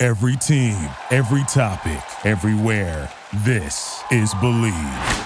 Every 0.00 0.36
team, 0.36 0.76
every 1.10 1.42
topic, 1.48 2.00
everywhere. 2.24 3.10
This 3.44 4.00
is 4.12 4.32
Bleav. 4.34 5.24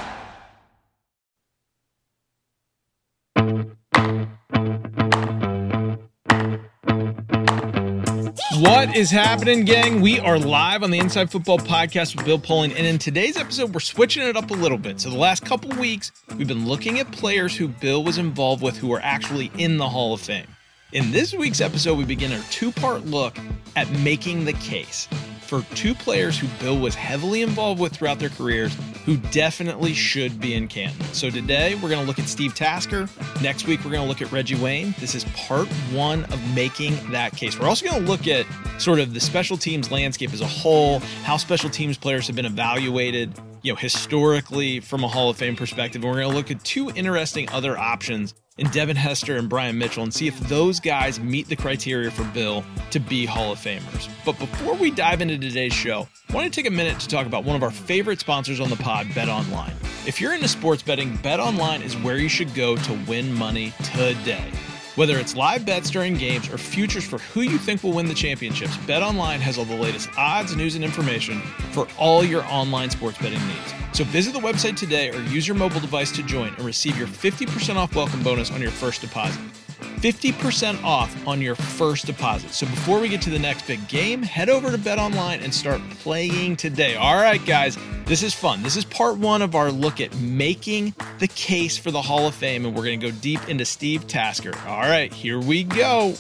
What 8.63 8.97
is 8.97 9.11
happening, 9.11 9.67
gang? 9.67 10.01
We 10.01 10.19
are 10.21 10.39
live 10.39 10.83
on 10.83 10.91
the 10.91 10.99
Inside 10.99 11.31
Football 11.31 11.59
Podcast 11.59 12.17
with 12.17 12.25
Bill 12.25 12.39
Polian, 12.39 12.75
and 12.75 12.87
in 12.87 12.97
today's 12.97 13.37
episode, 13.37 13.75
we're 13.75 13.81
switching 13.81 14.23
it 14.23 14.39
up 14.39 14.51
a 14.51 14.55
little 14.55 14.79
bit. 14.79 15.03
So, 15.03 15.11
the 15.11 15.19
last 15.19 15.45
couple 15.45 15.79
weeks, 15.79 16.13
we've 16.39 16.49
been 16.49 16.67
looking 16.67 16.99
at 16.99 17.13
players 17.13 17.55
who 17.55 17.69
Bill 17.69 18.03
was 18.03 18.17
involved 18.17 18.63
with 18.63 18.79
who 18.79 18.91
are 18.95 19.01
actually 19.03 19.51
in 19.59 19.77
the 19.77 19.91
Hall 19.91 20.15
of 20.15 20.23
Fame. 20.23 20.47
In 20.93 21.11
this 21.11 21.33
week's 21.33 21.63
episode, 21.63 21.97
we 21.97 22.05
begin 22.05 22.33
our 22.35 22.45
two 22.51 22.71
part 22.71 23.07
look 23.07 23.39
at 23.77 23.91
making 24.01 24.45
the 24.45 24.53
case 24.53 25.09
for 25.41 25.63
two 25.75 25.95
players 25.95 26.39
who 26.39 26.47
Bill 26.61 26.79
was 26.79 26.95
heavily 26.95 27.41
involved 27.41 27.81
with 27.81 27.97
throughout 27.97 28.19
their 28.19 28.29
careers 28.29 28.77
who 29.07 29.17
definitely 29.17 29.95
should 29.95 30.39
be 30.39 30.53
in 30.53 30.69
Canton. 30.69 31.03
So 31.15 31.31
today 31.31 31.77
we're 31.77 31.89
going 31.89 32.03
to 32.03 32.07
look 32.07 32.19
at 32.19 32.29
Steve 32.29 32.55
Tasker. 32.55 33.09
Next 33.41 33.67
week 33.67 33.83
we're 33.87 33.91
going 33.91 34.03
to 34.03 34.09
look 34.09 34.21
at 34.21 34.31
Reggie 34.31 34.55
Wayne. 34.57 34.95
This 34.99 35.15
is 35.15 35.25
part 35.35 35.67
one 35.93 36.25
of 36.25 36.55
making 36.55 36.95
that 37.11 37.35
case. 37.35 37.59
We're 37.59 37.69
also 37.69 37.87
going 37.87 38.03
to 38.03 38.07
look 38.07 38.29
at 38.29 38.45
sort 38.79 39.01
of 39.01 39.15
the 39.15 39.21
special 39.21 39.57
teams 39.57 39.91
landscape 39.91 40.35
as 40.35 40.43
a 40.43 40.47
whole, 40.47 40.99
how 41.25 41.39
special 41.39 41.71
teams 41.71 41.97
players 41.97 42.27
have 42.27 42.37
been 42.37 42.45
evaluated, 42.45 43.33
you 43.63 43.73
know, 43.73 43.77
historically 43.77 44.81
from 44.81 45.05
a 45.05 45.09
Hall 45.09 45.31
of 45.31 45.39
Fame 45.39 45.57
perspective. 45.57 46.05
And 46.05 46.13
we're 46.13 46.21
going 46.21 46.31
to 46.31 46.37
look 46.37 46.51
at 46.51 46.63
two 46.65 46.91
interesting 46.91 47.49
other 47.49 47.79
options 47.79 48.35
in 48.59 48.69
Devin 48.69 48.97
Hester 48.97 49.37
and 49.37 49.49
Brian 49.49 49.79
Mitchell 49.79 50.03
and 50.03 50.13
see 50.13 50.27
if 50.27 50.39
those 50.41 50.79
guys 50.79 51.19
meet 51.19 51.49
the 51.49 51.57
criteria 51.57 52.11
for 52.11 52.25
Bill 52.25 52.65
to 52.91 53.01
be 53.01 53.25
Hall 53.25 53.53
of 53.53 53.59
Famers. 53.59 54.09
But 54.25 54.39
before 54.39 54.75
we 54.75 54.91
dive 54.91 55.21
into 55.23 55.39
today's 55.39 55.73
show, 55.73 56.07
I 56.29 56.35
want 56.35 56.53
to 56.53 56.61
take 56.61 56.71
a 56.71 56.75
minute 56.75 57.01
to 57.01 57.09
talk 57.09 57.27
about 57.27 57.45
one 57.45 57.57
of 57.57 57.63
our 57.63 57.71
favorite 57.71 58.21
sponsors 58.21 58.61
on 58.61 58.69
the 58.71 58.77
pod, 58.77 59.07
Bet 59.15 59.29
Online. 59.29 59.75
If 60.07 60.21
you're 60.21 60.35
into 60.35 60.49
sports 60.49 60.83
betting, 60.83 61.17
Bet 61.19 61.41
Online 61.41 61.83
is 61.83 61.97
where 61.97 62.19
you 62.19 62.29
should 62.29 62.55
go 62.55 62.77
to 62.77 63.05
win 63.09 63.33
money 63.33 63.73
today. 63.95 64.51
Whether 64.95 65.17
it's 65.19 65.35
live 65.35 65.65
bets 65.65 65.89
during 65.89 66.19
games 66.19 66.51
or 66.51 66.59
futures 66.59 67.03
for 67.03 67.19
who 67.19 67.41
you 67.41 67.57
think 67.57 67.83
will 67.83 67.95
win 67.95 68.05
the 68.05 68.13
championships, 68.13 68.77
BetOnline 68.77 69.39
has 69.39 69.57
all 69.57 69.65
the 69.65 69.75
latest 69.75 70.11
odds, 70.19 70.55
news, 70.55 70.75
and 70.75 70.85
information 70.85 71.41
for 71.71 71.89
all 71.99 72.23
your 72.23 72.45
online 72.45 72.91
sports 72.91 73.17
betting 73.17 73.41
needs. 73.49 73.73
So 73.95 74.05
visit 74.05 74.35
the 74.35 74.39
website 74.39 74.77
today 74.77 75.09
or 75.09 75.23
use 75.23 75.49
your 75.49 75.57
mobile 75.57 75.81
device 75.81 76.13
to 76.13 76.23
join 76.23 76.49
and 76.57 76.61
receive 76.61 76.99
your 76.99 77.09
50% 77.09 77.77
off 77.77 77.97
welcome 77.97 78.23
bonus 78.23 78.51
on 78.51 78.61
your 78.61 78.71
first 78.71 79.01
deposit. 79.01 79.41
50% 80.01 80.83
off 80.83 81.15
on 81.27 81.41
your 81.41 81.55
first 81.55 82.07
deposit. 82.07 82.51
So 82.51 82.67
before 82.67 83.01
we 83.01 83.09
get 83.09 83.23
to 83.23 83.31
the 83.31 83.39
next 83.39 83.67
big 83.67 83.87
game, 83.89 84.23
head 84.23 84.49
over 84.49 84.71
to 84.71 84.79
Bet 84.79 84.99
Online 84.99 85.41
and 85.41 85.53
start 85.53 85.81
playing 86.01 86.57
today. 86.57 86.97
All 86.97 87.17
right, 87.17 87.45
guys, 87.45 87.79
this 88.07 88.23
is 88.23 88.35
fun. 88.35 88.63
This 88.63 88.77
is 88.77 88.85
part 88.85 89.19
one 89.19 89.43
of 89.43 89.55
our 89.55 89.71
look 89.71 90.01
at 90.01 90.15
making 90.17 90.95
the 91.19 91.29
case 91.29 91.79
for 91.79 91.91
the 91.91 92.03
Hall 92.03 92.27
of 92.27 92.35
Fame, 92.35 92.67
and 92.67 92.75
we're 92.75 92.85
going 92.85 93.01
to 93.01 93.11
go 93.11 93.17
deep 93.21 93.49
into 93.49 93.65
Steve 93.65 94.07
Tasker. 94.07 94.57
All 94.67 94.81
right, 94.81 95.13
here 95.13 95.41
we 95.41 95.65
go. 95.65 96.15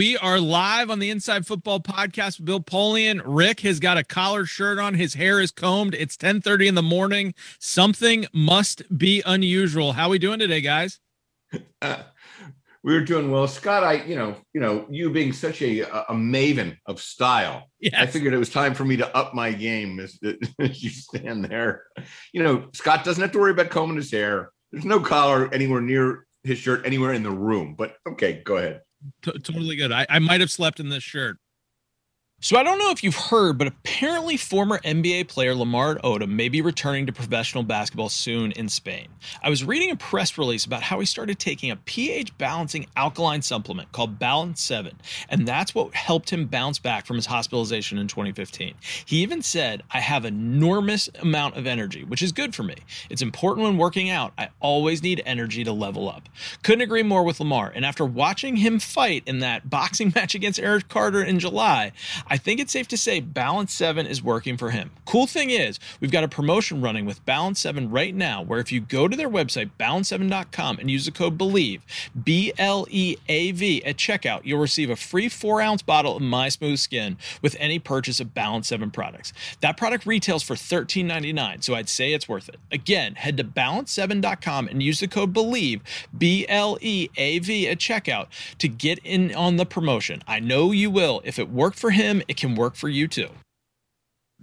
We 0.00 0.16
are 0.16 0.40
live 0.40 0.88
on 0.88 0.98
the 0.98 1.10
Inside 1.10 1.46
Football 1.46 1.78
Podcast 1.78 2.38
with 2.38 2.46
Bill 2.46 2.62
Polian. 2.62 3.20
Rick 3.22 3.60
has 3.60 3.78
got 3.80 3.98
a 3.98 4.02
collared 4.02 4.48
shirt 4.48 4.78
on. 4.78 4.94
His 4.94 5.12
hair 5.12 5.42
is 5.42 5.50
combed. 5.50 5.92
It's 5.92 6.16
10:30 6.16 6.68
in 6.68 6.74
the 6.74 6.82
morning. 6.82 7.34
Something 7.58 8.24
must 8.32 8.96
be 8.96 9.22
unusual. 9.26 9.92
How 9.92 10.06
are 10.06 10.08
we 10.08 10.18
doing 10.18 10.38
today, 10.38 10.62
guys? 10.62 11.00
Uh, 11.82 12.02
we 12.82 12.94
were 12.94 13.02
doing 13.02 13.30
well, 13.30 13.46
Scott. 13.46 13.84
I, 13.84 14.04
you 14.04 14.16
know, 14.16 14.36
you 14.54 14.60
know, 14.62 14.86
you 14.88 15.10
being 15.10 15.34
such 15.34 15.60
a 15.60 15.80
a 15.82 16.14
maven 16.14 16.78
of 16.86 16.98
style, 16.98 17.68
yes. 17.78 17.92
I 17.94 18.06
figured 18.06 18.32
it 18.32 18.38
was 18.38 18.48
time 18.48 18.72
for 18.72 18.86
me 18.86 18.96
to 18.96 19.14
up 19.14 19.34
my 19.34 19.52
game 19.52 20.00
as, 20.00 20.18
as 20.58 20.82
you 20.82 20.88
stand 20.88 21.44
there. 21.44 21.82
You 22.32 22.42
know, 22.42 22.68
Scott 22.72 23.04
doesn't 23.04 23.20
have 23.20 23.32
to 23.32 23.38
worry 23.38 23.50
about 23.50 23.68
combing 23.68 23.96
his 23.96 24.10
hair. 24.10 24.50
There's 24.72 24.86
no 24.86 25.00
collar 25.00 25.52
anywhere 25.52 25.82
near 25.82 26.26
his 26.42 26.56
shirt 26.56 26.86
anywhere 26.86 27.12
in 27.12 27.22
the 27.22 27.30
room. 27.30 27.74
But 27.76 27.96
okay, 28.08 28.40
go 28.42 28.56
ahead. 28.56 28.80
T- 29.22 29.38
totally 29.38 29.76
good. 29.76 29.92
I, 29.92 30.06
I 30.08 30.18
might 30.18 30.40
have 30.40 30.50
slept 30.50 30.80
in 30.80 30.88
this 30.88 31.02
shirt. 31.02 31.38
So 32.42 32.56
I 32.56 32.62
don't 32.62 32.78
know 32.78 32.90
if 32.90 33.04
you've 33.04 33.14
heard, 33.14 33.58
but 33.58 33.66
apparently 33.66 34.38
former 34.38 34.78
NBA 34.78 35.28
player 35.28 35.54
Lamar 35.54 35.96
Odom 35.96 36.30
may 36.30 36.48
be 36.48 36.62
returning 36.62 37.04
to 37.04 37.12
professional 37.12 37.62
basketball 37.62 38.08
soon 38.08 38.52
in 38.52 38.70
Spain. 38.70 39.08
I 39.42 39.50
was 39.50 39.62
reading 39.62 39.90
a 39.90 39.96
press 39.96 40.38
release 40.38 40.64
about 40.64 40.82
how 40.82 40.98
he 41.00 41.04
started 41.04 41.38
taking 41.38 41.70
a 41.70 41.76
pH 41.76 42.38
balancing 42.38 42.86
alkaline 42.96 43.42
supplement 43.42 43.92
called 43.92 44.18
Balance 44.18 44.62
7, 44.62 44.96
and 45.28 45.46
that's 45.46 45.74
what 45.74 45.94
helped 45.94 46.30
him 46.30 46.46
bounce 46.46 46.78
back 46.78 47.04
from 47.04 47.16
his 47.16 47.26
hospitalization 47.26 47.98
in 47.98 48.08
2015. 48.08 48.72
He 49.04 49.18
even 49.18 49.42
said, 49.42 49.82
"I 49.90 50.00
have 50.00 50.24
enormous 50.24 51.10
amount 51.20 51.58
of 51.58 51.66
energy, 51.66 52.04
which 52.04 52.22
is 52.22 52.32
good 52.32 52.54
for 52.54 52.62
me. 52.62 52.76
It's 53.10 53.20
important 53.20 53.66
when 53.66 53.76
working 53.76 54.08
out. 54.08 54.32
I 54.38 54.48
always 54.60 55.02
need 55.02 55.22
energy 55.26 55.62
to 55.64 55.72
level 55.72 56.08
up." 56.08 56.26
Couldn't 56.62 56.80
agree 56.80 57.02
more 57.02 57.22
with 57.22 57.38
Lamar, 57.38 57.70
and 57.74 57.84
after 57.84 58.06
watching 58.06 58.56
him 58.56 58.78
fight 58.78 59.24
in 59.26 59.40
that 59.40 59.68
boxing 59.68 60.10
match 60.14 60.34
against 60.34 60.58
Aaron 60.58 60.84
Carter 60.88 61.22
in 61.22 61.38
July, 61.38 61.92
I 62.30 62.36
think 62.36 62.60
it's 62.60 62.72
safe 62.72 62.86
to 62.88 62.96
say 62.96 63.18
Balance 63.18 63.72
7 63.72 64.06
is 64.06 64.22
working 64.22 64.56
for 64.56 64.70
him. 64.70 64.92
Cool 65.04 65.26
thing 65.26 65.50
is, 65.50 65.80
we've 65.98 66.12
got 66.12 66.22
a 66.22 66.28
promotion 66.28 66.80
running 66.80 67.04
with 67.04 67.24
Balance 67.26 67.58
7 67.58 67.90
right 67.90 68.14
now 68.14 68.40
where 68.40 68.60
if 68.60 68.70
you 68.70 68.80
go 68.80 69.08
to 69.08 69.16
their 69.16 69.28
website, 69.28 69.72
balance7.com, 69.80 70.78
and 70.78 70.88
use 70.88 71.06
the 71.06 71.10
code 71.10 71.36
BLEAV, 71.36 71.80
B 72.22 72.52
L 72.56 72.86
E 72.88 73.16
A 73.28 73.50
V, 73.50 73.84
at 73.84 73.96
checkout, 73.96 74.42
you'll 74.44 74.60
receive 74.60 74.90
a 74.90 74.96
free 74.96 75.28
four 75.28 75.60
ounce 75.60 75.82
bottle 75.82 76.16
of 76.16 76.22
My 76.22 76.48
Smooth 76.48 76.78
Skin 76.78 77.18
with 77.42 77.56
any 77.58 77.80
purchase 77.80 78.20
of 78.20 78.32
Balance 78.32 78.68
7 78.68 78.92
products. 78.92 79.32
That 79.60 79.76
product 79.76 80.06
retails 80.06 80.44
for 80.44 80.54
$13.99, 80.54 81.64
so 81.64 81.74
I'd 81.74 81.88
say 81.88 82.12
it's 82.12 82.28
worth 82.28 82.48
it. 82.48 82.60
Again, 82.70 83.16
head 83.16 83.36
to 83.38 83.44
balance7.com 83.44 84.68
and 84.68 84.80
use 84.80 85.00
the 85.00 85.08
code 85.08 85.34
BLEAV, 85.34 85.80
B 86.16 86.46
L 86.48 86.78
E 86.80 87.08
A 87.16 87.40
V, 87.40 87.68
at 87.68 87.78
checkout 87.78 88.28
to 88.58 88.68
get 88.68 89.00
in 89.00 89.34
on 89.34 89.56
the 89.56 89.66
promotion. 89.66 90.22
I 90.28 90.38
know 90.38 90.70
you 90.70 90.92
will. 90.92 91.22
If 91.24 91.40
it 91.40 91.50
worked 91.50 91.78
for 91.78 91.90
him, 91.90 92.19
it 92.28 92.36
can 92.36 92.54
work 92.54 92.76
for 92.76 92.88
you 92.88 93.08
too. 93.08 93.28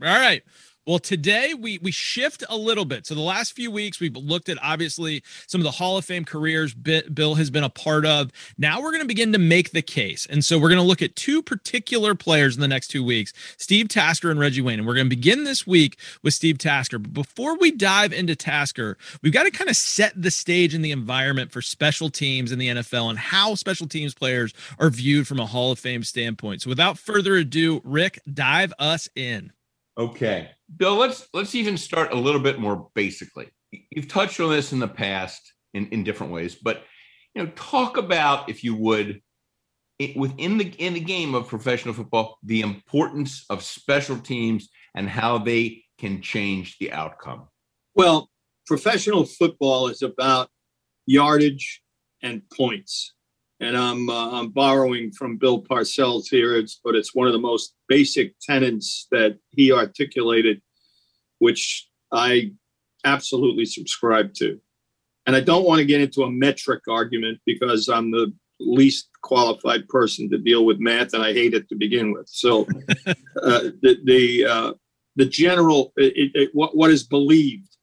All 0.01 0.07
right. 0.07 0.43
Well, 0.87 0.99
today 0.99 1.53
we 1.53 1.79
we 1.79 1.91
shift 1.91 2.45
a 2.49 2.55
little 2.55 2.85
bit. 2.85 3.05
So 3.05 3.13
the 3.13 3.19
last 3.19 3.51
few 3.51 3.69
weeks 3.69 3.99
we've 3.99 4.15
looked 4.15 4.47
at 4.47 4.57
obviously 4.63 5.21
some 5.45 5.59
of 5.59 5.65
the 5.65 5.71
Hall 5.71 5.97
of 5.97 6.05
Fame 6.05 6.23
careers 6.23 6.73
Bill 6.73 7.35
has 7.35 7.49
been 7.49 7.65
a 7.65 7.69
part 7.69 8.05
of. 8.05 8.31
Now 8.57 8.79
we're 8.79 8.91
going 8.91 9.01
to 9.01 9.07
begin 9.07 9.33
to 9.33 9.37
make 9.37 9.71
the 9.71 9.81
case, 9.81 10.25
and 10.27 10.45
so 10.45 10.57
we're 10.57 10.69
going 10.69 10.79
to 10.79 10.87
look 10.87 11.01
at 11.01 11.17
two 11.17 11.43
particular 11.43 12.15
players 12.15 12.55
in 12.55 12.61
the 12.61 12.69
next 12.69 12.87
two 12.87 13.03
weeks: 13.03 13.33
Steve 13.57 13.89
Tasker 13.89 14.31
and 14.31 14.39
Reggie 14.39 14.61
Wayne. 14.61 14.79
And 14.79 14.87
we're 14.87 14.93
going 14.93 15.09
to 15.09 15.13
begin 15.13 15.43
this 15.43 15.67
week 15.67 15.99
with 16.23 16.33
Steve 16.33 16.57
Tasker. 16.57 16.99
But 16.99 17.11
before 17.11 17.57
we 17.57 17.71
dive 17.71 18.13
into 18.13 18.37
Tasker, 18.37 18.97
we've 19.21 19.33
got 19.33 19.43
to 19.43 19.51
kind 19.51 19.69
of 19.69 19.75
set 19.75 20.13
the 20.15 20.31
stage 20.31 20.73
and 20.73 20.85
the 20.85 20.91
environment 20.91 21.51
for 21.51 21.61
special 21.61 22.09
teams 22.09 22.53
in 22.53 22.59
the 22.59 22.69
NFL 22.69 23.09
and 23.09 23.19
how 23.19 23.55
special 23.55 23.87
teams 23.87 24.13
players 24.13 24.53
are 24.79 24.89
viewed 24.89 25.27
from 25.27 25.41
a 25.41 25.45
Hall 25.47 25.73
of 25.73 25.79
Fame 25.79 26.05
standpoint. 26.05 26.61
So 26.61 26.69
without 26.69 26.97
further 26.97 27.35
ado, 27.35 27.81
Rick, 27.83 28.21
dive 28.33 28.73
us 28.79 29.09
in. 29.17 29.51
Okay. 29.97 30.49
Bill, 30.75 30.95
let's 30.95 31.27
let's 31.33 31.55
even 31.55 31.77
start 31.77 32.13
a 32.13 32.17
little 32.17 32.41
bit 32.41 32.59
more 32.59 32.89
basically. 32.93 33.49
You've 33.71 34.07
touched 34.07 34.39
on 34.39 34.49
this 34.49 34.71
in 34.71 34.79
the 34.79 34.87
past 34.87 35.53
in, 35.73 35.87
in 35.87 36.03
different 36.03 36.31
ways, 36.31 36.55
but 36.55 36.83
you 37.33 37.43
know, 37.43 37.51
talk 37.55 37.97
about 37.97 38.49
if 38.49 38.63
you 38.63 38.75
would 38.75 39.21
it, 39.99 40.15
within 40.15 40.57
the 40.57 40.65
in 40.77 40.93
the 40.93 40.99
game 40.99 41.33
of 41.33 41.47
professional 41.47 41.93
football, 41.93 42.37
the 42.43 42.61
importance 42.61 43.45
of 43.49 43.63
special 43.63 44.17
teams 44.17 44.69
and 44.95 45.09
how 45.09 45.37
they 45.37 45.83
can 45.97 46.21
change 46.21 46.77
the 46.79 46.91
outcome. 46.91 47.47
Well, 47.95 48.29
professional 48.67 49.25
football 49.25 49.87
is 49.87 50.03
about 50.03 50.49
yardage 51.07 51.81
and 52.21 52.43
points. 52.55 53.13
And 53.59 53.75
I'm 53.77 54.09
uh, 54.09 54.39
I'm 54.39 54.49
borrowing 54.49 55.11
from 55.11 55.37
Bill 55.37 55.61
Parcells 55.63 56.27
here. 56.29 56.55
It's 56.55 56.79
but 56.83 56.95
it's 56.95 57.15
one 57.15 57.27
of 57.27 57.33
the 57.33 57.39
most 57.39 57.73
basic 57.87 58.35
tenets 58.39 59.07
that 59.11 59.37
he 59.49 59.71
articulated, 59.71 60.61
which 61.39 61.87
I 62.11 62.51
absolutely 63.03 63.65
subscribe 63.65 64.33
to. 64.35 64.59
And 65.25 65.35
I 65.35 65.41
don't 65.41 65.65
want 65.65 65.79
to 65.79 65.85
get 65.85 66.01
into 66.01 66.23
a 66.23 66.31
metric 66.31 66.83
argument 66.87 67.39
because 67.45 67.89
I'm 67.89 68.11
the 68.11 68.31
least 68.59 69.09
qualified 69.23 69.87
person 69.89 70.29
to 70.29 70.37
deal 70.37 70.65
with 70.65 70.79
math, 70.79 71.13
and 71.13 71.23
I 71.23 71.33
hate 71.33 71.53
it 71.53 71.67
to 71.69 71.75
begin 71.75 72.13
with. 72.13 72.27
So 72.29 72.61
uh, 73.07 73.71
the 73.81 73.97
the 74.05 74.45
uh, 74.45 74.73
the 75.15 75.25
general 75.25 75.93
it, 75.97 76.31
it, 76.33 76.49
what 76.53 76.75
what 76.75 76.91
is 76.91 77.03
believed 77.03 77.75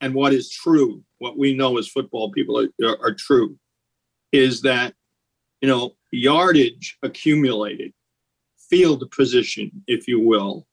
and 0.00 0.14
what 0.14 0.32
is 0.32 0.50
true, 0.50 1.02
what 1.18 1.36
we 1.36 1.54
know 1.54 1.76
as 1.76 1.88
football 1.88 2.30
people 2.30 2.58
are, 2.58 2.68
are, 2.82 2.98
are 3.02 3.14
true, 3.14 3.58
is 4.32 4.62
that 4.62 4.94
you 5.60 5.68
know, 5.68 5.96
yardage 6.10 6.96
accumulated, 7.02 7.92
field 8.68 9.08
position, 9.10 9.70
if 9.86 10.08
you 10.08 10.20
will, 10.20 10.66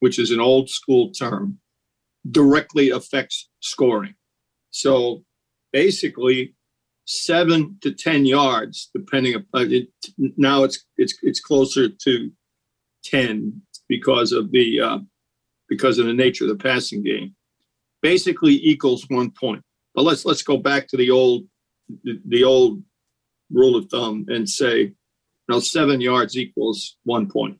which 0.00 0.18
is 0.18 0.30
an 0.30 0.40
old 0.40 0.68
school 0.68 1.10
term, 1.10 1.58
directly 2.30 2.90
affects 2.90 3.48
scoring. 3.60 4.14
So 4.70 5.24
basically, 5.72 6.54
seven 7.04 7.78
to 7.82 7.92
ten 7.92 8.24
yards, 8.24 8.90
depending 8.94 9.34
upon 9.34 9.72
it. 9.72 9.88
Now 10.36 10.64
it's 10.64 10.84
it's 10.96 11.18
it's 11.22 11.40
closer 11.40 11.88
to 11.88 12.30
ten 13.04 13.62
because 13.88 14.32
of 14.32 14.50
the 14.52 14.80
uh, 14.80 14.98
because 15.68 15.98
of 15.98 16.06
the 16.06 16.14
nature 16.14 16.44
of 16.44 16.50
the 16.50 16.62
passing 16.62 17.02
game. 17.02 17.34
Basically 18.02 18.54
equals 18.54 19.06
one 19.08 19.30
point. 19.30 19.62
But 19.94 20.02
let's 20.02 20.24
let's 20.24 20.42
go 20.42 20.56
back 20.56 20.88
to 20.88 20.96
the 20.96 21.10
old 21.10 21.44
the, 22.04 22.20
the 22.26 22.44
old 22.44 22.82
rule 23.52 23.76
of 23.76 23.88
thumb 23.90 24.26
and 24.28 24.48
say, 24.48 24.80
you 24.80 24.94
know, 25.48 25.60
seven 25.60 26.00
yards 26.00 26.36
equals 26.36 26.96
one 27.04 27.28
point. 27.28 27.58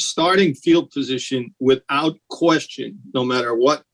Starting 0.00 0.54
field 0.54 0.90
position 0.90 1.54
without 1.60 2.16
question, 2.28 2.98
no 3.14 3.24
matter 3.24 3.54
what 3.54 3.84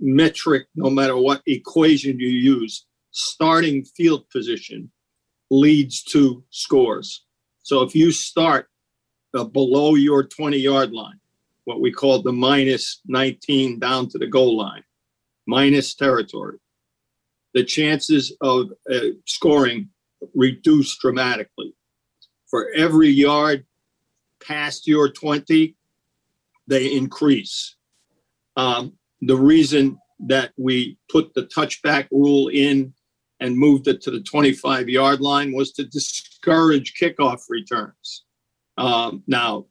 metric, 0.00 0.66
no 0.74 0.90
matter 0.90 1.16
what 1.16 1.42
equation 1.46 2.18
you 2.20 2.28
use, 2.28 2.86
starting 3.10 3.84
field 3.84 4.28
position 4.30 4.90
leads 5.50 6.02
to 6.02 6.44
scores. 6.50 7.24
So 7.62 7.82
if 7.82 7.94
you 7.94 8.12
start 8.12 8.68
uh, 9.34 9.44
below 9.44 9.94
your 9.94 10.24
20 10.24 10.58
yard 10.58 10.92
line, 10.92 11.20
what 11.64 11.80
we 11.80 11.92
call 11.92 12.22
the 12.22 12.32
minus 12.32 13.00
19 13.06 13.78
down 13.78 14.08
to 14.10 14.18
the 14.18 14.26
goal 14.26 14.56
line, 14.56 14.84
minus 15.46 15.94
territory, 15.94 16.58
the 17.54 17.64
chances 17.64 18.34
of 18.40 18.68
uh, 18.90 18.98
scoring 19.26 19.88
reduce 20.34 20.96
dramatically. 20.98 21.74
For 22.48 22.70
every 22.74 23.08
yard 23.08 23.66
past 24.46 24.86
your 24.86 25.10
20, 25.10 25.76
they 26.66 26.92
increase. 26.92 27.76
Um, 28.56 28.94
the 29.20 29.36
reason 29.36 29.98
that 30.20 30.52
we 30.56 30.98
put 31.10 31.34
the 31.34 31.44
touchback 31.46 32.08
rule 32.10 32.48
in 32.48 32.92
and 33.40 33.56
moved 33.56 33.86
it 33.86 34.00
to 34.02 34.10
the 34.10 34.20
25 34.20 34.88
yard 34.88 35.20
line 35.20 35.52
was 35.52 35.72
to 35.72 35.84
discourage 35.84 36.94
kickoff 37.00 37.42
returns. 37.48 38.24
Um, 38.76 39.22
now, 39.26 39.66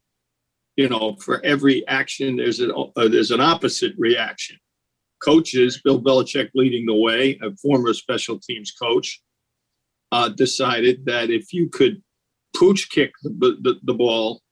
you 0.76 0.88
know, 0.88 1.16
for 1.16 1.44
every 1.44 1.86
action, 1.88 2.36
there's 2.36 2.60
an 2.60 2.70
uh, 2.70 3.08
there's 3.08 3.30
an 3.30 3.40
opposite 3.40 3.94
reaction. 3.98 4.56
Coaches, 5.22 5.80
Bill 5.82 6.00
Belichick 6.00 6.50
leading 6.54 6.86
the 6.86 6.94
way, 6.94 7.38
a 7.42 7.54
former 7.56 7.92
special 7.92 8.38
teams 8.38 8.70
coach, 8.70 9.20
uh, 10.12 10.28
decided 10.30 11.04
that 11.06 11.30
if 11.30 11.52
you 11.52 11.68
could 11.68 12.02
pooch 12.56 12.90
kick 12.90 13.12
the, 13.22 13.58
the, 13.60 13.78
the 13.84 13.94
ball, 13.94 14.42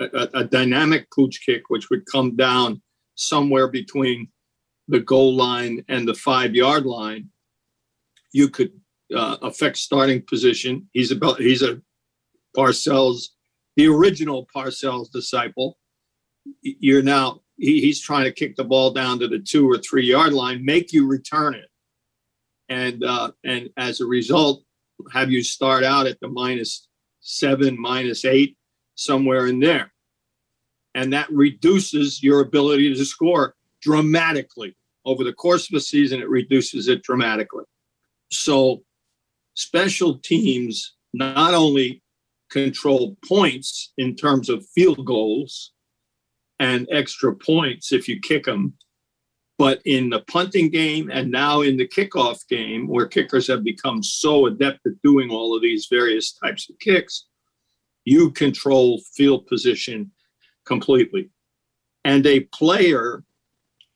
a, 0.00 0.28
a, 0.34 0.44
dynamic 0.44 1.06
pooch 1.12 1.40
kick, 1.46 1.62
which 1.68 1.88
would 1.88 2.04
come 2.10 2.34
down 2.34 2.82
somewhere 3.14 3.68
between 3.68 4.28
the 4.88 5.00
goal 5.00 5.34
line 5.34 5.84
and 5.88 6.06
the 6.06 6.14
five 6.14 6.54
yard 6.54 6.84
line, 6.84 7.28
you 8.32 8.48
could 8.48 8.72
uh, 9.14 9.36
affect 9.42 9.76
starting 9.76 10.22
position. 10.22 10.88
He's 10.92 11.12
about 11.12 11.38
he's 11.38 11.62
a 11.62 11.80
Parcells, 12.56 13.28
the 13.76 13.86
original 13.88 14.48
Parcells 14.54 15.10
disciple. 15.10 15.78
You're 16.62 17.02
now 17.02 17.40
he, 17.56 17.80
he's 17.80 18.00
trying 18.00 18.24
to 18.24 18.32
kick 18.32 18.56
the 18.56 18.64
ball 18.64 18.92
down 18.92 19.20
to 19.20 19.28
the 19.28 19.38
two 19.38 19.70
or 19.70 19.78
three 19.78 20.06
yard 20.06 20.32
line, 20.32 20.64
make 20.64 20.92
you 20.92 21.06
return 21.06 21.54
it, 21.54 21.68
and 22.68 23.04
uh, 23.04 23.30
and 23.44 23.70
as 23.76 24.00
a 24.00 24.06
result, 24.06 24.63
have 25.12 25.30
you 25.30 25.42
start 25.42 25.84
out 25.84 26.06
at 26.06 26.20
the 26.20 26.28
minus 26.28 26.86
seven, 27.24 27.80
minus 27.80 28.24
eight, 28.24 28.56
somewhere 28.94 29.46
in 29.46 29.58
there. 29.58 29.92
And 30.94 31.12
that 31.12 31.30
reduces 31.32 32.22
your 32.22 32.40
ability 32.40 32.94
to 32.94 33.04
score 33.04 33.56
dramatically. 33.82 34.76
Over 35.04 35.24
the 35.24 35.32
course 35.32 35.68
of 35.70 35.76
a 35.76 35.80
season, 35.80 36.20
it 36.20 36.28
reduces 36.28 36.88
it 36.88 37.02
dramatically. 37.02 37.64
So, 38.30 38.82
special 39.54 40.18
teams 40.18 40.94
not 41.12 41.54
only 41.54 42.02
control 42.50 43.16
points 43.26 43.92
in 43.98 44.14
terms 44.14 44.48
of 44.48 44.64
field 44.74 45.04
goals 45.04 45.72
and 46.58 46.88
extra 46.90 47.34
points 47.34 47.92
if 47.92 48.08
you 48.08 48.20
kick 48.20 48.44
them, 48.44 48.74
but 49.58 49.80
in 49.84 50.10
the 50.10 50.20
punting 50.20 50.70
game 50.70 51.10
and 51.12 51.30
now 51.30 51.60
in 51.60 51.76
the 51.76 51.86
kickoff 51.86 52.46
game, 52.48 52.88
where 52.88 53.06
kickers 53.06 53.46
have 53.46 53.62
become 53.62 54.02
so 54.02 54.46
adept 54.46 54.86
at 54.86 55.00
doing 55.02 55.30
all 55.30 55.54
of 55.54 55.62
these 55.62 55.86
various 55.90 56.32
types 56.32 56.68
of 56.68 56.78
kicks, 56.78 57.26
you 58.04 58.30
control 58.32 59.00
field 59.14 59.46
position 59.46 60.10
completely. 60.64 61.30
And 62.04 62.26
a 62.26 62.40
player, 62.40 63.24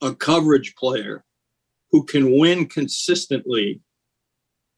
a 0.01 0.15
coverage 0.15 0.75
player, 0.77 1.25
who 1.91 2.05
can 2.05 2.39
win 2.39 2.67
consistently 2.67 3.81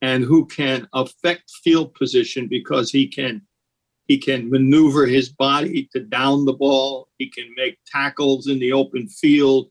and 0.03 0.25
who 0.25 0.47
can 0.47 0.89
affect 0.95 1.51
field 1.63 1.95
position 1.95 2.47
because 2.49 2.91
he 2.91 3.07
can 3.07 3.43
he 4.07 4.19
can 4.19 4.51
maneuver 4.51 5.07
his 5.07 5.29
body 5.29 5.89
to 5.93 6.01
down 6.01 6.45
the 6.45 6.53
ball 6.53 7.09
he 7.19 7.29
can 7.29 7.49
make 7.57 7.79
tackles 7.87 8.47
in 8.49 8.59
the 8.59 8.73
open 8.73 9.09
field 9.09 9.71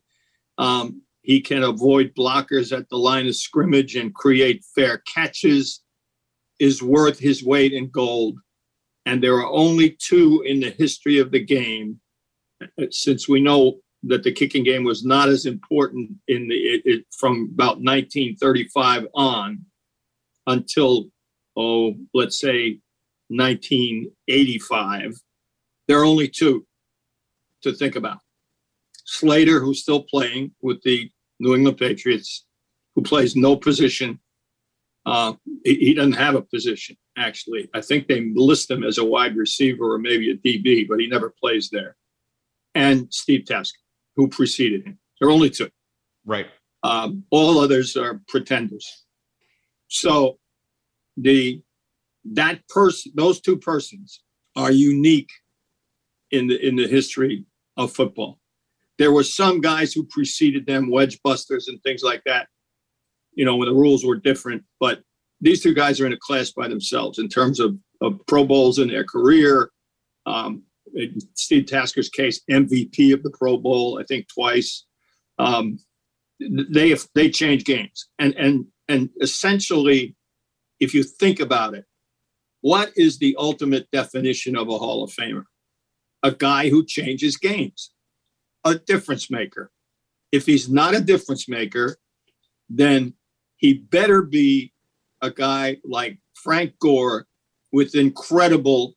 um, 0.60 1.00
he 1.22 1.40
can 1.40 1.62
avoid 1.62 2.14
blockers 2.14 2.76
at 2.76 2.88
the 2.90 2.96
line 2.96 3.26
of 3.26 3.34
scrimmage 3.34 3.96
and 3.96 4.14
create 4.14 4.62
fair 4.74 4.98
catches, 4.98 5.82
is 6.58 6.82
worth 6.82 7.18
his 7.18 7.42
weight 7.42 7.72
in 7.72 7.88
gold. 7.88 8.38
And 9.06 9.22
there 9.22 9.36
are 9.36 9.50
only 9.50 9.96
two 9.98 10.42
in 10.46 10.60
the 10.60 10.70
history 10.70 11.18
of 11.18 11.30
the 11.30 11.42
game, 11.42 11.98
since 12.90 13.26
we 13.26 13.40
know 13.40 13.78
that 14.02 14.22
the 14.22 14.32
kicking 14.32 14.62
game 14.62 14.84
was 14.84 15.02
not 15.02 15.30
as 15.30 15.46
important 15.46 16.10
in 16.28 16.46
the 16.48 16.54
it, 16.54 16.82
it, 16.84 17.04
from 17.10 17.50
about 17.52 17.80
1935 17.80 19.06
on 19.14 19.64
until 20.46 21.10
oh 21.56 21.92
let's 22.14 22.40
say 22.40 22.80
1985 23.28 25.20
there 25.86 26.00
are 26.00 26.04
only 26.04 26.28
two 26.28 26.66
to 27.62 27.74
think 27.74 27.94
about 27.94 28.20
Slater, 29.10 29.58
who's 29.58 29.82
still 29.82 30.04
playing 30.04 30.52
with 30.62 30.80
the 30.82 31.10
New 31.40 31.56
England 31.56 31.78
Patriots, 31.78 32.46
who 32.94 33.02
plays 33.02 33.34
no 33.34 33.56
position. 33.56 34.20
Uh, 35.04 35.32
he, 35.64 35.74
he, 35.74 35.94
doesn't 35.94 36.12
have 36.12 36.36
a 36.36 36.42
position, 36.42 36.96
actually. 37.18 37.68
I 37.74 37.80
think 37.80 38.06
they 38.06 38.30
list 38.36 38.70
him 38.70 38.84
as 38.84 38.98
a 38.98 39.04
wide 39.04 39.34
receiver 39.34 39.94
or 39.94 39.98
maybe 39.98 40.30
a 40.30 40.36
DB, 40.36 40.86
but 40.86 41.00
he 41.00 41.08
never 41.08 41.34
plays 41.40 41.70
there. 41.70 41.96
And 42.76 43.12
Steve 43.12 43.46
Tasker, 43.46 43.80
who 44.14 44.28
preceded 44.28 44.86
him. 44.86 44.96
There 45.18 45.28
are 45.28 45.32
only 45.32 45.50
two. 45.50 45.70
Right. 46.24 46.46
Um, 46.84 47.24
all 47.30 47.58
others 47.58 47.96
are 47.96 48.20
pretenders. 48.28 49.06
So 49.88 50.38
the 51.16 51.60
that 52.24 52.68
person, 52.68 53.10
those 53.16 53.40
two 53.40 53.56
persons, 53.56 54.22
are 54.54 54.70
unique 54.70 55.30
in 56.30 56.46
the 56.46 56.64
in 56.64 56.76
the 56.76 56.86
history 56.86 57.44
of 57.76 57.92
football. 57.92 58.39
There 59.00 59.12
were 59.12 59.24
some 59.24 59.62
guys 59.62 59.94
who 59.94 60.04
preceded 60.04 60.66
them, 60.66 60.90
wedge 60.90 61.20
busters 61.24 61.68
and 61.68 61.82
things 61.82 62.02
like 62.02 62.20
that, 62.26 62.48
you 63.32 63.46
know, 63.46 63.56
when 63.56 63.66
the 63.66 63.74
rules 63.74 64.04
were 64.04 64.16
different. 64.16 64.62
But 64.78 65.00
these 65.40 65.62
two 65.62 65.72
guys 65.72 66.02
are 66.02 66.06
in 66.06 66.12
a 66.12 66.18
class 66.18 66.50
by 66.50 66.68
themselves 66.68 67.18
in 67.18 67.30
terms 67.30 67.60
of, 67.60 67.78
of 68.02 68.20
Pro 68.28 68.44
Bowls 68.44 68.78
in 68.78 68.88
their 68.88 69.04
career. 69.04 69.70
Um, 70.26 70.64
in 70.94 71.18
Steve 71.32 71.64
Tasker's 71.64 72.10
case, 72.10 72.42
MVP 72.50 73.14
of 73.14 73.22
the 73.22 73.30
Pro 73.30 73.56
Bowl, 73.56 73.98
I 73.98 74.04
think 74.04 74.28
twice. 74.28 74.84
Um, 75.38 75.78
they 76.38 76.94
they 77.14 77.30
change 77.30 77.64
games, 77.64 78.08
and 78.18 78.34
and 78.34 78.66
and 78.88 79.08
essentially, 79.22 80.14
if 80.78 80.92
you 80.92 81.04
think 81.04 81.40
about 81.40 81.72
it, 81.72 81.86
what 82.60 82.92
is 82.96 83.18
the 83.18 83.34
ultimate 83.38 83.90
definition 83.92 84.56
of 84.56 84.68
a 84.68 84.76
Hall 84.76 85.02
of 85.02 85.10
Famer? 85.10 85.44
A 86.22 86.32
guy 86.32 86.68
who 86.68 86.84
changes 86.84 87.38
games 87.38 87.92
a 88.64 88.74
difference 88.74 89.30
maker. 89.30 89.70
If 90.32 90.46
he's 90.46 90.68
not 90.68 90.94
a 90.94 91.00
difference 91.00 91.48
maker, 91.48 91.96
then 92.68 93.14
he 93.56 93.74
better 93.74 94.22
be 94.22 94.72
a 95.22 95.30
guy 95.30 95.78
like 95.84 96.18
Frank 96.34 96.78
Gore 96.78 97.26
with 97.72 97.94
incredible 97.94 98.94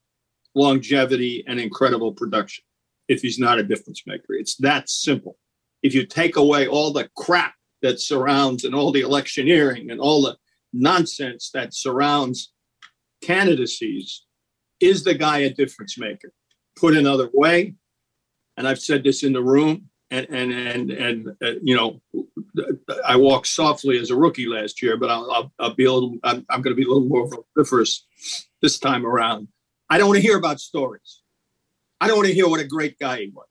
longevity 0.55 1.43
and 1.47 1.59
incredible 1.59 2.13
production 2.13 2.63
if 3.07 3.21
he's 3.21 3.39
not 3.39 3.59
a 3.59 3.63
difference 3.63 4.03
maker. 4.05 4.33
It's 4.33 4.55
that 4.57 4.89
simple. 4.89 5.37
If 5.81 5.93
you 5.93 6.05
take 6.05 6.37
away 6.37 6.67
all 6.67 6.93
the 6.93 7.09
crap 7.17 7.55
that 7.81 7.99
surrounds 7.99 8.63
and 8.63 8.73
all 8.73 8.91
the 8.91 9.01
electioneering 9.01 9.91
and 9.91 9.99
all 9.99 10.21
the 10.21 10.37
nonsense 10.71 11.51
that 11.53 11.73
surrounds 11.73 12.53
candidacies, 13.21 14.23
is 14.79 15.03
the 15.03 15.13
guy 15.13 15.39
a 15.39 15.49
difference 15.49 15.97
maker? 15.97 16.31
Put 16.77 16.95
another 16.95 17.29
way, 17.33 17.75
and 18.57 18.67
I've 18.67 18.79
said 18.79 19.03
this 19.03 19.23
in 19.23 19.33
the 19.33 19.43
room, 19.43 19.89
and 20.11 20.27
and 20.29 20.51
and 20.51 20.91
and 20.91 21.27
uh, 21.43 21.53
you 21.61 21.75
know, 21.75 22.01
I 23.05 23.15
walked 23.15 23.47
softly 23.47 23.97
as 23.99 24.11
a 24.11 24.15
rookie 24.15 24.47
last 24.47 24.81
year, 24.81 24.97
but 24.97 25.09
I'll 25.09 25.31
I'll, 25.31 25.53
I'll 25.59 25.75
be 25.75 25.85
a 25.85 25.91
little. 25.91 26.17
I'm, 26.23 26.45
I'm 26.49 26.61
going 26.61 26.75
to 26.75 26.81
be 26.81 26.83
a 26.83 26.91
little 26.91 27.07
more 27.07 27.27
vociferous 27.27 28.05
this 28.61 28.79
time 28.79 29.05
around. 29.05 29.47
I 29.89 29.97
don't 29.97 30.07
want 30.07 30.17
to 30.17 30.27
hear 30.27 30.37
about 30.37 30.59
stories. 30.59 31.21
I 31.99 32.07
don't 32.07 32.17
want 32.17 32.27
to 32.27 32.33
hear 32.33 32.49
what 32.49 32.59
a 32.59 32.65
great 32.65 32.97
guy 32.99 33.19
he 33.19 33.31
was. 33.33 33.47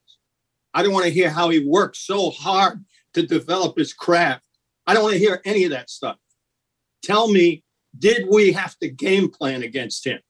I 0.75 0.83
don't 0.83 0.93
want 0.93 1.05
to 1.05 1.13
hear 1.13 1.31
how 1.31 1.51
he 1.51 1.65
worked 1.67 1.97
so 1.97 2.31
hard 2.31 2.85
to 3.15 3.27
develop 3.27 3.77
his 3.77 3.93
craft. 3.93 4.45
I 4.87 4.95
don't 4.95 5.03
want 5.03 5.15
to 5.15 5.19
hear 5.19 5.41
any 5.45 5.65
of 5.65 5.71
that 5.71 5.91
stuff. 5.91 6.17
Tell 7.03 7.29
me, 7.29 7.63
did 7.99 8.27
we 8.31 8.53
have 8.53 8.77
to 8.79 8.89
game 8.89 9.29
plan 9.31 9.63
against 9.63 10.07
him? 10.07 10.21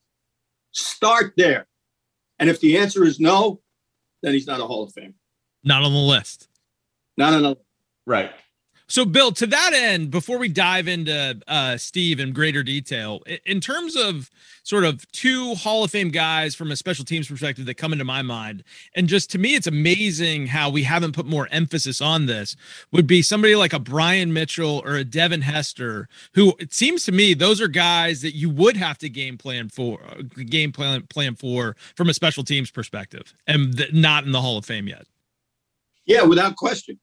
Start 0.72 1.34
there. 1.36 1.66
And 2.38 2.50
if 2.50 2.60
the 2.60 2.76
answer 2.76 3.04
is 3.04 3.20
no, 3.20 3.61
then 4.22 4.32
he's 4.32 4.46
not 4.46 4.60
a 4.60 4.64
Hall 4.64 4.84
of 4.84 4.92
Fame. 4.92 5.14
Not 5.64 5.82
on 5.82 5.92
the 5.92 5.98
list. 5.98 6.48
Not 7.16 7.34
on 7.34 7.42
the 7.42 7.56
Right. 8.06 8.32
So, 8.92 9.06
Bill, 9.06 9.32
to 9.32 9.46
that 9.46 9.72
end, 9.72 10.10
before 10.10 10.36
we 10.36 10.50
dive 10.50 10.86
into 10.86 11.40
uh, 11.48 11.78
Steve 11.78 12.20
in 12.20 12.34
greater 12.34 12.62
detail, 12.62 13.22
in 13.46 13.58
terms 13.58 13.96
of 13.96 14.30
sort 14.64 14.84
of 14.84 15.10
two 15.12 15.54
Hall 15.54 15.82
of 15.82 15.90
Fame 15.90 16.10
guys 16.10 16.54
from 16.54 16.70
a 16.70 16.76
special 16.76 17.02
teams 17.02 17.26
perspective 17.26 17.64
that 17.64 17.78
come 17.78 17.94
into 17.94 18.04
my 18.04 18.20
mind, 18.20 18.64
and 18.94 19.08
just 19.08 19.30
to 19.30 19.38
me, 19.38 19.54
it's 19.54 19.66
amazing 19.66 20.48
how 20.48 20.68
we 20.68 20.82
haven't 20.82 21.14
put 21.14 21.24
more 21.24 21.48
emphasis 21.50 22.02
on 22.02 22.26
this, 22.26 22.54
would 22.90 23.06
be 23.06 23.22
somebody 23.22 23.56
like 23.56 23.72
a 23.72 23.78
Brian 23.78 24.30
Mitchell 24.34 24.82
or 24.84 24.96
a 24.96 25.04
Devin 25.04 25.40
Hester, 25.40 26.06
who 26.34 26.52
it 26.58 26.74
seems 26.74 27.06
to 27.06 27.12
me 27.12 27.32
those 27.32 27.62
are 27.62 27.68
guys 27.68 28.20
that 28.20 28.34
you 28.34 28.50
would 28.50 28.76
have 28.76 28.98
to 28.98 29.08
game 29.08 29.38
plan 29.38 29.70
for, 29.70 30.00
game 30.50 30.70
plan 30.70 31.06
plan 31.08 31.34
for 31.34 31.76
from 31.96 32.10
a 32.10 32.14
special 32.14 32.44
teams 32.44 32.70
perspective, 32.70 33.32
and 33.46 33.74
th- 33.74 33.94
not 33.94 34.24
in 34.24 34.32
the 34.32 34.42
Hall 34.42 34.58
of 34.58 34.66
Fame 34.66 34.86
yet. 34.86 35.06
Yeah, 36.04 36.24
without 36.24 36.56
question. 36.56 36.98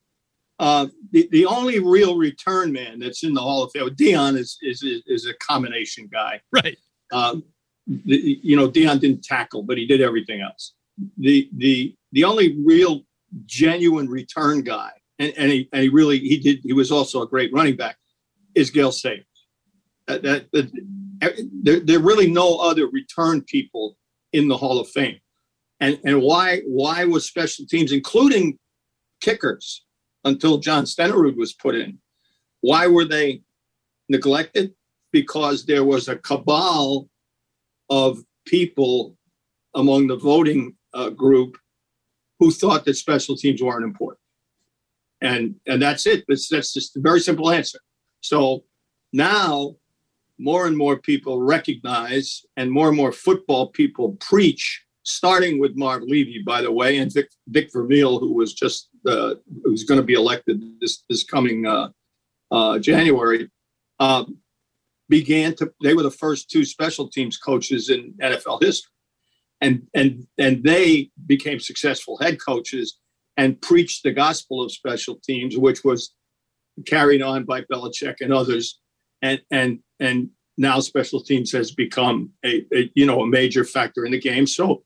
Uh, 0.59 0.87
the, 1.11 1.27
the 1.31 1.45
only 1.45 1.79
real 1.79 2.17
return 2.17 2.71
man 2.71 2.99
that's 2.99 3.23
in 3.23 3.33
the 3.33 3.39
Hall 3.39 3.63
of 3.63 3.71
Fame, 3.71 3.89
Deion 3.95 4.37
is 4.37 4.57
is 4.61 4.83
is 4.83 5.25
a 5.25 5.33
combination 5.35 6.09
guy. 6.11 6.41
Right. 6.51 6.77
Um, 7.11 7.43
the, 7.87 8.39
you 8.43 8.55
know, 8.57 8.69
Deion 8.69 8.99
didn't 8.99 9.23
tackle, 9.23 9.63
but 9.63 9.77
he 9.77 9.85
did 9.85 10.01
everything 10.01 10.41
else. 10.41 10.73
The 11.17 11.49
the 11.55 11.95
the 12.11 12.25
only 12.25 12.57
real 12.63 13.03
genuine 13.45 14.09
return 14.09 14.61
guy, 14.61 14.91
and, 15.17 15.33
and 15.37 15.51
he 15.51 15.69
and 15.71 15.83
he 15.83 15.89
really 15.89 16.19
he 16.19 16.37
did 16.37 16.59
he 16.63 16.73
was 16.73 16.91
also 16.91 17.21
a 17.21 17.27
great 17.27 17.53
running 17.53 17.77
back, 17.77 17.97
is 18.53 18.69
Gale 18.69 18.91
Sayers. 18.91 19.25
That, 20.07 20.23
that, 20.23 20.51
that 20.51 20.71
there, 21.63 21.79
there 21.79 21.99
are 21.99 22.01
really 22.01 22.29
no 22.29 22.57
other 22.57 22.87
return 22.87 23.41
people 23.43 23.95
in 24.33 24.47
the 24.47 24.57
Hall 24.57 24.79
of 24.79 24.89
Fame. 24.89 25.19
And 25.79 25.99
and 26.03 26.21
why 26.21 26.61
why 26.65 27.05
was 27.05 27.25
special 27.25 27.65
teams, 27.65 27.91
including 27.91 28.59
kickers, 29.21 29.85
until 30.23 30.57
Jan 30.57 30.83
Stenerud 30.83 31.35
was 31.35 31.53
put 31.53 31.75
in. 31.75 31.99
Why 32.61 32.87
were 32.87 33.05
they 33.05 33.41
neglected? 34.09 34.73
Because 35.11 35.65
there 35.65 35.83
was 35.83 36.07
a 36.07 36.17
cabal 36.17 37.09
of 37.89 38.23
people 38.45 39.15
among 39.75 40.07
the 40.07 40.17
voting 40.17 40.75
uh, 40.93 41.09
group 41.09 41.57
who 42.39 42.51
thought 42.51 42.85
that 42.85 42.95
special 42.95 43.35
teams 43.35 43.61
weren't 43.61 43.83
important. 43.83 44.19
And, 45.21 45.55
and 45.67 45.81
that's 45.81 46.05
it. 46.05 46.23
That's, 46.27 46.47
that's 46.47 46.73
just 46.73 46.95
a 46.95 47.01
very 47.01 47.19
simple 47.19 47.51
answer. 47.51 47.79
So 48.21 48.63
now 49.11 49.75
more 50.37 50.65
and 50.65 50.77
more 50.77 50.97
people 50.97 51.41
recognize 51.41 52.45
and 52.55 52.71
more 52.71 52.87
and 52.87 52.97
more 52.97 53.11
football 53.11 53.67
people 53.67 54.13
preach 54.21 54.83
starting 55.09 55.59
with 55.59 55.75
Marv 55.75 56.03
Levy, 56.03 56.43
by 56.45 56.61
the 56.61 56.71
way, 56.71 56.97
and 56.99 57.11
Vic, 57.11 57.29
Vic 57.47 57.69
Vermeil, 57.73 58.19
who 58.19 58.33
was 58.33 58.53
just 58.53 58.89
uh, 59.07 59.35
who's 59.63 59.83
going 59.83 59.99
to 59.99 60.05
be 60.05 60.13
elected 60.13 60.61
this 60.79 61.03
this 61.09 61.23
coming 61.23 61.65
uh, 61.65 61.89
uh, 62.51 62.79
January, 62.79 63.49
um, 63.99 64.37
began 65.09 65.55
to. 65.55 65.71
They 65.83 65.93
were 65.93 66.03
the 66.03 66.11
first 66.11 66.49
two 66.49 66.63
special 66.63 67.07
teams 67.07 67.37
coaches 67.37 67.89
in 67.89 68.13
NFL 68.21 68.61
history, 68.61 68.91
and 69.61 69.87
and 69.93 70.27
and 70.37 70.63
they 70.63 71.09
became 71.25 71.59
successful 71.59 72.17
head 72.19 72.37
coaches 72.39 72.99
and 73.35 73.59
preached 73.61 74.03
the 74.03 74.11
gospel 74.11 74.61
of 74.61 74.71
special 74.71 75.15
teams, 75.15 75.57
which 75.57 75.83
was 75.83 76.13
carried 76.85 77.21
on 77.21 77.45
by 77.45 77.61
Belichick 77.61 78.17
and 78.21 78.31
others, 78.31 78.79
and 79.21 79.41
and 79.49 79.79
and 79.99 80.29
now 80.57 80.79
special 80.81 81.21
teams 81.21 81.51
has 81.53 81.71
become 81.71 82.31
a, 82.45 82.63
a, 82.73 82.91
you 82.93 83.07
know 83.07 83.21
a 83.21 83.27
major 83.27 83.65
factor 83.65 84.05
in 84.05 84.11
the 84.11 84.19
game. 84.19 84.45
So 84.45 84.83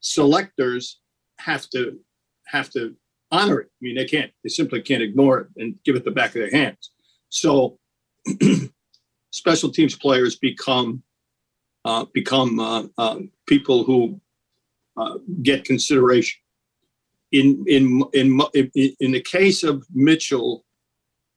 selectors 0.00 1.00
have 1.38 1.68
to 1.70 1.98
have 2.46 2.70
to 2.70 2.94
honor 3.30 3.60
it. 3.60 3.66
I 3.66 3.78
mean, 3.80 3.96
they 3.96 4.04
can't. 4.04 4.32
They 4.42 4.48
simply 4.48 4.80
can't 4.80 5.02
ignore 5.02 5.40
it 5.40 5.48
and 5.56 5.74
give 5.84 5.96
it 5.96 6.04
the 6.04 6.10
back 6.10 6.34
of 6.34 6.42
their 6.42 6.50
hands. 6.50 6.90
So, 7.28 7.78
special 9.32 9.70
teams 9.70 9.96
players 9.96 10.36
become 10.36 11.02
uh, 11.84 12.06
become 12.12 12.58
uh, 12.58 12.84
uh, 12.96 13.18
people 13.46 13.84
who 13.84 14.20
uh, 14.96 15.18
get 15.42 15.64
consideration. 15.64 16.40
In, 17.30 17.62
in 17.66 18.02
in 18.14 18.40
in 18.54 19.12
the 19.12 19.20
case 19.20 19.62
of 19.62 19.84
Mitchell, 19.92 20.64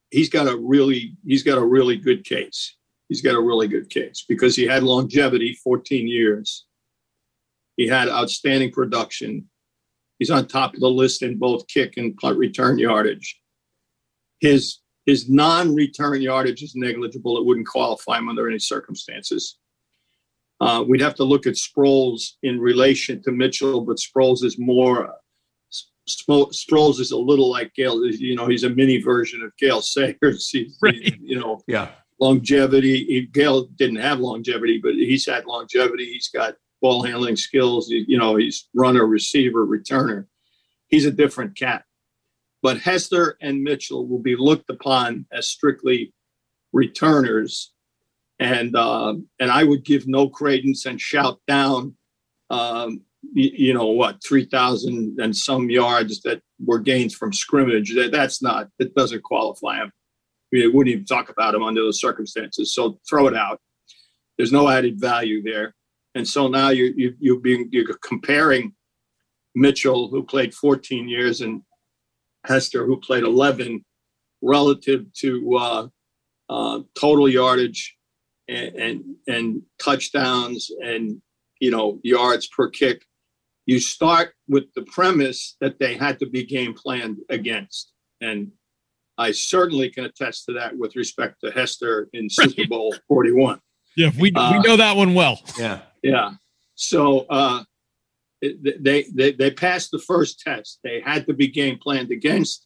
he's 0.10 0.30
got 0.30 0.48
a 0.48 0.56
really 0.56 1.18
he's 1.26 1.44
got 1.44 1.58
a 1.58 1.66
really 1.66 1.98
good 1.98 2.24
case. 2.24 2.78
He's 3.10 3.22
got 3.22 3.36
a 3.36 3.42
really 3.42 3.68
good 3.68 3.90
case 3.90 4.24
because 4.28 4.56
he 4.56 4.66
had 4.66 4.84
longevity, 4.84 5.58
14 5.62 6.08
years 6.08 6.66
he 7.82 7.88
had 7.88 8.10
outstanding 8.10 8.72
production. 8.72 9.50
He's 10.20 10.30
on 10.30 10.48
top 10.48 10.76
of 10.76 10.82
the 10.82 10.88
list 10.88 11.24
in 11.24 11.40
both 11.40 11.68
kick 11.68 11.98
and 11.98 12.16
punt 12.16 12.38
return 12.38 12.78
yardage. 12.78 13.40
His 14.40 14.82
his 15.08 15.28
non-return 15.28 16.22
yardage 16.22 16.62
is 16.62 16.76
negligible. 16.76 17.40
It 17.40 17.46
wouldn't 17.46 17.66
qualify 17.66 18.20
him 18.20 18.30
under 18.30 18.48
any 18.48 18.60
circumstances. 18.60 19.58
Uh, 20.60 20.84
we'd 20.88 21.02
have 21.02 21.16
to 21.16 21.24
look 21.24 21.48
at 21.48 21.56
Sproles 21.56 22.34
in 22.44 22.60
relation 22.60 23.20
to 23.24 23.32
Mitchell, 23.32 23.82
but 23.82 23.98
Sproles 23.98 24.44
is 24.44 24.60
more. 24.60 25.16
Sproles 26.08 27.00
is 27.00 27.12
a 27.12 27.18
little 27.18 27.50
like 27.50 27.74
Gale. 27.74 28.06
You 28.06 28.36
know, 28.36 28.46
he's 28.46 28.64
a 28.64 28.70
mini 28.70 29.02
version 29.02 29.42
of 29.42 29.58
Gale 29.58 29.82
Sayers. 29.82 30.50
He's, 30.52 30.78
right. 30.84 31.20
you 31.20 31.40
know, 31.40 31.62
yeah, 31.68 31.90
longevity. 32.20 33.28
Gale 33.34 33.66
didn't 33.76 33.96
have 33.96 34.20
longevity, 34.20 34.80
but 34.84 34.94
he's 34.94 35.26
had 35.26 35.46
longevity. 35.48 36.06
He's 36.06 36.28
got 36.28 36.54
ball 36.82 37.04
handling 37.04 37.36
skills. 37.36 37.90
You 37.90 38.18
know, 38.18 38.36
he's 38.36 38.68
runner, 38.74 39.06
receiver, 39.06 39.66
returner. 39.66 40.26
He's 40.88 41.06
a 41.06 41.12
different 41.12 41.58
cat. 41.58 41.84
But 42.62 42.80
Hester 42.80 43.38
and 43.42 43.64
Mitchell 43.64 44.08
will 44.08 44.20
be 44.20 44.36
looked 44.36 44.70
upon 44.70 45.26
as 45.32 45.48
strictly 45.48 46.14
returners, 46.74 47.74
and 48.40 48.76
uh, 48.76 49.16
and 49.40 49.52
I 49.52 49.64
would 49.64 49.84
give 49.84 50.08
no 50.08 50.30
credence 50.30 50.86
and 50.86 51.02
shout 51.02 51.40
down, 51.48 51.96
um, 52.50 53.02
you, 53.34 53.52
you, 53.54 53.74
know 53.74 53.88
what, 53.88 54.24
three 54.24 54.46
thousand 54.46 55.20
and 55.20 55.36
some 55.36 55.72
yards 55.72 56.22
that 56.22 56.42
were 56.64 56.80
gains 56.80 57.16
from 57.16 57.34
scrimmage. 57.34 57.96
That 57.96 58.12
that's 58.12 58.44
not 58.44 58.68
that 58.78 58.94
doesn't 58.94 59.24
qualify 59.24 59.78
him. 59.78 59.92
Mean, 60.52 60.72
wouldn't 60.74 60.94
even 60.94 61.06
talk 61.06 61.30
about 61.30 61.56
him 61.56 61.64
under 61.64 61.82
those 61.82 62.02
circumstances. 62.02 62.76
So 62.76 63.00
throw 63.10 63.28
it 63.28 63.36
out. 63.36 63.60
There's 64.38 64.52
no 64.52 64.70
added 64.70 65.00
value 65.00 65.42
there. 65.42 65.74
And 66.16 66.28
so 66.28 66.48
now 66.48 66.70
you 66.70 66.94
you 66.96 67.16
you 67.20 67.40
being 67.40 67.70
you're 67.72 67.98
comparing 68.04 68.74
Mitchell, 69.56 70.10
who 70.10 70.24
played 70.24 70.54
14 70.54 71.08
years, 71.08 71.42
and 71.42 71.62
Hester, 72.46 72.86
who 72.86 73.00
played 73.00 73.24
11, 73.24 73.84
relative 74.42 75.06
to 75.14 75.58
uh, 75.58 75.88
uh, 76.50 76.80
total 77.00 77.30
yardage 77.30 77.96
and, 78.48 78.76
and 78.76 79.04
and 79.28 79.62
touchdowns 79.82 80.70
and 80.82 81.22
you 81.60 81.72
know 81.72 82.00
yards 82.04 82.48
per 82.48 82.70
kick. 82.70 83.06
You 83.66 83.80
start 83.80 84.34
with 84.48 84.74
the 84.76 84.82
premise 84.84 85.56
that 85.62 85.80
they 85.80 85.96
had 85.96 86.20
to 86.20 86.26
be 86.26 86.44
game 86.44 86.74
planned 86.74 87.18
against, 87.30 87.94
and 88.20 88.52
I 89.18 89.32
certainly 89.32 89.90
can 89.90 90.06
attest 90.06 90.46
to 90.46 90.54
that 90.54 90.78
with 90.78 90.96
respect 90.96 91.42
to 91.44 91.52
Hester 91.52 92.10
in 92.12 92.28
Super 92.30 92.68
Bowl 92.68 92.96
41. 93.08 93.60
Yeah, 93.96 94.10
we, 94.18 94.32
uh, 94.34 94.54
we 94.54 94.60
know 94.68 94.78
that 94.78 94.96
one 94.96 95.14
well. 95.14 95.42
Yeah. 95.60 95.82
Yeah. 96.02 96.32
So 96.76 97.26
uh, 97.30 97.64
they, 98.42 99.06
they 99.12 99.32
they 99.34 99.52
passed 99.52 99.92
the 99.92 100.00
first 100.00 100.40
test. 100.40 100.80
They 100.84 101.02
had 101.02 101.28
to 101.28 101.34
be 101.34 101.48
game 101.48 101.78
planned 101.78 102.12
against. 102.12 102.66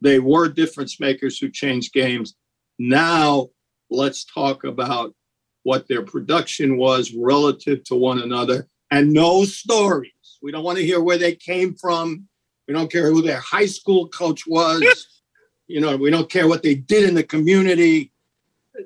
They 0.00 0.18
were 0.18 0.48
difference 0.48 1.00
makers 1.00 1.38
who 1.38 1.50
changed 1.50 1.92
games. 1.92 2.36
Now 2.78 3.48
let's 3.90 4.24
talk 4.24 4.64
about 4.64 5.14
what 5.62 5.88
their 5.88 6.02
production 6.02 6.76
was 6.76 7.12
relative 7.12 7.82
to 7.84 7.96
one 7.96 8.20
another, 8.20 8.68
and 8.90 9.12
no 9.12 9.44
stories. 9.44 10.12
We 10.42 10.52
don't 10.52 10.64
want 10.64 10.78
to 10.78 10.86
hear 10.86 11.02
where 11.02 11.18
they 11.18 11.34
came 11.34 11.74
from. 11.74 12.28
We 12.68 12.74
don't 12.74 12.90
care 12.90 13.10
who 13.10 13.22
their 13.22 13.40
high 13.40 13.66
school 13.66 14.08
coach 14.08 14.46
was. 14.46 14.84
you 15.66 15.80
know, 15.80 15.96
we 15.96 16.10
don't 16.10 16.30
care 16.30 16.46
what 16.46 16.62
they 16.62 16.76
did 16.76 17.08
in 17.08 17.14
the 17.14 17.24
community. 17.24 18.12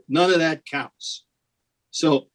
None 0.09 0.33
of 0.33 0.39
that 0.39 0.65
counts. 0.65 1.25
So 1.91 2.30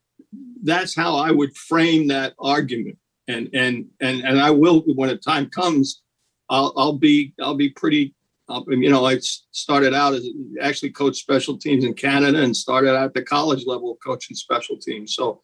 that's 0.63 0.95
how 0.95 1.15
I 1.15 1.31
would 1.31 1.55
frame 1.55 2.07
that 2.07 2.33
argument. 2.39 2.97
And 3.27 3.49
and 3.53 3.87
and 4.01 4.21
and 4.21 4.39
I 4.39 4.51
will 4.51 4.81
when 4.81 5.09
the 5.09 5.17
time 5.17 5.49
comes, 5.49 6.01
I'll 6.49 6.73
I'll 6.77 6.97
be 6.97 7.33
I'll 7.41 7.55
be 7.55 7.69
pretty. 7.69 8.13
I'll, 8.47 8.63
you 8.67 8.91
know, 8.91 9.05
I 9.05 9.17
started 9.51 9.95
out 9.95 10.13
as 10.13 10.27
actually 10.61 10.91
coached 10.91 11.17
special 11.17 11.57
teams 11.57 11.83
in 11.83 11.95
Canada 11.95 12.43
and 12.43 12.55
started 12.55 12.95
at 12.95 13.15
the 13.15 13.23
college 13.23 13.65
level 13.65 13.97
coaching 14.05 14.35
special 14.35 14.77
teams. 14.77 15.15
So 15.15 15.41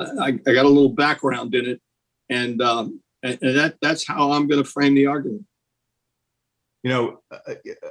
I, 0.00 0.36
I 0.44 0.52
got 0.52 0.64
a 0.64 0.68
little 0.68 0.88
background 0.88 1.54
in 1.54 1.66
it, 1.66 1.80
and 2.28 2.60
um, 2.60 3.00
and, 3.22 3.38
and 3.40 3.56
that 3.56 3.76
that's 3.80 4.06
how 4.06 4.32
I'm 4.32 4.48
going 4.48 4.62
to 4.62 4.68
frame 4.68 4.94
the 4.94 5.06
argument. 5.06 5.44
You 6.82 6.90
know, 6.90 7.20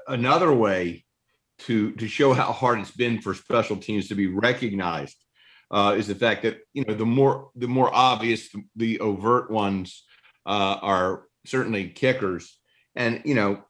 another 0.08 0.54
way 0.54 1.06
to 1.60 1.92
to 1.94 2.08
show 2.08 2.34
how 2.34 2.52
hard 2.52 2.80
it's 2.80 2.92
been 2.92 3.22
for 3.22 3.34
special 3.34 3.78
teams 3.78 4.10
to 4.10 4.16
be 4.16 4.28
recognized 4.28 5.23
uh, 5.74 5.96
is 5.98 6.08
the 6.08 6.16
fact 6.16 6.44
that 6.44 6.60
you 6.74 6.86
know 6.86 6.94
the 6.94 7.06
more 7.06 7.50
the 7.56 7.68
more 7.68 7.90
obvious 7.94 8.50
the 8.76 9.00
overt 9.00 9.50
ones 9.50 10.06
uh, 10.46 10.78
are 10.82 11.24
certainly 11.46 11.90
kickers, 11.90 12.60
and 12.96 13.22
you 13.26 13.34
know 13.34 13.64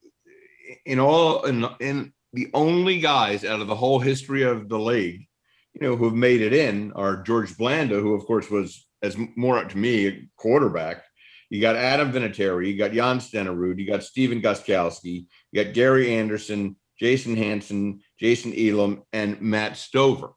in 0.86 1.00
all 1.00 1.46
in, 1.46 1.66
in 1.80 2.14
the 2.34 2.50
only 2.54 3.00
guys 3.00 3.46
out 3.46 3.62
of 3.62 3.68
the 3.68 3.76
whole 3.76 4.00
history 4.00 4.44
of 4.44 4.68
the 4.68 4.78
league, 4.78 5.26
you 5.74 5.88
know, 5.88 5.96
who 5.96 6.06
have 6.06 6.14
made 6.14 6.42
it 6.42 6.54
in 6.54 6.92
are 6.94 7.24
George 7.24 7.58
Blanda, 7.58 8.00
who 8.00 8.14
of 8.14 8.26
course 8.26 8.50
was 8.50 8.86
as 9.02 9.18
more 9.36 9.64
to 9.64 9.78
me 9.78 10.08
a 10.08 10.30
quarterback. 10.36 11.04
You 11.50 11.62
got 11.62 11.76
Adam 11.76 12.12
Vinatieri, 12.12 12.68
you 12.68 12.78
got 12.78 12.94
Jan 12.94 13.20
Stenerud, 13.20 13.80
you 13.80 13.88
got 13.88 14.04
Stephen 14.04 14.42
Gostkowski, 14.42 15.28
you 15.52 15.64
got 15.64 15.74
Gary 15.74 16.16
Anderson, 16.16 16.76
Jason 17.00 17.36
Hanson, 17.36 18.02
Jason 18.20 18.54
Elam, 18.58 19.04
and 19.14 19.40
Matt 19.40 19.78
Stover. 19.78 20.32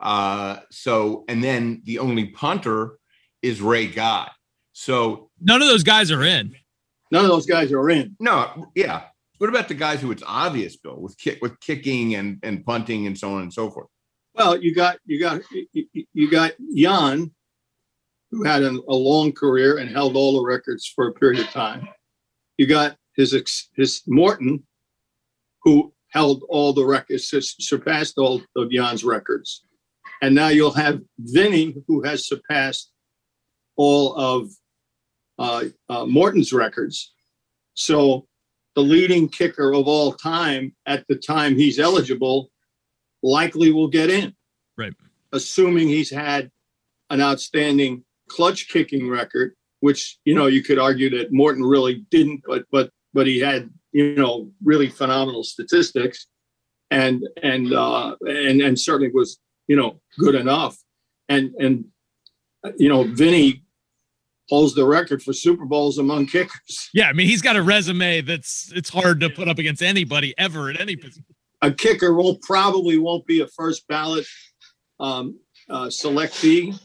Uh, 0.00 0.60
so, 0.70 1.24
and 1.28 1.42
then 1.42 1.82
the 1.84 1.98
only 1.98 2.26
punter 2.26 2.98
is 3.42 3.60
Ray 3.60 3.86
Guy. 3.86 4.28
So 4.72 5.30
none 5.40 5.60
of 5.60 5.68
those 5.68 5.82
guys 5.82 6.10
are 6.10 6.22
in. 6.22 6.54
None 7.10 7.24
of 7.24 7.30
those 7.30 7.46
guys 7.46 7.72
are 7.72 7.90
in. 7.90 8.16
No, 8.20 8.70
yeah. 8.74 9.04
What 9.38 9.50
about 9.50 9.68
the 9.68 9.74
guys 9.74 10.00
who 10.00 10.10
it's 10.10 10.22
obvious, 10.26 10.76
Bill, 10.76 11.00
with 11.00 11.16
kick 11.18 11.38
with 11.40 11.58
kicking 11.60 12.14
and 12.16 12.38
and 12.42 12.64
punting 12.64 13.06
and 13.06 13.16
so 13.16 13.34
on 13.34 13.42
and 13.42 13.52
so 13.52 13.70
forth? 13.70 13.88
Well, 14.34 14.56
you 14.56 14.74
got 14.74 14.98
you 15.04 15.20
got 15.20 15.40
you 16.12 16.30
got 16.30 16.52
Jan, 16.76 17.32
who 18.30 18.44
had 18.44 18.62
an, 18.62 18.82
a 18.88 18.94
long 18.94 19.32
career 19.32 19.78
and 19.78 19.90
held 19.90 20.16
all 20.16 20.34
the 20.34 20.46
records 20.46 20.86
for 20.86 21.08
a 21.08 21.12
period 21.12 21.40
of 21.40 21.50
time. 21.50 21.88
You 22.56 22.66
got 22.66 22.96
his 23.16 23.34
ex, 23.34 23.68
his 23.76 24.02
Morten, 24.06 24.62
who 25.62 25.92
held 26.10 26.42
all 26.48 26.72
the 26.72 26.84
records, 26.84 27.32
surpassed 27.58 28.18
all 28.18 28.42
of 28.56 28.70
Jan's 28.70 29.04
records. 29.04 29.64
And 30.22 30.34
now 30.34 30.48
you'll 30.48 30.72
have 30.72 31.00
Vinny, 31.18 31.76
who 31.86 32.02
has 32.02 32.26
surpassed 32.26 32.90
all 33.76 34.16
of 34.16 34.50
uh, 35.38 35.64
uh, 35.88 36.04
Morten's 36.04 36.52
records. 36.52 37.14
So 37.74 38.26
the 38.74 38.82
leading 38.82 39.28
kicker 39.28 39.72
of 39.72 39.86
all 39.86 40.12
time 40.12 40.74
at 40.86 41.04
the 41.08 41.16
time 41.16 41.56
he's 41.56 41.78
eligible 41.78 42.50
likely 43.22 43.72
will 43.72 43.88
get 43.88 44.10
in. 44.10 44.34
Right. 44.76 44.92
Assuming 45.32 45.88
he's 45.88 46.10
had 46.10 46.50
an 47.10 47.20
outstanding 47.20 48.04
clutch 48.28 48.68
kicking 48.68 49.08
record, 49.08 49.54
which 49.80 50.18
you 50.24 50.34
know 50.34 50.46
you 50.46 50.62
could 50.62 50.78
argue 50.78 51.10
that 51.10 51.32
Morton 51.32 51.64
really 51.64 52.06
didn't, 52.10 52.42
but 52.46 52.64
but 52.70 52.90
but 53.14 53.26
he 53.26 53.38
had 53.38 53.70
you 53.92 54.14
know 54.14 54.50
really 54.62 54.88
phenomenal 54.88 55.42
statistics, 55.42 56.26
and 56.90 57.26
and 57.42 57.72
uh, 57.72 58.16
and 58.26 58.60
and 58.60 58.78
certainly 58.78 59.10
was 59.12 59.38
you 59.68 59.76
know, 59.76 60.00
good 60.18 60.34
enough. 60.34 60.76
And 61.28 61.54
and 61.56 61.84
you 62.76 62.88
know, 62.88 63.04
Vinny 63.04 63.62
holds 64.48 64.74
the 64.74 64.84
record 64.84 65.22
for 65.22 65.32
Super 65.32 65.64
Bowls 65.64 65.98
among 65.98 66.26
kickers. 66.26 66.88
Yeah, 66.92 67.08
I 67.08 67.12
mean, 67.12 67.26
he's 67.26 67.42
got 67.42 67.54
a 67.54 67.62
resume 67.62 68.22
that's 68.22 68.72
it's 68.74 68.88
hard 68.88 69.20
to 69.20 69.30
put 69.30 69.46
up 69.46 69.58
against 69.58 69.82
anybody 69.82 70.34
ever 70.38 70.70
at 70.70 70.80
any 70.80 70.96
position. 70.96 71.24
A 71.62 71.70
kicker 71.70 72.14
will 72.14 72.38
probably 72.38 72.98
won't 72.98 73.26
be 73.26 73.40
a 73.40 73.46
first 73.48 73.86
ballot 73.88 74.26
um, 74.98 75.38
uh, 75.68 75.86
selectee, 75.86 76.78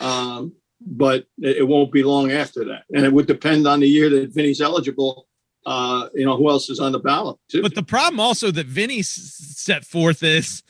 um, 0.00 0.54
but 0.80 1.26
it 1.38 1.66
won't 1.66 1.92
be 1.92 2.02
long 2.02 2.30
after 2.30 2.64
that, 2.66 2.84
and 2.94 3.04
it 3.04 3.12
would 3.12 3.26
depend 3.26 3.66
on 3.66 3.80
the 3.80 3.88
year 3.88 4.08
that 4.08 4.32
Vinny's 4.32 4.60
eligible. 4.60 5.28
Uh, 5.64 6.08
you 6.12 6.24
know, 6.24 6.36
who 6.36 6.50
else 6.50 6.68
is 6.68 6.80
on 6.80 6.90
the 6.90 6.98
ballot? 6.98 7.38
Too. 7.48 7.62
But 7.62 7.76
the 7.76 7.84
problem 7.84 8.18
also 8.18 8.50
that 8.50 8.66
Vinny 8.66 9.00
set 9.02 9.84
forth 9.84 10.24
is 10.24 10.64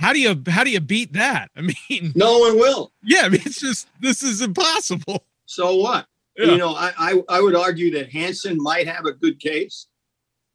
how 0.00 0.14
do 0.14 0.18
you 0.18 0.42
how 0.46 0.64
do 0.64 0.70
you 0.70 0.80
beat 0.80 1.12
that? 1.12 1.50
I 1.56 1.60
mean, 1.60 2.12
no 2.14 2.38
one 2.38 2.58
will. 2.58 2.90
Yeah, 3.02 3.22
I 3.24 3.28
mean, 3.28 3.42
it's 3.44 3.60
just 3.60 3.86
this 4.00 4.22
is 4.22 4.40
impossible. 4.40 5.24
So 5.44 5.76
what? 5.76 6.06
Yeah. 6.38 6.52
You 6.52 6.56
know, 6.56 6.74
I, 6.74 6.92
I 6.96 7.22
I 7.28 7.40
would 7.42 7.54
argue 7.54 7.90
that 7.92 8.10
Hanson 8.10 8.56
might 8.56 8.86
have 8.88 9.04
a 9.04 9.12
good 9.12 9.38
case, 9.38 9.88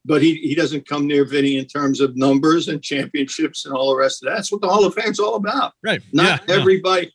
but 0.04 0.24
he 0.24 0.38
he 0.38 0.56
doesn't 0.56 0.88
come 0.88 1.06
near 1.06 1.26
Vinny 1.26 1.58
in 1.58 1.66
terms 1.66 2.02
of 2.02 2.18
numbers 2.18 2.70
and 2.70 2.82
championships 2.82 3.66
and 3.66 3.76
all 3.76 3.92
the 3.92 3.98
rest 3.98 4.24
of 4.24 4.30
that. 4.30 4.38
That's 4.38 4.52
what 4.52 4.62
the 4.62 4.68
Hall 4.68 4.84
of 4.84 4.96
Fame's 4.96 5.20
all 5.20 5.36
about. 5.36 5.74
Right. 5.84 6.02
Not 6.12 6.42
yeah, 6.48 6.56
everybody. 6.56 7.14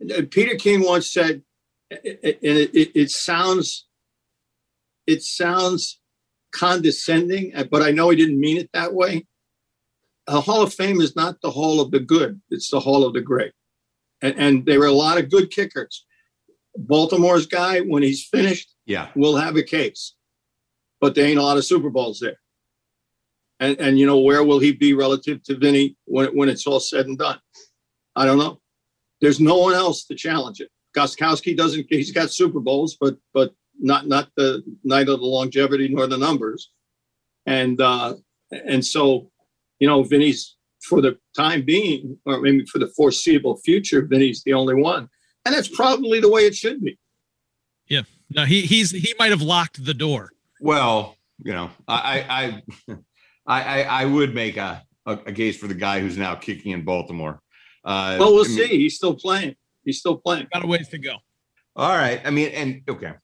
Yeah. 0.00 0.22
Peter 0.28 0.56
King 0.56 0.82
once 0.82 1.12
said, 1.12 1.42
and 1.90 2.00
it, 2.02 2.74
it, 2.74 2.90
it 2.96 3.10
sounds 3.12 3.86
it 5.06 5.22
sounds 5.22 6.00
condescending, 6.50 7.52
but 7.70 7.82
I 7.82 7.92
know 7.92 8.10
he 8.10 8.16
didn't 8.16 8.40
mean 8.40 8.56
it 8.56 8.70
that 8.72 8.94
way 8.94 9.26
a 10.26 10.40
Hall 10.40 10.62
of 10.62 10.72
Fame 10.72 11.00
is 11.00 11.16
not 11.16 11.40
the 11.40 11.50
Hall 11.50 11.80
of 11.80 11.90
the 11.90 12.00
good; 12.00 12.40
it's 12.50 12.70
the 12.70 12.80
Hall 12.80 13.04
of 13.04 13.14
the 13.14 13.20
great. 13.20 13.52
And, 14.20 14.34
and 14.38 14.66
there 14.66 14.78
were 14.78 14.86
a 14.86 14.92
lot 14.92 15.18
of 15.18 15.30
good 15.30 15.50
kickers. 15.50 16.04
Baltimore's 16.76 17.46
guy, 17.46 17.80
when 17.80 18.02
he's 18.02 18.24
finished, 18.24 18.74
yeah, 18.86 19.08
will 19.14 19.36
have 19.36 19.56
a 19.56 19.62
case, 19.62 20.14
but 21.00 21.14
there 21.14 21.26
ain't 21.26 21.38
a 21.38 21.42
lot 21.42 21.58
of 21.58 21.64
Super 21.64 21.90
Bowls 21.90 22.20
there. 22.20 22.38
And 23.60 23.78
and 23.80 23.98
you 23.98 24.06
know 24.06 24.18
where 24.18 24.44
will 24.44 24.58
he 24.58 24.72
be 24.72 24.94
relative 24.94 25.42
to 25.44 25.56
Vinny 25.56 25.96
when 26.04 26.28
when 26.36 26.48
it's 26.48 26.66
all 26.66 26.80
said 26.80 27.06
and 27.06 27.18
done? 27.18 27.38
I 28.16 28.24
don't 28.26 28.38
know. 28.38 28.60
There's 29.20 29.40
no 29.40 29.58
one 29.58 29.74
else 29.74 30.04
to 30.06 30.14
challenge 30.14 30.60
it. 30.60 30.70
Gostkowski 30.96 31.56
doesn't. 31.56 31.86
He's 31.88 32.12
got 32.12 32.30
Super 32.30 32.60
Bowls, 32.60 32.96
but 33.00 33.16
but 33.34 33.52
not 33.78 34.06
not 34.06 34.28
the 34.36 34.62
neither 34.84 35.16
the 35.16 35.24
longevity 35.24 35.88
nor 35.88 36.06
the 36.06 36.18
numbers. 36.18 36.70
And 37.46 37.80
uh, 37.80 38.14
and 38.50 38.84
so 38.84 39.30
you 39.82 39.88
know, 39.88 40.04
Vinny's 40.04 40.56
for 40.84 41.02
the 41.02 41.18
time 41.36 41.64
being, 41.64 42.16
or 42.24 42.40
maybe 42.40 42.64
for 42.66 42.78
the 42.78 42.86
foreseeable 42.96 43.56
future, 43.64 44.06
Vinny's 44.06 44.44
the 44.44 44.52
only 44.52 44.76
one. 44.76 45.08
And 45.44 45.52
that's 45.52 45.66
probably 45.66 46.20
the 46.20 46.30
way 46.30 46.42
it 46.42 46.54
should 46.54 46.80
be. 46.80 46.96
Yeah. 47.88 48.02
No, 48.30 48.44
he 48.44 48.60
he's 48.60 48.92
he 48.92 49.12
might 49.18 49.32
have 49.32 49.42
locked 49.42 49.84
the 49.84 49.92
door. 49.92 50.30
Well, 50.60 51.16
you 51.44 51.52
know, 51.52 51.70
I 51.88 52.62
I 52.68 53.02
I 53.44 53.82
I, 53.82 54.04
would 54.04 54.36
make 54.36 54.56
a, 54.56 54.84
a, 55.04 55.14
a 55.14 55.32
case 55.32 55.58
for 55.58 55.66
the 55.66 55.74
guy 55.74 55.98
who's 55.98 56.16
now 56.16 56.36
kicking 56.36 56.70
in 56.70 56.84
Baltimore. 56.84 57.42
Uh, 57.84 58.16
well, 58.20 58.32
we'll 58.32 58.44
I 58.44 58.48
mean, 58.48 58.56
see. 58.56 58.78
He's 58.78 58.94
still 58.94 59.14
playing. 59.14 59.56
He's 59.84 59.98
still 59.98 60.16
playing. 60.16 60.46
Got 60.54 60.62
a 60.62 60.68
ways 60.68 60.88
to 60.90 60.98
go. 60.98 61.16
All 61.74 61.96
right. 61.96 62.20
I 62.24 62.30
mean, 62.30 62.50
and 62.50 62.82
okay, 62.88 63.14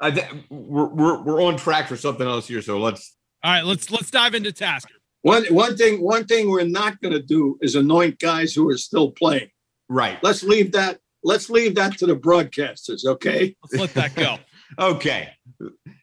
I, 0.00 0.28
we're, 0.50 0.88
we're 0.88 1.22
we're 1.22 1.42
on 1.42 1.56
track 1.56 1.86
for 1.86 1.96
something 1.96 2.26
else 2.26 2.48
here. 2.48 2.62
So 2.62 2.80
let's. 2.80 3.16
All 3.44 3.52
right. 3.52 3.64
Let's 3.64 3.92
let's 3.92 4.10
dive 4.10 4.34
into 4.34 4.50
Tasker. 4.50 4.94
One 5.24 5.46
one 5.46 5.74
thing 5.74 6.02
one 6.02 6.26
thing 6.26 6.50
we're 6.50 6.64
not 6.64 7.00
going 7.00 7.14
to 7.14 7.22
do 7.22 7.56
is 7.62 7.76
anoint 7.76 8.18
guys 8.18 8.52
who 8.52 8.68
are 8.68 8.76
still 8.76 9.10
playing. 9.10 9.48
Right. 9.88 10.22
Let's 10.22 10.42
leave 10.42 10.72
that. 10.72 10.98
Let's 11.22 11.48
leave 11.48 11.76
that 11.76 11.96
to 11.98 12.06
the 12.06 12.14
broadcasters. 12.14 13.06
Okay. 13.06 13.56
Let's 13.62 13.80
let 13.80 13.94
that 13.94 14.14
go. 14.14 14.36
okay. 14.78 15.30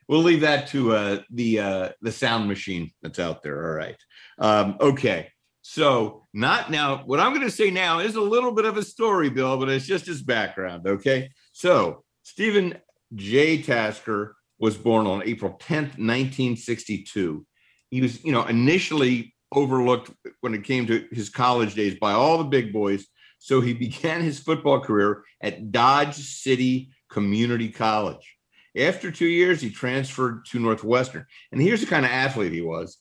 We'll 0.07 0.23
leave 0.23 0.41
that 0.41 0.69
to 0.69 0.95
uh, 0.95 1.19
the 1.29 1.59
uh, 1.59 1.89
the 2.01 2.11
sound 2.11 2.47
machine 2.47 2.89
that's 3.03 3.19
out 3.19 3.43
there. 3.43 3.63
All 3.63 3.75
right. 3.75 3.97
Um, 4.39 4.77
okay. 4.81 5.29
So 5.61 6.25
not 6.33 6.71
now. 6.71 7.03
What 7.05 7.19
I'm 7.19 7.31
going 7.31 7.45
to 7.45 7.51
say 7.51 7.69
now 7.69 7.99
is 7.99 8.15
a 8.15 8.21
little 8.21 8.53
bit 8.53 8.65
of 8.65 8.75
a 8.77 8.83
story, 8.83 9.29
Bill, 9.29 9.55
but 9.55 9.69
it's 9.69 9.85
just 9.85 10.07
his 10.07 10.23
background. 10.23 10.87
Okay. 10.87 11.29
So 11.51 12.03
Stephen 12.23 12.75
J. 13.13 13.61
Tasker 13.61 14.35
was 14.57 14.77
born 14.77 15.05
on 15.05 15.21
April 15.27 15.51
10th, 15.61 15.99
1962 15.99 17.45
he 17.91 18.01
was, 18.01 18.23
you 18.23 18.31
know, 18.31 18.45
initially 18.45 19.35
overlooked 19.53 20.11
when 20.39 20.53
it 20.53 20.63
came 20.63 20.87
to 20.87 21.05
his 21.11 21.29
college 21.29 21.75
days 21.75 21.95
by 21.99 22.13
all 22.13 22.37
the 22.37 22.45
big 22.45 22.73
boys. 22.73 23.05
So 23.37 23.61
he 23.61 23.73
began 23.85 24.21
his 24.21 24.39
football 24.39 24.79
career 24.79 25.23
at 25.41 25.71
Dodge 25.71 26.15
City 26.15 26.91
Community 27.09 27.69
College. 27.69 28.37
After 28.77 29.11
two 29.11 29.27
years, 29.27 29.61
he 29.61 29.69
transferred 29.69 30.45
to 30.47 30.59
Northwestern. 30.59 31.25
And 31.51 31.61
here's 31.61 31.81
the 31.81 31.87
kind 31.87 32.05
of 32.05 32.11
athlete 32.11 32.53
he 32.53 32.61
was. 32.61 32.97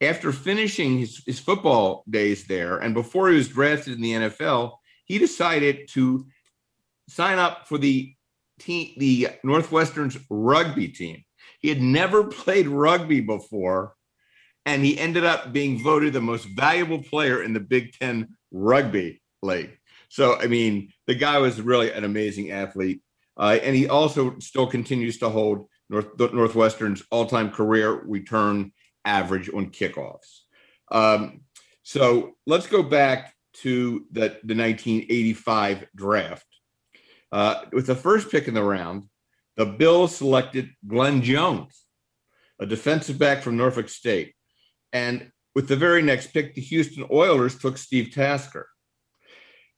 After 0.00 0.32
finishing 0.32 0.98
his, 0.98 1.22
his 1.24 1.38
football 1.38 2.04
days 2.10 2.46
there, 2.46 2.78
and 2.78 2.94
before 2.94 3.30
he 3.30 3.36
was 3.36 3.48
drafted 3.48 3.94
in 3.94 4.00
the 4.00 4.12
NFL, 4.12 4.76
he 5.04 5.18
decided 5.18 5.88
to 5.90 6.26
sign 7.08 7.38
up 7.38 7.68
for 7.68 7.78
the 7.78 8.12
team, 8.58 8.92
the 8.96 9.28
Northwestern's 9.42 10.18
rugby 10.28 10.88
team. 10.88 11.24
He 11.60 11.68
had 11.68 11.80
never 11.80 12.24
played 12.28 12.68
rugby 12.68 13.20
before, 13.20 13.94
and 14.68 14.84
he 14.84 14.98
ended 14.98 15.24
up 15.24 15.50
being 15.50 15.82
voted 15.82 16.12
the 16.12 16.20
most 16.20 16.44
valuable 16.44 17.02
player 17.02 17.42
in 17.42 17.54
the 17.54 17.60
Big 17.60 17.98
Ten 17.98 18.36
rugby 18.52 19.22
league. 19.40 19.78
So, 20.10 20.38
I 20.38 20.46
mean, 20.46 20.92
the 21.06 21.14
guy 21.14 21.38
was 21.38 21.58
really 21.62 21.90
an 21.90 22.04
amazing 22.04 22.50
athlete. 22.50 23.00
Uh, 23.38 23.58
and 23.62 23.74
he 23.74 23.88
also 23.88 24.38
still 24.40 24.66
continues 24.66 25.18
to 25.18 25.30
hold 25.30 25.68
North, 25.88 26.18
Northwestern's 26.18 27.02
all 27.10 27.24
time 27.24 27.50
career 27.50 27.92
return 28.04 28.72
average 29.06 29.48
on 29.48 29.70
kickoffs. 29.70 30.40
Um, 30.90 31.40
so 31.82 32.36
let's 32.46 32.66
go 32.66 32.82
back 32.82 33.34
to 33.62 34.04
the, 34.12 34.38
the 34.44 34.54
1985 34.54 35.86
draft. 35.96 36.44
Uh, 37.32 37.62
with 37.72 37.86
the 37.86 37.94
first 37.94 38.30
pick 38.30 38.48
in 38.48 38.54
the 38.54 38.62
round, 38.62 39.04
the 39.56 39.64
Bills 39.64 40.14
selected 40.14 40.68
Glenn 40.86 41.22
Jones, 41.22 41.84
a 42.60 42.66
defensive 42.66 43.18
back 43.18 43.42
from 43.42 43.56
Norfolk 43.56 43.88
State. 43.88 44.34
And 44.92 45.30
with 45.54 45.68
the 45.68 45.76
very 45.76 46.02
next 46.02 46.28
pick, 46.28 46.54
the 46.54 46.60
Houston 46.60 47.06
Oilers 47.10 47.58
took 47.58 47.78
Steve 47.78 48.12
Tasker. 48.14 48.68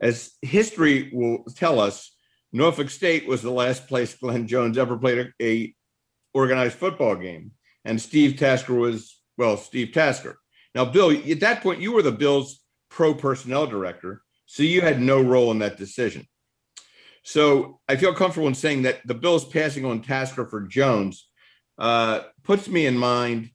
As 0.01 0.33
history 0.43 1.11
will 1.13 1.45
tell 1.55 1.81
us, 1.81 2.15
Norfolk 2.53 2.91
State 2.91 3.27
was 3.27 3.43
the 3.43 3.51
last 3.51 3.87
place 3.87 4.15
Glenn 4.15 4.47
Jones 4.47 4.79
ever 4.79 4.97
played 4.97 5.19
a, 5.19 5.45
a 5.45 5.75
organized 6.35 6.75
football 6.75 7.15
game, 7.17 7.53
and 7.85 8.01
Steve 8.01 8.37
Tasker 8.37 8.75
was 8.75 9.21
well, 9.37 9.57
Steve 9.57 9.93
Tasker. 9.93 10.39
Now, 10.75 10.85
Bill, 10.85 11.11
at 11.11 11.41
that 11.41 11.63
point, 11.63 11.81
you 11.81 11.93
were 11.93 12.03
the 12.03 12.13
Bills' 12.13 12.61
pro 12.91 13.15
personnel 13.15 13.67
director, 13.67 14.23
so 14.47 14.63
you 14.63 14.83
had 14.83 15.01
no 15.01 15.21
role 15.21 15.51
in 15.51 15.61
that 15.61 15.79
decision. 15.79 16.27
So 17.23 17.81
I 17.89 17.97
feel 17.97 18.15
comfortable 18.15 18.49
in 18.49 18.55
saying 18.55 18.83
that 18.83 19.01
the 19.07 19.15
Bills 19.15 19.45
passing 19.45 19.85
on 19.85 20.03
Tasker 20.03 20.47
for 20.47 20.63
Jones 20.63 21.29
uh, 21.79 22.21
puts 22.45 22.69
me 22.69 22.87
in 22.87 22.99
mind 22.99 23.51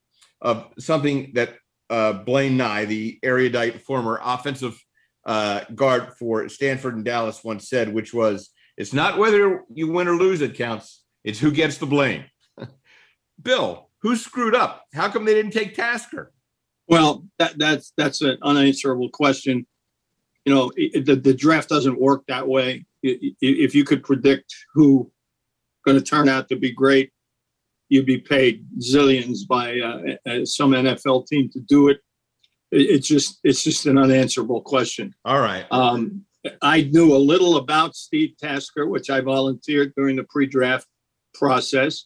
of 0.46 0.68
something 0.78 1.32
that 1.34 1.56
uh, 1.90 2.14
Blaine 2.14 2.56
Nye, 2.56 2.86
the 2.86 3.20
erudite 3.24 3.82
former 3.82 4.20
offensive 4.24 4.80
uh, 5.26 5.62
guard 5.74 6.14
for 6.20 6.48
Stanford 6.48 6.96
and 6.96 7.04
Dallas, 7.04 7.44
once 7.44 7.68
said, 7.68 7.92
which 7.92 8.14
was, 8.14 8.52
"It's 8.78 8.94
not 8.94 9.18
whether 9.18 9.66
you 9.74 9.92
win 9.92 10.08
or 10.08 10.16
lose 10.16 10.40
that 10.40 10.54
counts; 10.54 11.04
it's 11.24 11.40
who 11.40 11.52
gets 11.52 11.80
the 11.80 11.88
blame." 11.88 12.26
Bill, 13.42 13.90
who 14.04 14.16
screwed 14.16 14.56
up? 14.56 14.86
How 14.94 15.10
come 15.10 15.26
they 15.26 15.34
didn't 15.34 15.52
take 15.52 15.74
Tasker? 15.74 16.32
Well, 16.88 17.26
that, 17.40 17.58
that's 17.58 17.92
that's 17.98 18.22
an 18.22 18.38
unanswerable 18.44 19.10
question. 19.10 19.66
You 20.46 20.54
know, 20.54 20.72
it, 20.76 21.08
the, 21.08 21.16
the 21.16 21.34
draft 21.34 21.70
doesn't 21.70 22.00
work 22.00 22.24
that 22.28 22.48
way. 22.48 22.86
If 23.02 23.74
you 23.74 23.84
could 23.84 24.04
predict 24.04 24.54
who 24.76 25.12
going 25.86 25.98
to 25.98 26.04
turn 26.04 26.30
out 26.30 26.50
to 26.50 26.56
be 26.56 26.72
great, 26.72 27.12
you'd 27.96 28.06
be 28.06 28.20
paid 28.20 28.66
zillions 28.80 29.48
by 29.48 29.80
uh, 29.80 30.30
uh 30.30 30.46
some 30.46 30.72
NFL 30.72 31.28
team 31.28 31.50
to 31.54 31.60
do 31.62 31.88
it. 31.90 32.00
It's 32.72 33.08
just 33.08 33.40
it's 33.44 33.64
just 33.64 33.86
an 33.86 33.98
unanswerable 33.98 34.62
question. 34.62 35.14
All 35.24 35.40
right. 35.40 35.66
Um, 35.72 36.26
I 36.62 36.82
knew 36.82 37.16
a 37.16 37.18
little 37.18 37.58
about 37.58 37.96
Steve 37.96 38.36
Tasker, 38.38 38.88
which 38.88 39.10
I 39.10 39.22
volunteered 39.22 39.94
during 39.96 40.18
the 40.18 40.26
pre-draft 40.26 40.88
process 41.34 42.06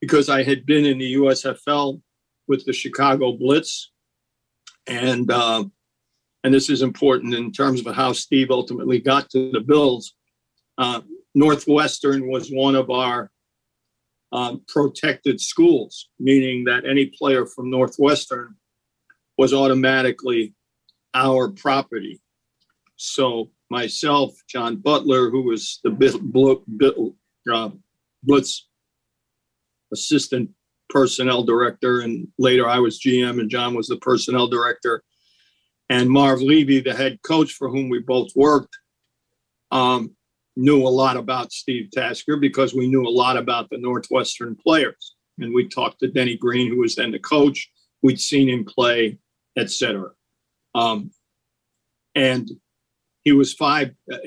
because 0.00 0.28
I 0.28 0.42
had 0.42 0.66
been 0.66 0.84
in 0.84 0.98
the 0.98 1.14
USFL 1.14 2.00
with 2.48 2.64
the 2.64 2.72
Chicago 2.72 3.32
Blitz, 3.32 3.92
and 4.86 5.30
uh, 5.30 5.64
and 6.42 6.54
this 6.54 6.70
is 6.70 6.82
important 6.82 7.34
in 7.34 7.52
terms 7.52 7.84
of 7.86 7.94
how 7.94 8.12
Steve 8.12 8.50
ultimately 8.50 8.98
got 8.98 9.28
to 9.30 9.50
the 9.52 9.60
Bills. 9.60 10.14
Uh, 10.78 11.02
Northwestern 11.34 12.28
was 12.28 12.48
one 12.48 12.74
of 12.74 12.90
our 12.90 13.30
um, 14.32 14.62
protected 14.68 15.40
schools, 15.40 16.08
meaning 16.18 16.64
that 16.64 16.84
any 16.84 17.06
player 17.06 17.46
from 17.46 17.70
Northwestern 17.70 18.54
was 19.36 19.52
automatically 19.52 20.54
our 21.14 21.48
property. 21.48 22.20
So 22.96 23.50
myself, 23.70 24.34
John 24.48 24.76
Butler, 24.76 25.30
who 25.30 25.42
was 25.42 25.80
the 25.82 27.14
uh, 27.52 27.70
Blitz 28.22 28.68
assistant 29.92 30.50
personnel 30.90 31.44
director, 31.44 32.00
and 32.00 32.28
later 32.38 32.68
I 32.68 32.78
was 32.78 33.00
GM 33.00 33.40
and 33.40 33.50
John 33.50 33.74
was 33.74 33.88
the 33.88 33.96
personnel 33.96 34.48
director. 34.48 35.02
And 35.88 36.08
Marv 36.08 36.40
Levy, 36.40 36.80
the 36.80 36.94
head 36.94 37.18
coach 37.22 37.52
for 37.52 37.68
whom 37.68 37.88
we 37.88 37.98
both 37.98 38.28
worked, 38.36 38.76
um, 39.72 40.14
knew 40.56 40.82
a 40.82 40.88
lot 40.88 41.16
about 41.16 41.52
Steve 41.52 41.90
Tasker 41.92 42.36
because 42.36 42.74
we 42.74 42.88
knew 42.88 43.06
a 43.06 43.10
lot 43.10 43.36
about 43.36 43.70
the 43.70 43.78
Northwestern 43.78 44.56
players. 44.56 45.16
And 45.38 45.54
we 45.54 45.68
talked 45.68 46.00
to 46.00 46.08
Denny 46.08 46.36
Green, 46.36 46.68
who 46.68 46.80
was 46.80 46.96
then 46.96 47.12
the 47.12 47.18
coach. 47.18 47.70
We'd 48.02 48.20
seen 48.20 48.48
him 48.48 48.64
play, 48.64 49.18
etc. 49.56 50.10
Um, 50.74 51.12
and 52.14 52.50
he 53.22 53.32
was 53.32 53.54
five. 53.54 53.92
Uh, 54.10 54.18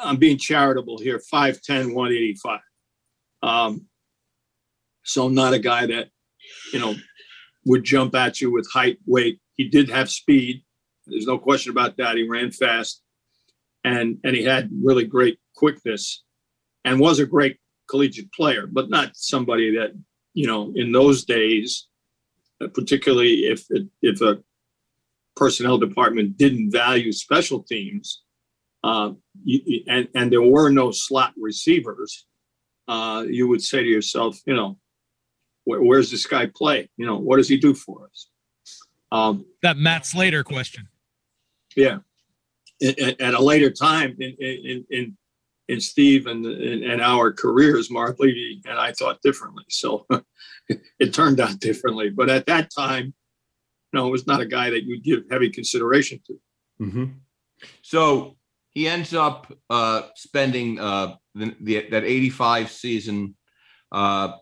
I'm 0.00 0.16
being 0.16 0.38
charitable 0.38 0.98
here. 0.98 1.20
5'10", 1.32 1.94
185. 1.94 2.60
Um, 3.42 3.86
so 5.04 5.28
not 5.28 5.54
a 5.54 5.58
guy 5.58 5.86
that, 5.86 6.08
you 6.72 6.78
know, 6.78 6.94
would 7.64 7.84
jump 7.84 8.14
at 8.14 8.40
you 8.40 8.52
with 8.52 8.68
height, 8.70 8.98
weight. 9.06 9.40
He 9.56 9.68
did 9.68 9.90
have 9.90 10.10
speed. 10.10 10.62
There's 11.06 11.26
no 11.26 11.38
question 11.38 11.70
about 11.70 11.96
that. 11.96 12.16
He 12.16 12.28
ran 12.28 12.50
fast 12.50 13.02
and 13.88 14.18
and 14.24 14.36
he 14.36 14.44
had 14.44 14.70
really 14.82 15.04
great 15.04 15.38
quickness 15.54 16.22
and 16.84 17.00
was 17.00 17.18
a 17.18 17.26
great 17.26 17.58
collegiate 17.88 18.32
player, 18.32 18.66
but 18.66 18.90
not 18.90 19.10
somebody 19.14 19.74
that, 19.76 19.90
you 20.34 20.46
know, 20.46 20.72
in 20.74 20.92
those 20.92 21.24
days, 21.24 21.88
uh, 22.60 22.68
particularly 22.68 23.46
if 23.46 23.64
if 24.02 24.20
a 24.20 24.38
personnel 25.36 25.78
department 25.78 26.36
didn't 26.36 26.70
value 26.70 27.12
special 27.12 27.62
teams, 27.62 28.22
uh, 28.84 29.12
you, 29.44 29.82
and 29.88 30.08
and 30.14 30.30
there 30.30 30.42
were 30.42 30.70
no 30.70 30.90
slot 30.92 31.32
receivers, 31.36 32.26
uh, 32.88 33.24
you 33.28 33.48
would 33.48 33.62
say 33.62 33.82
to 33.82 33.88
yourself, 33.88 34.38
you 34.46 34.54
know, 34.54 34.78
where, 35.64 35.80
where's 35.80 36.10
this 36.10 36.26
guy 36.26 36.46
play? 36.54 36.90
You 36.96 37.06
know, 37.06 37.18
what 37.18 37.38
does 37.38 37.48
he 37.48 37.56
do 37.56 37.74
for 37.74 38.06
us? 38.06 38.28
Um, 39.10 39.46
that 39.62 39.78
Matt 39.78 40.04
Slater 40.04 40.44
question. 40.44 40.88
Yeah. 41.74 41.98
At, 42.82 43.34
a 43.34 43.42
later 43.42 43.70
time 43.70 44.16
in, 44.20 44.36
in, 44.38 44.86
in, 44.90 45.16
in 45.68 45.80
Steve 45.80 46.26
and, 46.26 46.44
and 46.46 47.00
our 47.00 47.32
careers, 47.32 47.90
Marv 47.90 48.16
Levy 48.18 48.62
and 48.66 48.78
I 48.78 48.92
thought 48.92 49.20
differently. 49.22 49.64
So 49.68 50.06
it 50.68 51.12
turned 51.12 51.40
out 51.40 51.58
differently. 51.60 52.10
But 52.10 52.30
at 52.30 52.46
that 52.46 52.70
time, 52.76 53.14
no, 53.92 54.06
it 54.06 54.10
was 54.10 54.26
not 54.26 54.40
a 54.40 54.46
guy 54.46 54.70
that 54.70 54.84
you'd 54.84 55.02
give 55.02 55.24
heavy 55.30 55.50
consideration 55.50 56.20
to. 56.26 56.40
Mm-hmm. 56.80 57.04
So 57.82 58.36
he 58.70 58.86
ends 58.86 59.14
up 59.14 59.52
uh, 59.70 60.02
spending 60.14 60.78
uh, 60.78 61.16
the, 61.34 61.56
the, 61.60 61.88
that 61.90 62.04
85 62.04 62.70
season 62.70 63.34
uh, 63.90 64.32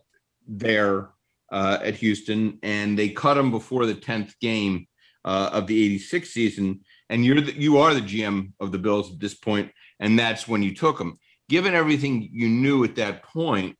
there 0.47 1.09
uh, 1.51 1.79
at 1.81 1.95
Houston, 1.95 2.59
and 2.63 2.97
they 2.97 3.09
cut 3.09 3.37
him 3.37 3.51
before 3.51 3.85
the 3.85 3.95
tenth 3.95 4.37
game 4.39 4.87
uh, 5.25 5.49
of 5.53 5.67
the 5.67 5.83
'86 5.85 6.29
season. 6.29 6.81
And 7.09 7.23
you're 7.25 7.41
the, 7.41 7.53
you 7.53 7.77
are 7.77 7.93
the 7.93 8.01
GM 8.01 8.51
of 8.59 8.71
the 8.71 8.77
Bills 8.77 9.11
at 9.11 9.19
this 9.19 9.33
point, 9.33 9.71
and 9.99 10.17
that's 10.17 10.47
when 10.47 10.61
you 10.61 10.75
took 10.75 10.99
him. 10.99 11.19
Given 11.49 11.73
everything 11.73 12.29
you 12.31 12.49
knew 12.49 12.83
at 12.83 12.95
that 12.95 13.23
point, 13.23 13.77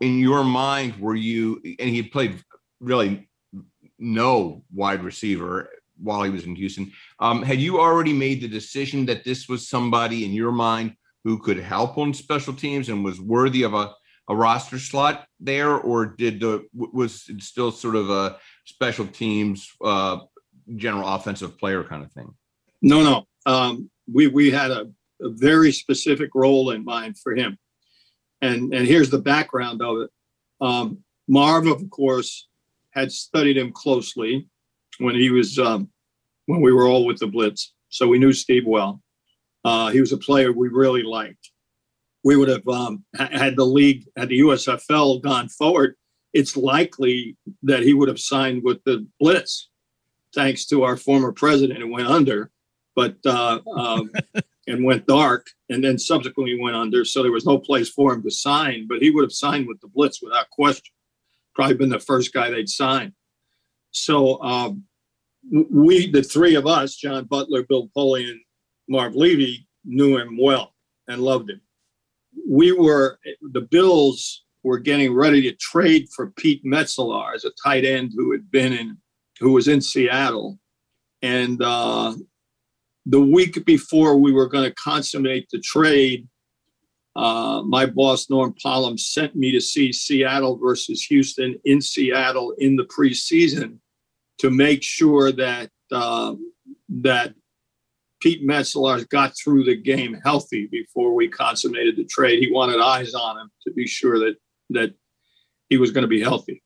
in 0.00 0.18
your 0.18 0.44
mind, 0.44 0.96
were 0.96 1.14
you? 1.14 1.60
And 1.78 1.88
he 1.88 2.02
played 2.02 2.42
really 2.80 3.28
no 3.98 4.64
wide 4.72 5.02
receiver 5.02 5.70
while 5.98 6.22
he 6.22 6.30
was 6.30 6.44
in 6.44 6.56
Houston. 6.56 6.92
Um, 7.18 7.42
had 7.42 7.60
you 7.60 7.78
already 7.78 8.12
made 8.12 8.40
the 8.40 8.48
decision 8.48 9.06
that 9.06 9.24
this 9.24 9.48
was 9.48 9.68
somebody 9.68 10.24
in 10.24 10.32
your 10.32 10.52
mind 10.52 10.94
who 11.24 11.38
could 11.38 11.58
help 11.58 11.98
on 11.98 12.14
special 12.14 12.54
teams 12.54 12.88
and 12.88 13.04
was 13.04 13.20
worthy 13.20 13.62
of 13.62 13.74
a 13.74 13.92
a 14.30 14.34
roster 14.34 14.78
slot 14.78 15.26
there, 15.40 15.74
or 15.74 16.06
did 16.06 16.38
the 16.38 16.64
was 16.72 17.24
it 17.28 17.42
still 17.42 17.72
sort 17.72 17.96
of 17.96 18.10
a 18.10 18.38
special 18.64 19.06
teams 19.06 19.68
uh, 19.84 20.18
general 20.76 21.08
offensive 21.08 21.58
player 21.58 21.84
kind 21.84 22.02
of 22.02 22.12
thing? 22.12 22.34
No, 22.82 23.02
no. 23.02 23.26
Um, 23.46 23.90
we 24.12 24.26
we 24.26 24.50
had 24.50 24.70
a, 24.70 24.90
a, 25.22 25.30
very 25.30 25.72
specific 25.72 26.30
role 26.34 26.70
in 26.70 26.84
mind 26.84 27.18
for 27.18 27.34
him, 27.34 27.58
and 28.42 28.74
and 28.74 28.86
here's 28.86 29.10
the 29.10 29.18
background 29.18 29.82
of 29.82 30.02
it. 30.02 30.10
Um, 30.60 30.98
Marv, 31.28 31.66
of 31.66 31.88
course, 31.90 32.48
had 32.92 33.12
studied 33.12 33.56
him 33.56 33.72
closely 33.72 34.48
when 34.98 35.14
he 35.14 35.30
was 35.30 35.58
um, 35.58 35.88
when 36.46 36.60
we 36.60 36.72
were 36.72 36.86
all 36.86 37.06
with 37.06 37.18
the 37.18 37.26
Blitz, 37.26 37.72
so 37.88 38.08
we 38.08 38.18
knew 38.18 38.32
Steve 38.32 38.66
well. 38.66 39.00
Uh, 39.64 39.90
he 39.90 40.00
was 40.00 40.12
a 40.12 40.18
player 40.18 40.52
we 40.52 40.68
really 40.68 41.02
liked 41.02 41.50
we 42.24 42.36
would 42.36 42.48
have 42.48 42.66
um, 42.68 43.04
had 43.14 43.56
the 43.56 43.64
league, 43.64 44.04
had 44.16 44.28
the 44.28 44.40
USFL 44.40 45.22
gone 45.22 45.48
forward, 45.48 45.94
it's 46.32 46.56
likely 46.56 47.36
that 47.62 47.82
he 47.82 47.94
would 47.94 48.08
have 48.08 48.20
signed 48.20 48.62
with 48.62 48.82
the 48.84 49.06
Blitz, 49.18 49.69
thanks 50.34 50.66
to 50.66 50.82
our 50.82 50.96
former 50.96 51.32
president 51.32 51.80
it 51.80 51.86
went 51.86 52.08
under. 52.08 52.50
But 52.96 53.16
uh, 53.24 53.60
um, 53.76 54.10
and 54.70 54.84
went 54.84 55.06
dark, 55.06 55.50
and 55.68 55.82
then 55.82 55.98
subsequently 55.98 56.58
went 56.60 56.76
under. 56.76 57.04
So 57.04 57.22
there 57.22 57.32
was 57.32 57.46
no 57.46 57.58
place 57.58 57.88
for 57.88 58.12
him 58.12 58.22
to 58.22 58.30
sign, 58.30 58.86
but 58.88 59.00
he 59.00 59.10
would 59.10 59.24
have 59.24 59.32
signed 59.32 59.66
with 59.66 59.80
the 59.80 59.88
Blitz 59.88 60.22
without 60.22 60.50
question. 60.50 60.92
Probably 61.54 61.74
been 61.74 61.88
the 61.88 61.98
first 61.98 62.32
guy 62.32 62.50
they'd 62.50 62.68
sign. 62.68 63.12
So 63.90 64.40
um, 64.42 64.84
we, 65.50 66.10
the 66.10 66.22
three 66.22 66.54
of 66.54 66.66
us, 66.66 66.96
John 66.96 67.24
Butler, 67.24 67.64
Bill 67.64 67.90
Polian, 67.96 68.30
and 68.30 68.40
Marv 68.88 69.14
Levy, 69.14 69.66
knew 69.84 70.18
him 70.18 70.38
well 70.40 70.74
and 71.08 71.22
loved 71.22 71.50
him. 71.50 71.60
We 72.48 72.72
were 72.72 73.18
the 73.40 73.62
Bills 73.62 74.44
were 74.62 74.78
getting 74.78 75.14
ready 75.14 75.42
to 75.42 75.56
trade 75.56 76.08
for 76.14 76.30
Pete 76.30 76.64
Metzelaar 76.64 77.34
as 77.34 77.44
a 77.44 77.50
tight 77.62 77.84
end 77.84 78.12
who 78.14 78.30
had 78.30 78.50
been 78.50 78.72
in 78.72 78.98
who 79.40 79.52
was 79.52 79.68
in 79.68 79.80
Seattle. 79.80 80.58
And 81.22 81.60
uh, 81.62 82.14
the 83.06 83.20
week 83.20 83.64
before 83.64 84.16
we 84.16 84.32
were 84.32 84.48
going 84.48 84.64
to 84.64 84.74
consummate 84.74 85.48
the 85.50 85.60
trade, 85.60 86.28
uh, 87.16 87.62
my 87.62 87.86
boss 87.86 88.30
Norm 88.30 88.54
Pollom 88.64 88.98
sent 88.98 89.34
me 89.34 89.50
to 89.52 89.60
see 89.60 89.92
Seattle 89.92 90.56
versus 90.56 91.02
Houston 91.04 91.58
in 91.64 91.80
Seattle 91.80 92.54
in 92.58 92.76
the 92.76 92.84
preseason 92.84 93.78
to 94.38 94.50
make 94.50 94.82
sure 94.82 95.32
that 95.32 95.70
uh, 95.90 96.34
that 96.88 97.34
Pete 98.22 98.46
Metzelaar 98.46 99.08
got 99.08 99.32
through 99.36 99.64
the 99.64 99.76
game 99.76 100.20
healthy 100.22 100.68
before 100.70 101.14
we 101.14 101.28
consummated 101.28 101.96
the 101.96 102.04
trade. 102.04 102.38
He 102.38 102.52
wanted 102.52 102.80
eyes 102.80 103.12
on 103.14 103.38
him 103.38 103.50
to 103.66 103.72
be 103.72 103.86
sure 103.86 104.18
that 104.20 104.36
that 104.70 104.94
he 105.68 105.78
was 105.78 105.90
going 105.90 106.02
to 106.02 106.08
be 106.08 106.22
healthy. 106.22 106.62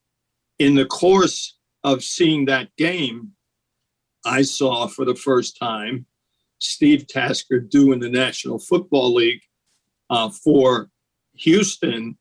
In 0.58 0.74
the 0.74 0.86
course 0.86 1.56
of 1.84 2.02
seeing 2.02 2.46
that 2.46 2.74
game, 2.76 3.32
I 4.24 4.42
saw 4.42 4.86
for 4.86 5.04
the 5.04 5.14
first 5.14 5.56
time 5.58 6.06
Steve 6.58 7.06
Tasker 7.06 7.60
do 7.60 7.92
in 7.92 8.00
the 8.00 8.08
National 8.08 8.58
Football 8.58 9.14
League 9.14 9.42
uh, 10.10 10.30
for 10.30 10.90
Houston 11.34 12.16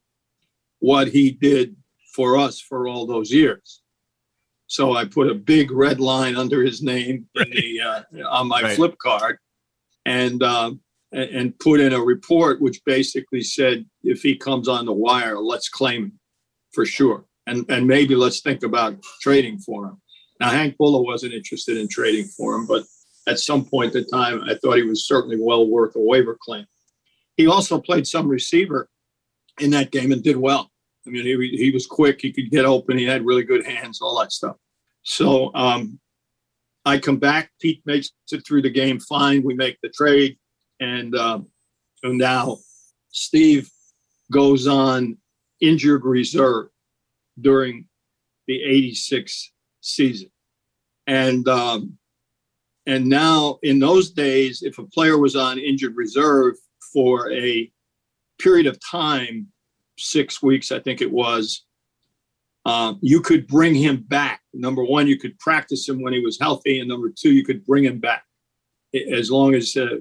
what 0.79 1.07
he 1.07 1.31
did 1.31 1.75
for 2.13 2.37
us 2.37 2.59
for 2.59 2.87
all 2.87 3.07
those 3.07 3.31
years. 3.31 3.81
So 4.67 4.95
I 4.95 5.05
put 5.05 5.29
a 5.29 5.35
big 5.35 5.71
red 5.71 5.99
line 5.99 6.35
under 6.35 6.63
his 6.63 6.81
name 6.81 7.27
the, 7.35 7.79
uh, 7.81 8.27
on 8.29 8.47
my 8.47 8.61
right. 8.61 8.75
flip 8.75 8.97
card, 8.97 9.37
and 10.05 10.41
um, 10.43 10.81
and 11.11 11.57
put 11.59 11.79
in 11.79 11.93
a 11.93 12.01
report 12.01 12.59
which 12.59 12.83
basically 12.85 13.41
said 13.41 13.85
if 14.03 14.23
he 14.23 14.35
comes 14.35 14.67
on 14.67 14.85
the 14.85 14.93
wire, 14.93 15.37
let's 15.37 15.69
claim 15.69 16.05
him 16.05 16.19
for 16.71 16.85
sure, 16.85 17.25
and 17.47 17.65
and 17.69 17.87
maybe 17.87 18.15
let's 18.15 18.41
think 18.41 18.63
about 18.63 19.01
trading 19.21 19.59
for 19.59 19.85
him. 19.85 20.01
Now 20.39 20.49
Hank 20.49 20.75
Bullough 20.77 21.05
wasn't 21.05 21.33
interested 21.33 21.77
in 21.77 21.87
trading 21.87 22.25
for 22.25 22.55
him, 22.55 22.65
but 22.65 22.83
at 23.27 23.39
some 23.39 23.65
point 23.65 23.95
in 23.95 24.05
time, 24.07 24.43
I 24.43 24.55
thought 24.55 24.77
he 24.77 24.83
was 24.83 25.07
certainly 25.07 25.37
well 25.39 25.67
worth 25.67 25.95
a 25.95 25.99
waiver 25.99 26.37
claim. 26.41 26.65
He 27.37 27.47
also 27.47 27.79
played 27.79 28.05
some 28.05 28.27
receiver 28.27 28.89
in 29.59 29.71
that 29.71 29.91
game 29.91 30.11
and 30.11 30.23
did 30.23 30.37
well. 30.37 30.69
I 31.05 31.09
mean, 31.09 31.25
he, 31.25 31.57
he 31.57 31.71
was 31.71 31.87
quick. 31.87 32.21
He 32.21 32.31
could 32.31 32.49
get 32.49 32.65
open. 32.65 32.97
He 32.97 33.05
had 33.05 33.25
really 33.25 33.43
good 33.43 33.65
hands, 33.65 34.01
all 34.01 34.19
that 34.19 34.31
stuff. 34.31 34.57
So 35.03 35.53
um, 35.53 35.99
I 36.85 36.97
come 36.97 37.17
back. 37.17 37.51
Pete 37.61 37.81
makes 37.85 38.11
it 38.31 38.45
through 38.45 38.61
the 38.61 38.69
game 38.69 38.99
fine. 38.99 39.43
We 39.43 39.53
make 39.53 39.77
the 39.81 39.89
trade. 39.89 40.37
And, 40.79 41.15
um, 41.15 41.47
and 42.03 42.17
now 42.17 42.57
Steve 43.11 43.69
goes 44.31 44.67
on 44.67 45.17
injured 45.61 46.03
reserve 46.03 46.67
during 47.39 47.85
the 48.47 48.61
86 48.61 49.51
season. 49.81 50.29
And 51.07 51.47
um, 51.47 51.97
and 52.85 53.07
now 53.07 53.59
in 53.63 53.79
those 53.79 54.11
days, 54.11 54.61
if 54.61 54.77
a 54.77 54.83
player 54.83 55.17
was 55.17 55.35
on 55.35 55.57
injured 55.57 55.95
reserve 55.95 56.55
for 56.93 57.31
a 57.31 57.71
period 58.39 58.67
of 58.67 58.77
time, 58.79 59.47
six 59.97 60.41
weeks, 60.41 60.71
I 60.71 60.79
think 60.79 61.01
it 61.01 61.11
was, 61.11 61.63
um, 62.65 62.99
you 63.01 63.21
could 63.21 63.47
bring 63.47 63.75
him 63.75 64.05
back. 64.07 64.41
Number 64.53 64.83
one, 64.83 65.07
you 65.07 65.17
could 65.17 65.37
practice 65.39 65.87
him 65.87 66.01
when 66.01 66.13
he 66.13 66.19
was 66.19 66.39
healthy, 66.39 66.79
and 66.79 66.89
number 66.89 67.09
two, 67.09 67.31
you 67.31 67.43
could 67.43 67.65
bring 67.65 67.83
him 67.83 67.99
back 67.99 68.23
as 69.11 69.31
long 69.31 69.55
as 69.55 69.75
uh, 69.75 69.97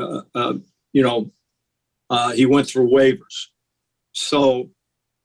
uh, 0.00 0.22
uh, 0.34 0.54
you 0.92 1.02
know 1.02 1.30
uh, 2.10 2.32
he 2.32 2.46
went 2.46 2.66
through 2.66 2.90
waivers. 2.90 3.48
So 4.12 4.70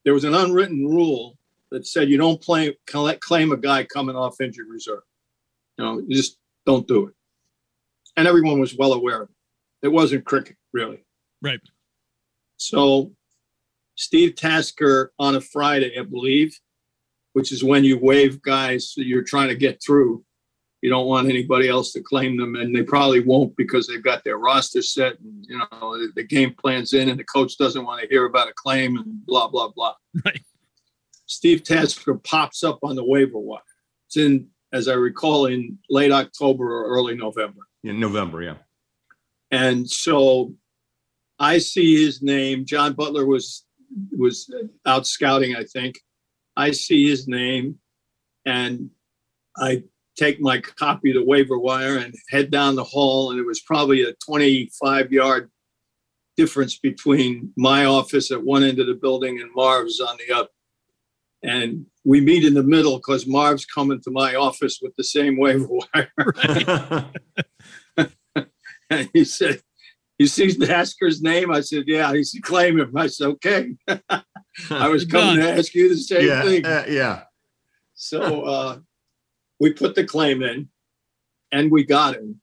there 0.03 0.13
was 0.13 0.23
an 0.23 0.33
unwritten 0.33 0.85
rule 0.85 1.37
that 1.71 1.87
said 1.87 2.09
you 2.09 2.17
don't 2.17 2.41
play, 2.41 2.77
claim 2.85 3.51
a 3.51 3.57
guy 3.57 3.83
coming 3.85 4.15
off 4.15 4.41
injured 4.41 4.67
reserve. 4.69 5.03
You 5.77 5.85
know, 5.85 5.99
you 5.99 6.15
just 6.15 6.37
don't 6.65 6.87
do 6.87 7.07
it. 7.07 7.13
And 8.17 8.27
everyone 8.27 8.59
was 8.59 8.75
well 8.75 8.93
aware 8.93 9.23
of 9.23 9.29
it. 9.29 9.35
It 9.87 9.87
wasn't 9.87 10.25
cricket, 10.25 10.57
really. 10.73 11.03
Right. 11.41 11.61
So 12.57 13.11
Steve 13.95 14.35
Tasker 14.35 15.11
on 15.17 15.35
a 15.35 15.41
Friday, 15.41 15.97
I 15.97 16.03
believe, 16.03 16.59
which 17.33 17.51
is 17.51 17.63
when 17.63 17.83
you 17.83 17.97
waive 17.97 18.41
guys 18.41 18.93
you're 18.97 19.23
trying 19.23 19.47
to 19.47 19.55
get 19.55 19.81
through. 19.83 20.23
You 20.81 20.89
don't 20.89 21.05
want 21.05 21.29
anybody 21.29 21.69
else 21.69 21.91
to 21.93 22.01
claim 22.01 22.37
them, 22.37 22.55
and 22.55 22.75
they 22.75 22.81
probably 22.81 23.19
won't 23.19 23.55
because 23.55 23.85
they've 23.85 24.03
got 24.03 24.23
their 24.23 24.39
roster 24.39 24.81
set 24.81 25.19
and 25.19 25.45
you 25.47 25.59
know 25.59 26.07
the 26.15 26.23
game 26.23 26.55
plan's 26.59 26.93
in, 26.93 27.09
and 27.09 27.19
the 27.19 27.23
coach 27.23 27.55
doesn't 27.57 27.85
want 27.85 28.01
to 28.01 28.07
hear 28.07 28.25
about 28.25 28.49
a 28.49 28.53
claim 28.55 28.97
and 28.97 29.23
blah 29.25 29.47
blah 29.47 29.69
blah. 29.69 29.93
Right. 30.25 30.41
Steve 31.31 31.63
Tasker 31.63 32.15
pops 32.15 32.61
up 32.61 32.79
on 32.83 32.97
the 32.97 33.05
waiver 33.05 33.39
wire. 33.39 33.61
It's 34.07 34.17
in, 34.17 34.47
as 34.73 34.89
I 34.89 34.95
recall, 34.95 35.45
in 35.45 35.77
late 35.89 36.11
October 36.11 36.69
or 36.69 36.89
early 36.89 37.15
November. 37.15 37.61
In 37.85 38.01
November, 38.01 38.41
yeah. 38.41 38.55
And 39.49 39.89
so 39.89 40.53
I 41.39 41.57
see 41.59 42.03
his 42.03 42.21
name. 42.21 42.65
John 42.65 42.93
Butler 42.93 43.25
was 43.25 43.65
was 44.17 44.53
out 44.85 45.07
scouting, 45.07 45.55
I 45.55 45.63
think. 45.63 45.99
I 46.57 46.71
see 46.71 47.09
his 47.09 47.27
name 47.27 47.79
and 48.45 48.89
I 49.57 49.83
take 50.17 50.41
my 50.41 50.59
copy 50.59 51.11
of 51.11 51.15
the 51.15 51.25
waiver 51.25 51.57
wire 51.57 51.97
and 51.97 52.13
head 52.29 52.51
down 52.51 52.75
the 52.75 52.83
hall. 52.83 53.31
And 53.31 53.39
it 53.39 53.45
was 53.45 53.61
probably 53.61 54.03
a 54.03 54.13
25 54.25 55.11
yard 55.11 55.49
difference 56.37 56.77
between 56.77 57.53
my 57.57 57.85
office 57.85 58.31
at 58.31 58.43
one 58.43 58.63
end 58.63 58.79
of 58.79 58.87
the 58.87 58.95
building 58.95 59.39
and 59.39 59.49
Marv's 59.55 59.99
on 60.01 60.17
the 60.17 60.35
other. 60.35 60.49
And 61.43 61.85
we 62.05 62.21
meet 62.21 62.45
in 62.45 62.53
the 62.53 62.63
middle 62.63 62.97
because 62.97 63.25
Marv's 63.25 63.65
coming 63.65 64.01
to 64.01 64.11
my 64.11 64.35
office 64.35 64.79
with 64.81 64.95
the 64.95 65.03
same 65.03 65.37
waiver 65.37 65.67
wire. 65.67 66.11
and 68.89 69.09
he 69.13 69.25
said, 69.25 69.61
You 70.19 70.27
see 70.27 70.47
Tasker's 70.47 71.21
name? 71.21 71.51
I 71.51 71.61
said, 71.61 71.85
Yeah. 71.87 72.13
He 72.13 72.23
said, 72.23 72.43
Claim 72.43 72.79
him. 72.79 72.95
I 72.95 73.07
said, 73.07 73.27
Okay. 73.27 73.75
I 74.69 74.87
was 74.87 75.05
coming 75.11 75.37
to 75.37 75.51
ask 75.51 75.73
you 75.73 75.89
the 75.89 75.97
same 75.97 76.27
yeah, 76.27 76.41
thing. 76.43 76.65
Uh, 76.65 76.85
yeah. 76.87 77.23
So 77.95 78.43
uh, 78.43 78.79
we 79.59 79.73
put 79.73 79.95
the 79.95 80.03
claim 80.03 80.41
in, 80.41 80.69
and 81.51 81.71
we 81.71 81.83
got 81.83 82.15
him. 82.15 82.41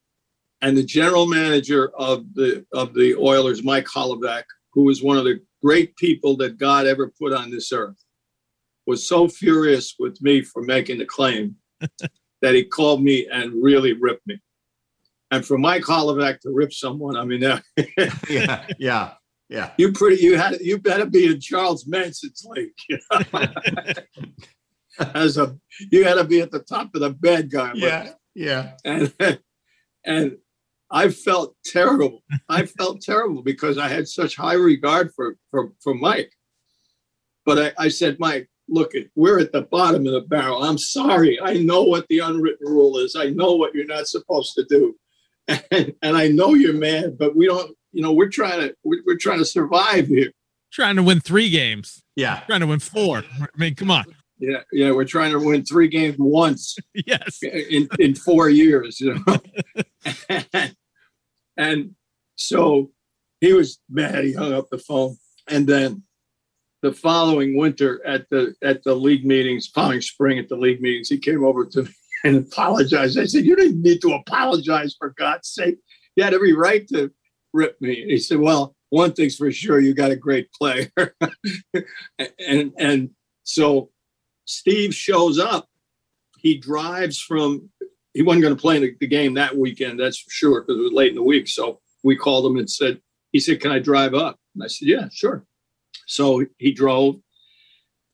And 0.61 0.77
the 0.77 0.85
general 0.85 1.27
manager 1.27 1.91
of 1.97 2.25
the 2.35 2.65
of 2.73 2.95
the 2.95 3.15
Oilers, 3.17 3.63
Mike 3.63 3.87
Holovak, 3.87 4.45
who 4.73 4.85
was 4.85 5.03
one 5.03 5.17
of 5.17 5.25
the 5.25 5.41
great 5.63 5.97
people 5.97 6.37
that 6.39 6.59
God 6.59 6.87
ever 6.87 7.13
put 7.21 7.33
on 7.33 7.51
this 7.51 7.73
earth, 7.73 7.97
was 8.89 9.07
so 9.07 9.29
furious 9.29 9.95
with 9.99 10.21
me 10.23 10.41
for 10.41 10.63
making 10.63 10.97
the 10.97 11.05
claim 11.05 11.55
that 12.41 12.55
he 12.55 12.65
called 12.65 13.03
me 13.03 13.29
and 13.31 13.63
really 13.63 13.93
ripped 13.93 14.27
me. 14.27 14.41
And 15.31 15.45
for 15.45 15.59
Mike 15.59 15.83
Holovak 15.83 16.41
to 16.41 16.51
rip 16.51 16.73
someone, 16.73 17.15
I 17.15 17.25
mean, 17.27 17.43
yeah, 18.29 18.67
yeah. 18.79 19.13
Yeah. 19.51 19.73
You 19.77 19.93
pretty 19.93 20.23
you 20.23 20.39
had 20.39 20.59
you 20.61 20.79
better 20.79 21.05
be 21.05 21.27
in 21.27 21.41
Charles 21.41 21.87
Manson's 21.87 22.47
league. 22.49 22.73
You 22.89 22.99
know? 23.11 23.45
As 25.15 25.37
a 25.37 25.57
you 25.91 26.05
had 26.05 26.15
to 26.15 26.25
be 26.25 26.41
at 26.41 26.51
the 26.51 26.61
top 26.61 26.95
of 26.95 27.03
the 27.03 27.11
bed 27.11 27.51
guy. 27.51 27.73
Yeah. 27.75 28.13
Yeah. 28.35 28.73
And 28.85 29.13
and 30.05 30.39
I 30.91 31.11
felt 31.11 31.57
terrible. 31.65 32.23
I 32.49 32.65
felt 32.67 33.03
terrible 33.03 33.43
because 33.43 33.79
I 33.79 33.89
had 33.89 34.09
such 34.09 34.37
high 34.37 34.55
regard 34.55 35.13
for 35.15 35.37
for, 35.51 35.73
for 35.83 35.95
Mike. 35.95 36.33
But 37.47 37.59
I, 37.79 37.85
I 37.85 37.89
said, 37.89 38.17
Mike, 38.19 38.51
look, 38.69 38.95
at 38.95 39.07
we're 39.15 39.39
at 39.39 39.53
the 39.53 39.63
bottom 39.63 40.07
of 40.07 40.13
the 40.13 40.21
barrel. 40.21 40.63
I'm 40.63 40.79
sorry. 40.79 41.39
I 41.41 41.55
know 41.55 41.83
what 41.83 42.07
the 42.09 42.21
unwritten 42.21 42.69
rule 42.69 42.99
is. 42.99 43.17
I 43.17 43.27
know 43.31 43.55
what 43.55 43.75
you're 43.75 43.87
not 43.87 44.07
supposed 44.07 44.55
to 44.55 44.65
do. 44.65 44.95
And, 45.71 45.95
and 46.03 46.17
I 46.17 46.29
know 46.29 46.53
you're 46.53 46.75
mad, 46.75 47.17
but 47.19 47.35
we 47.35 47.47
don't 47.47 47.75
you 47.93 48.03
know, 48.03 48.13
we're 48.13 48.29
trying 48.29 48.61
to 48.61 48.75
we're, 48.85 49.03
we're 49.07 49.17
trying 49.17 49.39
to 49.39 49.45
survive 49.45 50.09
here. 50.09 50.31
Trying 50.73 50.97
to 50.97 51.03
win 51.03 51.21
three 51.21 51.51
games. 51.51 52.03
Yeah. 52.17 52.43
Trying 52.47 52.61
to 52.61 52.67
win 52.67 52.81
four. 52.81 53.25
I 53.41 53.47
mean, 53.57 53.75
come 53.75 53.91
on. 53.91 54.05
Yeah, 54.41 54.61
yeah, 54.71 54.93
we're 54.93 55.05
trying 55.05 55.33
to 55.33 55.41
win 55.41 55.65
three 55.65 55.89
games 55.89 56.15
once. 56.19 56.77
yes. 56.95 57.43
In 57.43 57.89
in 57.99 58.15
four 58.15 58.49
years, 58.49 59.01
you 59.01 59.15
know. 59.27 59.39
and, 60.29 60.77
and 61.57 61.91
so 62.37 62.93
he 63.41 63.53
was 63.53 63.81
mad. 63.91 64.23
He 64.25 64.35
hung 64.35 64.53
up 64.53 64.69
the 64.71 64.79
phone, 64.79 65.17
and 65.49 65.67
then 65.67 66.05
the 66.83 66.93
following 66.93 67.57
winter 67.57 68.05
at 68.07 68.29
the 68.31 68.55
at 68.63 68.85
the 68.85 68.95
league 68.95 69.25
meetings, 69.25 69.67
following 69.67 70.01
spring 70.01 70.39
at 70.39 70.49
the 70.49 70.57
league 70.57 70.81
meetings, 70.81 71.09
he 71.09 71.19
came 71.19 71.45
over 71.45 71.65
to 71.65 71.83
me 71.83 71.91
and 72.25 72.37
apologized. 72.37 73.19
I 73.19 73.25
said, 73.25 73.45
"You 73.45 73.57
didn't 73.57 73.83
need 73.83 74.01
to 74.03 74.13
apologize 74.13 74.95
for 74.99 75.11
God's 75.11 75.49
sake. 75.49 75.77
You 76.17 76.25
had 76.25 76.35
every 76.35 76.53
right 76.53 76.87
to 76.89 77.11
rip 77.53 77.81
me. 77.81 78.05
He 78.07 78.19
said, 78.19 78.39
"Well, 78.39 78.75
one 78.91 79.13
thing's 79.13 79.37
for 79.37 79.51
sure, 79.51 79.81
you 79.81 79.95
got 79.95 80.11
a 80.11 80.17
great 80.17 80.53
player." 80.53 80.91
and 82.39 82.73
and 82.79 83.11
so 83.43 83.91
Steve 84.45 84.95
shows 84.95 85.39
up. 85.39 85.69
He 86.39 86.59
drives 86.59 87.21
from. 87.21 87.71
He 88.15 88.23
wasn't 88.23 88.43
going 88.43 88.57
to 88.57 88.61
play 88.61 88.79
the, 88.81 88.97
the 88.99 89.07
game 89.07 89.35
that 89.35 89.57
weekend. 89.57 90.01
That's 90.01 90.19
for 90.19 90.31
sure 90.31 90.63
because 90.63 90.81
it 90.81 90.83
was 90.83 90.93
late 90.93 91.11
in 91.11 91.15
the 91.15 91.23
week. 91.23 91.47
So 91.47 91.81
we 92.03 92.17
called 92.17 92.47
him 92.47 92.57
and 92.57 92.71
said, 92.71 93.01
"He 93.33 93.41
said, 93.41 93.61
can 93.61 93.73
I 93.73 93.81
drive 93.81 94.15
up?" 94.15 94.39
And 94.55 94.63
I 94.63 94.69
said, 94.69 94.89
"Yeah, 94.89 95.09
sure." 95.13 95.45
So 96.09 96.45
he 96.57 96.73
drove, 96.73 97.17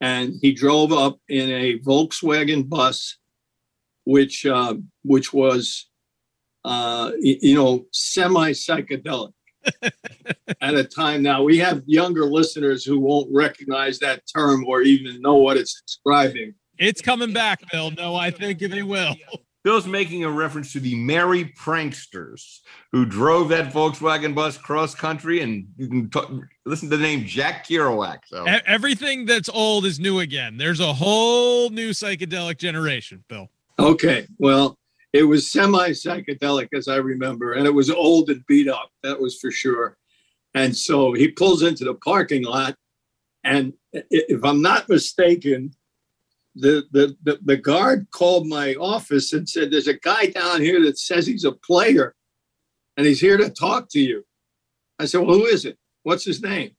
and 0.00 0.34
he 0.42 0.52
drove 0.52 0.92
up 0.92 1.18
in 1.28 1.48
a 1.48 1.78
Volkswagen 1.78 2.68
bus, 2.68 3.16
which 4.04 4.44
uh, 4.44 4.74
which 5.02 5.32
was, 5.32 5.88
uh, 6.64 7.12
you 7.18 7.54
know, 7.54 7.86
semi 7.92 8.50
psychedelic. 8.50 9.32
at 10.60 10.74
a 10.74 10.84
time 10.84 11.22
now 11.22 11.42
we 11.42 11.56
have 11.56 11.82
younger 11.86 12.26
listeners 12.26 12.84
who 12.84 13.00
won't 13.00 13.26
recognize 13.32 13.98
that 13.98 14.20
term 14.26 14.62
or 14.66 14.82
even 14.82 15.22
know 15.22 15.36
what 15.36 15.56
it's 15.56 15.80
describing. 15.80 16.52
It's 16.76 17.00
coming 17.00 17.32
back 17.32 17.62
bill. 17.70 17.90
No 17.92 18.14
i 18.14 18.30
think 18.30 18.58
they 18.58 18.82
will 18.82 19.14
Bill's 19.64 19.86
making 19.86 20.24
a 20.24 20.30
reference 20.30 20.74
to 20.74 20.80
the 20.80 20.94
merry 20.94 21.46
pranksters 21.58 22.60
who 22.92 23.06
drove 23.06 23.48
that 23.48 23.72
Volkswagen 23.72 24.34
bus 24.34 24.58
cross 24.58 24.94
country, 24.94 25.40
and 25.40 25.66
you 25.78 25.88
can 25.88 26.10
talk, 26.10 26.30
listen 26.66 26.90
to 26.90 26.96
the 26.98 27.02
name 27.02 27.24
Jack 27.24 27.66
Kerouac. 27.66 28.18
So 28.26 28.44
everything 28.44 29.24
that's 29.24 29.48
old 29.48 29.86
is 29.86 29.98
new 29.98 30.20
again. 30.20 30.58
There's 30.58 30.80
a 30.80 30.92
whole 30.92 31.70
new 31.70 31.90
psychedelic 31.90 32.58
generation, 32.58 33.24
Bill. 33.26 33.48
Okay, 33.78 34.26
well, 34.38 34.78
it 35.14 35.22
was 35.22 35.50
semi 35.50 35.90
psychedelic 35.90 36.68
as 36.74 36.86
I 36.86 36.96
remember, 36.96 37.54
and 37.54 37.66
it 37.66 37.72
was 37.72 37.90
old 37.90 38.28
and 38.28 38.44
beat 38.46 38.68
up. 38.68 38.90
That 39.02 39.18
was 39.18 39.38
for 39.38 39.50
sure. 39.50 39.96
And 40.52 40.76
so 40.76 41.14
he 41.14 41.28
pulls 41.28 41.62
into 41.62 41.84
the 41.84 41.94
parking 41.94 42.44
lot, 42.44 42.76
and 43.44 43.72
if 43.92 44.44
I'm 44.44 44.60
not 44.60 44.90
mistaken, 44.90 45.74
the, 46.54 46.84
the, 46.92 47.16
the, 47.22 47.38
the 47.44 47.56
guard 47.56 48.06
called 48.10 48.46
my 48.46 48.74
office 48.74 49.32
and 49.32 49.48
said, 49.48 49.70
There's 49.70 49.88
a 49.88 49.98
guy 49.98 50.26
down 50.26 50.60
here 50.60 50.82
that 50.84 50.98
says 50.98 51.26
he's 51.26 51.44
a 51.44 51.52
player 51.52 52.14
and 52.96 53.06
he's 53.06 53.20
here 53.20 53.36
to 53.36 53.50
talk 53.50 53.88
to 53.90 54.00
you. 54.00 54.24
I 54.98 55.06
said, 55.06 55.20
Well, 55.20 55.36
who 55.36 55.46
is 55.46 55.64
it? 55.64 55.78
What's 56.02 56.24
his 56.24 56.42
name? 56.42 56.70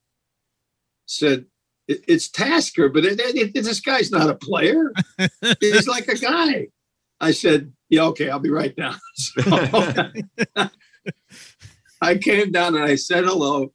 Said, 1.07 1.45
It's 1.87 2.29
Tasker, 2.29 2.89
but 2.89 3.05
it, 3.05 3.19
it, 3.19 3.53
this 3.53 3.81
guy's 3.81 4.11
not 4.11 4.29
a 4.29 4.35
player. 4.35 4.93
he's 5.59 5.87
like 5.87 6.07
a 6.07 6.15
guy. 6.15 6.67
I 7.19 7.31
said, 7.31 7.73
Yeah, 7.89 8.03
okay, 8.03 8.29
I'll 8.29 8.39
be 8.39 8.49
right 8.49 8.75
down. 8.75 8.95
So 11.97 12.01
I 12.01 12.17
came 12.17 12.51
down 12.51 12.75
and 12.75 12.83
I 12.83 12.95
said 12.95 13.23
hello. 13.23 13.71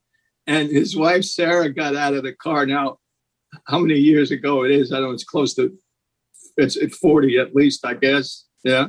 And 0.46 0.68
his 0.68 0.96
wife, 0.96 1.24
Sarah, 1.24 1.72
got 1.72 1.96
out 1.96 2.14
of 2.14 2.22
the 2.22 2.34
car. 2.34 2.66
Now, 2.66 2.98
how 3.66 3.78
many 3.78 3.98
years 3.98 4.30
ago 4.30 4.64
it 4.64 4.70
is? 4.70 4.92
I 4.92 4.96
don't 4.96 5.04
know 5.04 5.10
it's 5.12 5.24
close 5.24 5.54
to 5.54 5.76
it's 6.60 6.76
at 6.76 6.92
40 6.92 7.38
at 7.38 7.54
least, 7.54 7.84
I 7.84 7.94
guess. 7.94 8.46
Yeah. 8.64 8.88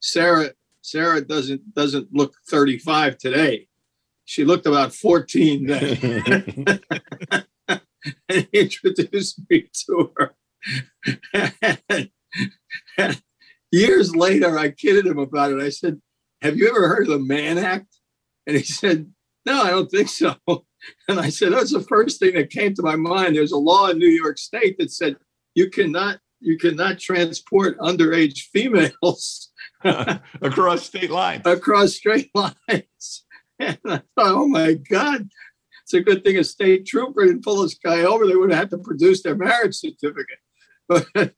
Sarah 0.00 0.50
Sarah 0.82 1.20
doesn't 1.20 1.74
doesn't 1.74 2.08
look 2.12 2.34
35 2.48 3.18
today. 3.18 3.68
She 4.24 4.44
looked 4.44 4.66
about 4.66 4.94
14 4.94 5.66
then. 5.66 6.80
and 8.28 8.48
introduced 8.52 9.40
me 9.50 9.68
to 9.86 10.12
her. 10.16 10.34
Years 13.70 14.16
later, 14.16 14.58
I 14.58 14.70
kidded 14.70 15.06
him 15.06 15.18
about 15.18 15.52
it. 15.52 15.60
I 15.60 15.68
said, 15.68 16.00
Have 16.42 16.56
you 16.56 16.68
ever 16.68 16.88
heard 16.88 17.02
of 17.02 17.08
the 17.08 17.18
Mann 17.18 17.58
Act? 17.58 17.96
And 18.46 18.56
he 18.56 18.62
said, 18.62 19.12
No, 19.44 19.62
I 19.62 19.70
don't 19.70 19.90
think 19.90 20.08
so. 20.08 20.34
And 21.08 21.18
I 21.18 21.28
said, 21.28 21.52
That's 21.52 21.72
the 21.72 21.80
first 21.80 22.20
thing 22.20 22.34
that 22.34 22.50
came 22.50 22.72
to 22.74 22.82
my 22.82 22.94
mind. 22.94 23.34
There's 23.34 23.50
a 23.50 23.58
law 23.58 23.88
in 23.88 23.98
New 23.98 24.08
York 24.08 24.38
State 24.38 24.78
that 24.78 24.92
said 24.92 25.16
you 25.56 25.70
cannot 25.70 26.20
you 26.40 26.58
cannot 26.58 26.98
transport 26.98 27.78
underage 27.78 28.40
females 28.52 29.50
across 29.84 30.84
state 30.84 31.10
lines. 31.10 31.42
Across 31.44 31.94
state 31.94 32.30
lines. 32.34 33.24
And 33.60 33.76
I 33.86 33.96
thought, 33.96 34.04
oh 34.18 34.46
my 34.46 34.74
God, 34.74 35.28
it's 35.82 35.92
a 35.92 36.00
good 36.00 36.22
thing 36.22 36.36
a 36.36 36.44
state 36.44 36.86
trooper 36.86 37.26
didn't 37.26 37.42
pull 37.42 37.62
this 37.62 37.74
guy 37.74 38.02
over. 38.02 38.24
They 38.24 38.36
would 38.36 38.52
have 38.52 38.58
had 38.60 38.70
to 38.70 38.78
produce 38.78 39.24
their 39.24 39.34
marriage 39.34 39.74
certificate. 39.74 40.38
But, 40.88 41.34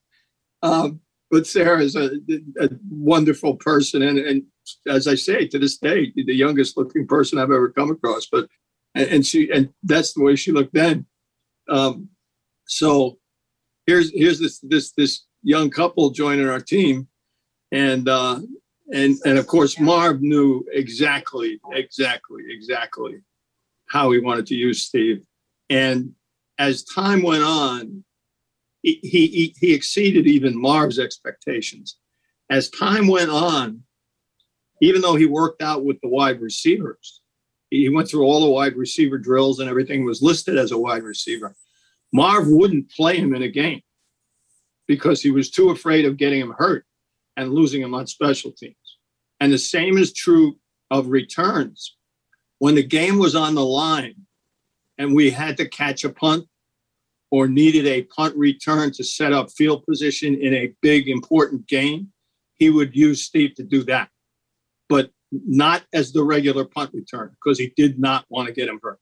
um, 0.62 1.00
but 1.30 1.46
Sarah 1.46 1.80
is 1.80 1.96
a, 1.96 2.10
a 2.60 2.68
wonderful 2.90 3.56
person. 3.56 4.02
And, 4.02 4.18
and 4.18 4.42
as 4.86 5.08
I 5.08 5.14
say, 5.14 5.46
to 5.46 5.58
this 5.58 5.78
day, 5.78 6.12
the 6.14 6.34
youngest 6.34 6.76
looking 6.76 7.06
person 7.06 7.38
I've 7.38 7.50
ever 7.50 7.70
come 7.70 7.90
across. 7.90 8.26
But 8.30 8.48
and 8.94 9.24
she 9.24 9.50
and 9.50 9.72
that's 9.82 10.14
the 10.14 10.22
way 10.22 10.36
she 10.36 10.52
looked 10.52 10.74
then. 10.74 11.06
Um, 11.68 12.08
so 12.66 13.19
here's 13.90 14.10
here's 14.14 14.38
this 14.38 14.60
this 14.60 14.92
this 14.92 15.26
young 15.42 15.68
couple 15.68 16.10
joining 16.10 16.48
our 16.48 16.60
team, 16.60 17.08
and 17.72 18.08
uh, 18.08 18.38
and 18.92 19.16
and 19.24 19.38
of 19.38 19.46
course 19.46 19.80
Marv 19.80 20.22
knew 20.22 20.64
exactly 20.72 21.60
exactly 21.72 22.44
exactly 22.48 23.16
how 23.88 24.12
he 24.12 24.20
wanted 24.20 24.46
to 24.46 24.54
use 24.54 24.84
Steve, 24.84 25.22
and 25.68 26.12
as 26.58 26.84
time 26.84 27.22
went 27.22 27.42
on, 27.42 28.04
he 28.82 29.00
he, 29.02 29.54
he 29.58 29.74
exceeded 29.74 30.26
even 30.26 30.60
Marv's 30.60 30.98
expectations. 30.98 31.96
As 32.48 32.70
time 32.70 33.06
went 33.06 33.30
on, 33.30 33.82
even 34.80 35.00
though 35.00 35.16
he 35.16 35.26
worked 35.26 35.62
out 35.62 35.84
with 35.84 36.00
the 36.00 36.08
wide 36.08 36.40
receivers, 36.40 37.20
he 37.70 37.88
went 37.88 38.08
through 38.08 38.24
all 38.24 38.40
the 38.40 38.50
wide 38.50 38.76
receiver 38.76 39.18
drills 39.18 39.60
and 39.60 39.70
everything 39.70 40.04
was 40.04 40.20
listed 40.20 40.58
as 40.58 40.72
a 40.72 40.78
wide 40.78 41.04
receiver 41.04 41.54
Marv 42.12 42.48
wouldn't 42.48 42.90
play 42.90 43.16
him 43.16 43.34
in 43.34 43.42
a 43.42 43.48
game 43.48 43.80
because 44.88 45.22
he 45.22 45.30
was 45.30 45.50
too 45.50 45.70
afraid 45.70 46.04
of 46.04 46.16
getting 46.16 46.40
him 46.40 46.54
hurt 46.56 46.84
and 47.36 47.52
losing 47.52 47.80
him 47.80 47.94
on 47.94 48.06
special 48.06 48.52
teams. 48.52 48.74
And 49.38 49.52
the 49.52 49.58
same 49.58 49.96
is 49.96 50.12
true 50.12 50.56
of 50.90 51.08
returns. 51.08 51.96
When 52.58 52.74
the 52.74 52.82
game 52.82 53.18
was 53.18 53.34
on 53.34 53.54
the 53.54 53.64
line 53.64 54.26
and 54.98 55.14
we 55.14 55.30
had 55.30 55.56
to 55.58 55.68
catch 55.68 56.04
a 56.04 56.10
punt 56.10 56.46
or 57.30 57.46
needed 57.46 57.86
a 57.86 58.02
punt 58.02 58.36
return 58.36 58.92
to 58.92 59.04
set 59.04 59.32
up 59.32 59.50
field 59.50 59.84
position 59.86 60.34
in 60.34 60.52
a 60.52 60.72
big, 60.82 61.08
important 61.08 61.66
game, 61.68 62.08
he 62.56 62.68
would 62.68 62.94
use 62.94 63.24
Steve 63.24 63.54
to 63.54 63.62
do 63.62 63.84
that, 63.84 64.10
but 64.88 65.10
not 65.30 65.82
as 65.94 66.12
the 66.12 66.24
regular 66.24 66.64
punt 66.64 66.90
return 66.92 67.30
because 67.42 67.58
he 67.58 67.72
did 67.76 67.98
not 67.98 68.24
want 68.28 68.48
to 68.48 68.52
get 68.52 68.68
him 68.68 68.80
hurt. 68.82 68.98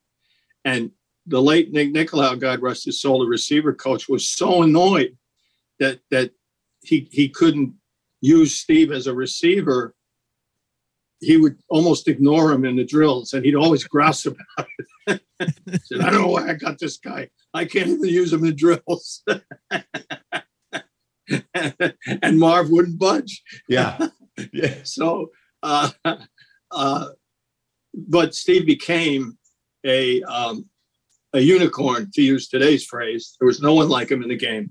And 0.64 0.92
the 1.28 1.40
late 1.42 1.72
Nick 1.72 1.92
Nicolau, 1.92 2.38
God 2.38 2.60
rest 2.62 2.86
his 2.86 3.00
soul, 3.00 3.20
the 3.20 3.26
receiver 3.26 3.72
coach, 3.74 4.08
was 4.08 4.28
so 4.28 4.62
annoyed 4.62 5.16
that 5.78 6.00
that 6.10 6.32
he 6.82 7.08
he 7.12 7.28
couldn't 7.28 7.74
use 8.20 8.56
Steve 8.56 8.90
as 8.90 9.06
a 9.06 9.14
receiver. 9.14 9.94
He 11.20 11.36
would 11.36 11.58
almost 11.68 12.08
ignore 12.08 12.52
him 12.52 12.64
in 12.64 12.76
the 12.76 12.84
drills, 12.84 13.32
and 13.32 13.44
he'd 13.44 13.56
always 13.56 13.84
grouse 13.84 14.24
about 14.26 14.68
it. 15.06 15.20
said, 15.82 16.00
"I 16.00 16.10
don't 16.10 16.22
know 16.22 16.28
why 16.28 16.48
I 16.48 16.54
got 16.54 16.78
this 16.78 16.96
guy. 16.96 17.28
I 17.52 17.64
can't 17.64 17.88
even 17.88 18.04
use 18.04 18.32
him 18.32 18.44
in 18.44 18.56
drills." 18.56 19.22
and 22.22 22.38
Marv 22.38 22.70
wouldn't 22.70 22.98
budge. 22.98 23.42
Yeah, 23.68 24.08
yeah. 24.52 24.74
So, 24.84 25.30
uh, 25.62 25.90
uh, 26.70 27.08
but 27.94 28.34
Steve 28.34 28.64
became 28.64 29.36
a 29.84 30.22
um, 30.22 30.68
a 31.34 31.40
unicorn, 31.40 32.10
to 32.14 32.22
use 32.22 32.48
today's 32.48 32.84
phrase. 32.84 33.36
There 33.38 33.46
was 33.46 33.60
no 33.60 33.74
one 33.74 33.88
like 33.88 34.10
him 34.10 34.22
in 34.22 34.28
the 34.28 34.36
game. 34.36 34.70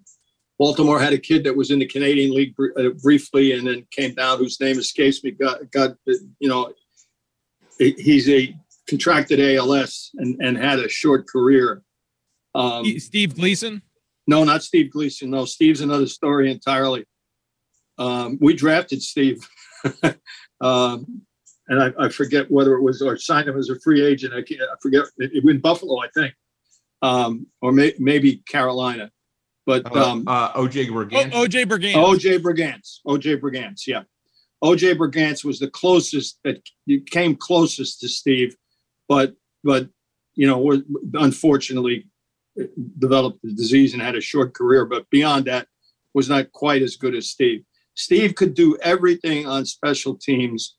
Baltimore 0.60 1.00
had 1.00 1.14
a 1.14 1.20
kid 1.20 1.44
that 1.44 1.56
was 1.56 1.70
in 1.70 1.80
the 1.80 1.86
Canadian 1.86 2.34
League 2.34 2.56
uh, 2.78 2.90
briefly 3.04 3.52
and 3.52 3.68
then 3.68 3.86
came 3.92 4.16
down, 4.16 4.40
whose 4.40 4.60
name 4.60 4.80
escapes 4.80 5.24
me. 5.24 5.32
Got, 5.32 5.70
got 5.72 5.92
you 6.06 6.50
know, 6.50 6.74
he's 7.78 8.28
a 8.28 8.56
contracted 8.90 9.40
ALS 9.40 10.10
and, 10.16 10.42
and 10.42 10.58
had 10.58 10.80
a 10.80 10.90
short 10.90 11.28
career. 11.28 11.84
Um, 12.56 12.86
Steve 13.00 13.36
Gleason? 13.36 13.84
No, 14.26 14.44
not 14.44 14.64
Steve 14.64 14.92
Gleason. 14.92 15.30
No, 15.30 15.46
Steve's 15.46 15.82
another 15.82 16.08
story 16.08 16.52
entirely. 16.52 17.06
Um, 18.00 18.40
we 18.42 18.56
drafted 18.56 19.04
Steve. 19.04 19.48
um, 20.62 21.22
and 21.68 21.84
I, 21.84 21.92
I, 22.00 22.10
forget 22.10 22.50
whether 22.50 22.76
it 22.76 22.82
was 22.82 23.02
or 23.02 23.18
signed 23.18 23.48
him 23.48 23.58
as 23.58 23.70
a 23.70 23.80
free 23.82 24.04
agent. 24.04 24.34
I, 24.34 24.40
I 24.40 24.76
forget. 24.82 25.06
It, 25.18 25.32
it 25.34 25.44
went 25.44 25.62
Buffalo, 25.62 26.02
I 26.02 26.08
think 26.16 26.34
um, 27.02 27.48
or 27.62 27.72
may, 27.72 27.94
maybe 28.00 28.38
Carolina. 28.48 29.12
But 29.66 29.94
uh, 29.96 30.12
um, 30.12 30.24
uh, 30.28 30.54
OJ 30.54 30.88
Brigance. 30.88 31.32
OJ 31.32 31.66
Brigance. 31.66 31.94
OJ 31.94 32.40
Brigance. 32.40 33.00
OJ 33.06 33.42
Brigance. 33.42 33.86
Yeah. 33.86 34.04
OJ 34.64 34.98
Brigance 34.98 35.44
was 35.44 35.60
the 35.60 35.70
closest 35.70 36.40
that 36.44 36.62
came 37.12 37.36
closest 37.36 38.00
to 38.02 38.08
Steve, 38.08 38.56
but 39.08 39.36
but 39.64 39.90
you 40.36 40.48
know, 40.48 40.82
unfortunately 41.14 42.08
developed 42.98 43.40
the 43.44 43.52
disease 43.54 43.94
and 43.94 44.02
had 44.02 44.16
a 44.16 44.22
short 44.22 44.54
career. 44.54 44.86
But 44.86 45.10
beyond 45.10 45.46
that, 45.46 45.68
was 46.14 46.30
not 46.30 46.52
quite 46.52 46.82
as 46.82 46.96
good 46.96 47.14
as 47.14 47.30
Steve. 47.30 47.64
Steve 47.94 48.36
could 48.36 48.54
do 48.54 48.78
everything 48.82 49.46
on 49.46 49.66
special 49.66 50.16
teams, 50.16 50.78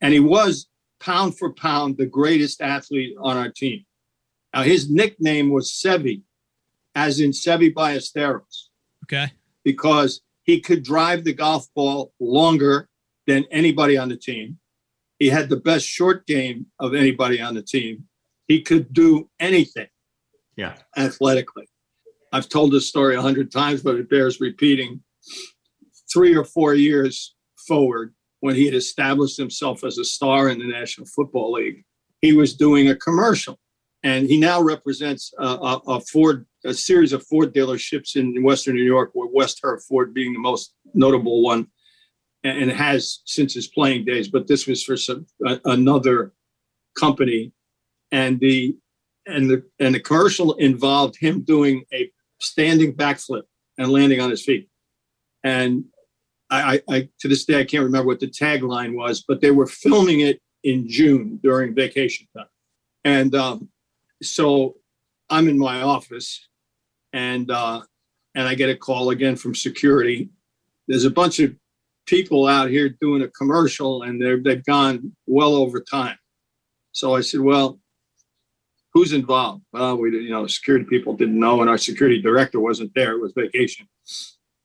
and 0.00 0.12
he 0.12 0.20
was 0.20 0.68
pound 1.00 1.38
for 1.38 1.52
pound, 1.52 1.96
the 1.96 2.06
greatest 2.06 2.60
athlete 2.60 3.14
on 3.20 3.36
our 3.36 3.50
team. 3.50 3.84
Now, 4.54 4.62
his 4.62 4.90
nickname 4.90 5.50
was 5.50 5.70
Seve, 5.70 6.22
as 6.94 7.20
in 7.20 7.30
Seve 7.30 7.74
Ballesteros. 7.74 8.68
Okay. 9.04 9.32
Because 9.64 10.22
he 10.42 10.60
could 10.60 10.82
drive 10.82 11.24
the 11.24 11.34
golf 11.34 11.66
ball 11.74 12.12
longer 12.18 12.88
than 13.26 13.44
anybody 13.50 13.96
on 13.96 14.08
the 14.08 14.16
team. 14.16 14.58
He 15.18 15.28
had 15.28 15.48
the 15.48 15.56
best 15.56 15.86
short 15.86 16.26
game 16.26 16.66
of 16.80 16.94
anybody 16.94 17.40
on 17.40 17.54
the 17.54 17.62
team. 17.62 18.04
He 18.46 18.62
could 18.62 18.92
do 18.92 19.28
anything. 19.38 19.88
Yeah. 20.56 20.76
Athletically. 20.96 21.68
I've 22.32 22.48
told 22.48 22.72
this 22.72 22.88
story 22.88 23.16
a 23.16 23.22
hundred 23.22 23.52
times, 23.52 23.82
but 23.82 23.96
it 23.96 24.08
bears 24.08 24.40
repeating. 24.40 25.02
Three 26.12 26.34
or 26.34 26.44
four 26.44 26.74
years 26.74 27.34
forward, 27.66 28.14
when 28.40 28.54
he 28.54 28.64
had 28.64 28.74
established 28.74 29.36
himself 29.36 29.84
as 29.84 29.98
a 29.98 30.04
star 30.04 30.48
in 30.48 30.58
the 30.58 30.66
National 30.66 31.06
Football 31.06 31.52
League, 31.52 31.84
he 32.20 32.32
was 32.32 32.54
doing 32.54 32.88
a 32.88 32.96
commercial. 32.96 33.58
And 34.04 34.28
he 34.28 34.38
now 34.38 34.60
represents 34.60 35.32
a, 35.38 35.44
a, 35.44 35.80
a 35.88 36.00
Ford, 36.00 36.46
a 36.64 36.72
series 36.72 37.12
of 37.12 37.26
Ford 37.26 37.52
dealerships 37.52 38.16
in 38.16 38.42
Western 38.42 38.76
New 38.76 38.84
York, 38.84 39.10
where 39.12 39.28
West 39.28 39.60
Herr 39.62 39.78
Ford 39.88 40.14
being 40.14 40.32
the 40.32 40.38
most 40.38 40.74
notable 40.94 41.42
one, 41.42 41.66
and 42.44 42.70
has 42.70 43.20
since 43.24 43.54
his 43.54 43.66
playing 43.66 44.04
days. 44.04 44.28
But 44.28 44.46
this 44.46 44.66
was 44.66 44.84
for 44.84 44.96
some 44.96 45.26
another 45.64 46.32
company, 46.96 47.52
and 48.12 48.38
the 48.38 48.76
and 49.26 49.50
the 49.50 49.64
and 49.80 49.94
the 49.94 50.00
commercial 50.00 50.54
involved 50.54 51.16
him 51.16 51.42
doing 51.42 51.84
a 51.92 52.10
standing 52.40 52.94
backflip 52.94 53.42
and 53.78 53.90
landing 53.90 54.20
on 54.20 54.30
his 54.30 54.44
feet. 54.44 54.68
And 55.42 55.84
I, 56.50 56.80
I, 56.88 57.08
to 57.20 57.28
this 57.28 57.44
day 57.44 57.60
I 57.60 57.64
can't 57.64 57.84
remember 57.84 58.06
what 58.06 58.20
the 58.20 58.26
tagline 58.26 58.94
was, 58.94 59.22
but 59.26 59.40
they 59.40 59.50
were 59.50 59.66
filming 59.66 60.20
it 60.20 60.40
in 60.64 60.88
June 60.88 61.38
during 61.42 61.74
vacation 61.74 62.26
time, 62.34 62.46
and 63.04 63.34
um, 63.34 63.68
so 64.22 64.76
I'm 65.30 65.48
in 65.48 65.58
my 65.58 65.82
office, 65.82 66.48
and 67.12 67.50
uh, 67.50 67.82
and 68.34 68.48
I 68.48 68.54
get 68.54 68.70
a 68.70 68.76
call 68.76 69.10
again 69.10 69.36
from 69.36 69.54
security. 69.54 70.30
There's 70.86 71.04
a 71.04 71.10
bunch 71.10 71.38
of 71.40 71.54
people 72.06 72.46
out 72.46 72.70
here 72.70 72.88
doing 73.00 73.22
a 73.22 73.28
commercial, 73.28 74.02
and 74.02 74.20
they're 74.20 74.40
they've 74.40 74.64
gone 74.64 75.12
well 75.26 75.54
over 75.54 75.80
time. 75.80 76.18
So 76.92 77.14
I 77.14 77.20
said, 77.20 77.40
well, 77.40 77.78
who's 78.92 79.12
involved? 79.12 79.62
Well, 79.72 79.96
we 79.98 80.10
you 80.10 80.30
know 80.30 80.46
security 80.46 80.86
people 80.86 81.14
didn't 81.14 81.38
know, 81.38 81.60
and 81.60 81.70
our 81.70 81.78
security 81.78 82.20
director 82.20 82.60
wasn't 82.60 82.92
there. 82.94 83.12
It 83.12 83.20
was 83.20 83.32
vacation. 83.36 83.88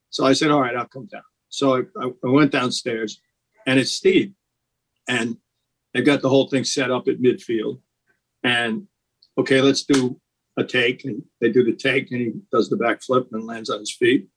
So 0.10 0.26
I 0.26 0.34
said, 0.34 0.52
all 0.52 0.62
right, 0.62 0.76
I'll 0.76 0.88
come 0.88 1.08
down. 1.08 1.24
So 1.50 1.86
I, 2.00 2.06
I 2.06 2.30
went 2.30 2.52
downstairs 2.52 3.20
and 3.66 3.80
it's 3.80 3.92
Steve. 3.92 4.34
And 5.08 5.38
they 5.94 6.02
got 6.02 6.22
the 6.22 6.30
whole 6.30 6.48
thing 6.48 6.64
set 6.64 6.92
up 6.92 7.08
at 7.08 7.20
midfield. 7.20 7.80
And 8.44 8.88
okay, 9.38 9.62
let's 9.62 9.84
do 9.84 10.20
a 10.58 10.64
take. 10.64 11.06
And 11.06 11.24
they 11.42 11.52
do 11.52 11.64
the 11.64 11.74
take 11.74 12.12
and 12.12 12.22
he 12.22 12.34
does 12.52 12.70
the 12.70 12.78
backflip 12.78 13.28
and 13.32 13.46
lands 13.46 13.70
on 13.70 13.80
his 13.80 13.94
feet. 13.94 14.28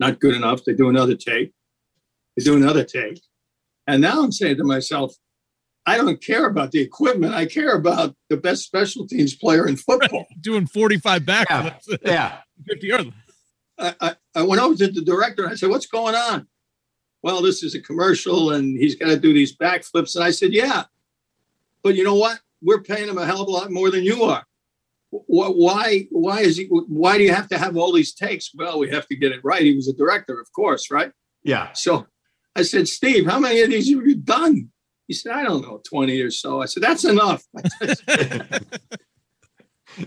Not 0.00 0.20
good 0.20 0.34
enough. 0.34 0.64
They 0.64 0.74
do 0.74 0.88
another 0.88 1.14
take. 1.14 1.52
They 2.36 2.44
do 2.44 2.56
another 2.56 2.84
take. 2.84 3.20
And 3.86 4.00
now 4.00 4.22
I'm 4.22 4.32
saying 4.32 4.56
to 4.56 4.64
myself, 4.64 5.14
I 5.86 5.98
don't 5.98 6.22
care 6.22 6.46
about 6.46 6.70
the 6.70 6.80
equipment. 6.80 7.34
I 7.34 7.44
care 7.46 7.74
about 7.74 8.14
the 8.30 8.38
best 8.38 8.64
special 8.64 9.06
teams 9.06 9.34
player 9.34 9.68
in 9.68 9.76
football. 9.76 10.20
Right. 10.30 10.40
Doing 10.40 10.66
45 10.66 11.22
backflips. 11.22 11.88
Yeah. 11.88 11.98
yeah. 12.02 12.38
50 12.66 12.86
yards. 12.86 13.10
I, 13.78 14.14
I 14.34 14.42
went 14.42 14.62
over 14.62 14.76
to 14.76 14.88
the 14.88 15.02
director 15.02 15.42
and 15.42 15.52
I 15.52 15.56
said, 15.56 15.68
What's 15.68 15.86
going 15.86 16.14
on? 16.14 16.46
Well, 17.22 17.42
this 17.42 17.62
is 17.62 17.74
a 17.74 17.80
commercial 17.80 18.52
and 18.52 18.78
he's 18.78 18.94
got 18.94 19.08
to 19.08 19.18
do 19.18 19.34
these 19.34 19.56
backflips. 19.56 20.14
And 20.14 20.24
I 20.24 20.30
said, 20.30 20.52
Yeah. 20.52 20.84
But 21.82 21.96
you 21.96 22.04
know 22.04 22.14
what? 22.14 22.40
We're 22.64 22.82
paying 22.82 23.08
him 23.08 23.18
a 23.18 23.26
hell 23.26 23.42
of 23.42 23.48
a 23.48 23.50
lot 23.50 23.70
more 23.70 23.90
than 23.90 24.02
you 24.02 24.24
are. 24.24 24.44
Why, 25.10 26.06
why 26.10 26.40
is 26.40 26.56
he, 26.56 26.64
why 26.66 27.18
do 27.18 27.24
you 27.24 27.32
have 27.32 27.48
to 27.50 27.58
have 27.58 27.76
all 27.76 27.92
these 27.92 28.14
takes? 28.14 28.50
Well, 28.54 28.80
we 28.80 28.90
have 28.90 29.06
to 29.06 29.16
get 29.16 29.30
it 29.30 29.40
right. 29.44 29.62
He 29.62 29.76
was 29.76 29.86
a 29.88 29.92
director, 29.92 30.40
of 30.40 30.50
course, 30.52 30.90
right? 30.90 31.12
Yeah. 31.44 31.72
So 31.74 32.06
I 32.56 32.62
said, 32.62 32.88
Steve, 32.88 33.26
how 33.26 33.38
many 33.38 33.60
of 33.62 33.70
these 33.70 33.94
have 33.94 34.04
you 34.04 34.16
done? 34.16 34.70
He 35.06 35.14
said, 35.14 35.32
I 35.32 35.42
don't 35.42 35.62
know, 35.62 35.80
20 35.88 36.20
or 36.20 36.30
so. 36.30 36.62
I 36.62 36.66
said, 36.66 36.82
That's 36.82 37.04
enough. 37.04 37.44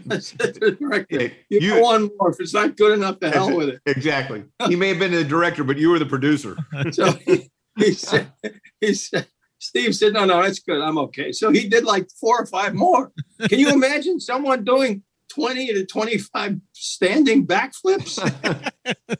I 0.09 0.19
said 0.19 0.53
to 0.55 0.59
the 0.59 0.77
director, 0.79 1.31
you, 1.49 1.59
you 1.59 1.81
one 1.81 2.09
more. 2.17 2.31
If 2.31 2.39
it's 2.39 2.53
not 2.53 2.75
good 2.75 2.93
enough, 2.93 3.19
to 3.19 3.29
hell 3.29 3.55
with 3.55 3.69
it. 3.69 3.81
Exactly. 3.85 4.43
He 4.67 4.75
may 4.75 4.89
have 4.89 4.99
been 4.99 5.11
the 5.11 5.23
director, 5.23 5.63
but 5.63 5.77
you 5.77 5.89
were 5.89 5.99
the 5.99 6.05
producer. 6.05 6.57
so 6.91 7.11
he, 7.25 7.49
he 7.77 7.93
said, 7.93 8.33
he 8.81 8.93
said, 8.93 9.27
Steve 9.59 9.95
said, 9.95 10.13
no, 10.13 10.25
no, 10.25 10.41
that's 10.41 10.59
good. 10.59 10.81
I'm 10.81 10.97
okay. 10.99 11.31
So 11.31 11.51
he 11.51 11.67
did 11.67 11.83
like 11.83 12.07
four 12.19 12.41
or 12.41 12.45
five 12.45 12.73
more. 12.73 13.11
Can 13.49 13.59
you 13.59 13.69
imagine 13.69 14.19
someone 14.19 14.63
doing 14.63 15.03
20 15.29 15.73
to 15.73 15.85
25 15.85 16.57
standing 16.73 17.45
backflips? 17.47 18.19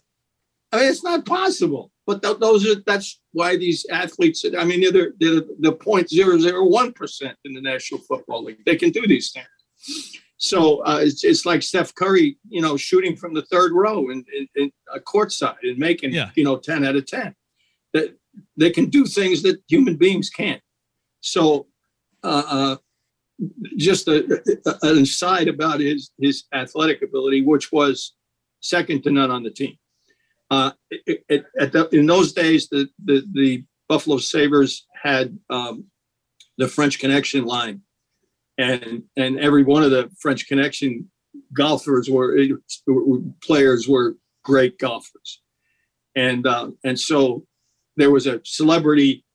I 0.72 0.78
mean, 0.78 0.90
it's 0.90 1.04
not 1.04 1.26
possible. 1.26 1.92
But 2.06 2.24
th- 2.24 2.40
those 2.40 2.66
are 2.66 2.82
that's 2.86 3.20
why 3.34 3.58
these 3.58 3.86
athletes. 3.92 4.46
I 4.58 4.64
mean, 4.64 4.82
they're, 4.94 5.12
they're 5.20 5.42
the 5.60 5.74
point 5.74 6.10
zero 6.10 6.40
zero 6.40 6.64
one 6.66 6.94
percent 6.94 7.38
in 7.44 7.54
the 7.54 7.62
National 7.62 8.00
Football 8.02 8.46
League. 8.46 8.64
They 8.66 8.78
can 8.78 8.92
do 8.92 9.06
these 9.06 9.32
things. 9.32 10.22
So 10.38 10.86
uh, 10.86 11.00
it's, 11.02 11.24
it's 11.24 11.46
like 11.46 11.64
Steph 11.64 11.94
Curry, 11.96 12.38
you 12.48 12.62
know, 12.62 12.78
shooting 12.78 13.16
from 13.16 13.34
the 13.34 13.42
third 13.44 13.74
row 13.74 14.10
and 14.10 14.26
in, 14.34 14.48
in, 14.56 14.72
a 14.94 15.00
courtside 15.00 15.56
and 15.64 15.78
making, 15.78 16.14
yeah. 16.14 16.30
you 16.36 16.44
know, 16.44 16.58
10 16.58 16.86
out 16.86 16.96
of 16.96 17.06
10. 17.06 17.36
That 17.94 18.16
they 18.58 18.70
can 18.70 18.90
do 18.90 19.06
things 19.06 19.42
that 19.44 19.62
human 19.68 19.96
beings 19.96 20.30
can't. 20.30 20.62
So 21.22 21.68
uh, 22.24 22.44
uh, 22.48 22.76
just 23.78 24.08
a, 24.08 24.42
a, 24.66 24.88
an 24.88 25.04
aside 25.04 25.48
about 25.48 25.80
his, 25.80 26.12
his 26.20 26.46
athletic 26.54 27.02
ability, 27.02 27.42
which 27.44 27.72
was 27.72 28.14
second 28.62 29.04
to 29.04 29.12
none 29.12 29.32
on 29.32 29.44
the 29.44 29.52
team. 29.52 29.78
Uh, 30.50 30.72
it, 30.90 31.24
it, 31.30 31.46
the, 31.56 31.90
in 31.92 32.06
those 32.06 32.34
days, 32.34 32.70
the, 32.70 32.88
the, 33.04 33.24
the 33.34 33.64
Buffalo 33.90 34.18
Sabres 34.18 34.86
had 35.02 35.38
um, 35.50 35.86
the 36.58 36.68
French 36.68 37.00
Connection 37.00 37.46
line 37.46 37.82
and 38.58 39.04
and 39.16 39.40
every 39.40 39.64
one 39.64 39.84
of 39.84 39.92
the 39.92 40.10
French 40.20 40.48
Connection 40.48 41.10
golfers 41.54 42.10
were 42.10 42.38
players 43.44 43.88
were 43.88 44.18
great 44.44 44.80
golfers, 44.80 45.42
and 46.16 46.46
uh, 46.48 46.72
and 46.84 47.00
so 47.00 47.46
there 47.98 48.12
was 48.12 48.28
a 48.28 48.42
celebrity 48.46 49.26